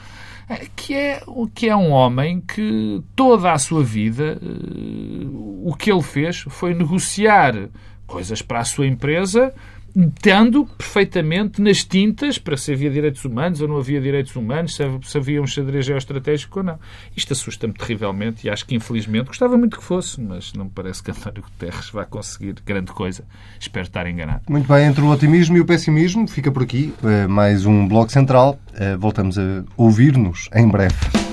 eh, 0.49 0.67
que 0.75 0.93
é, 0.93 1.21
que 1.53 1.69
é 1.69 1.75
um 1.75 1.91
homem 1.91 2.41
que 2.41 3.01
toda 3.15 3.51
a 3.51 3.57
sua 3.57 3.83
vida 3.83 4.39
o 5.63 5.75
que 5.75 5.91
ele 5.91 6.01
fez 6.01 6.45
foi 6.49 6.73
negociar 6.73 7.69
coisas 8.07 8.41
para 8.41 8.59
a 8.59 8.65
sua 8.65 8.87
empresa 8.87 9.53
tendo 10.21 10.65
perfeitamente 10.65 11.61
nas 11.61 11.83
tintas 11.83 12.37
para 12.37 12.57
se 12.57 12.73
havia 12.73 12.89
direitos 12.89 13.23
humanos 13.25 13.61
ou 13.61 13.67
não 13.67 13.77
havia 13.77 13.99
direitos 13.99 14.35
humanos, 14.35 14.75
se 14.75 15.17
havia 15.17 15.41
um 15.41 15.47
xadrez 15.47 15.85
geoestratégico 15.85 16.59
ou 16.59 16.65
não. 16.65 16.79
Isto 17.15 17.33
assusta-me 17.33 17.73
terrivelmente 17.73 18.47
e 18.47 18.49
acho 18.49 18.65
que, 18.65 18.75
infelizmente, 18.75 19.27
gostava 19.27 19.57
muito 19.57 19.77
que 19.77 19.83
fosse, 19.83 20.21
mas 20.21 20.53
não 20.53 20.65
me 20.65 20.71
parece 20.71 21.03
que 21.03 21.11
António 21.11 21.43
Guterres 21.43 21.89
vá 21.89 22.05
conseguir 22.05 22.55
grande 22.65 22.91
coisa. 22.91 23.23
Espero 23.59 23.85
estar 23.85 24.07
enganado. 24.07 24.41
Muito 24.49 24.67
bem, 24.67 24.85
entre 24.85 25.01
o 25.01 25.09
otimismo 25.09 25.57
e 25.57 25.61
o 25.61 25.65
pessimismo, 25.65 26.27
fica 26.27 26.51
por 26.51 26.63
aqui 26.63 26.93
eh, 27.03 27.27
mais 27.27 27.65
um 27.65 27.87
Bloco 27.87 28.11
Central. 28.11 28.59
Eh, 28.73 28.95
voltamos 28.97 29.37
a 29.37 29.63
ouvir-nos 29.77 30.49
em 30.53 30.67
breve. 30.67 31.28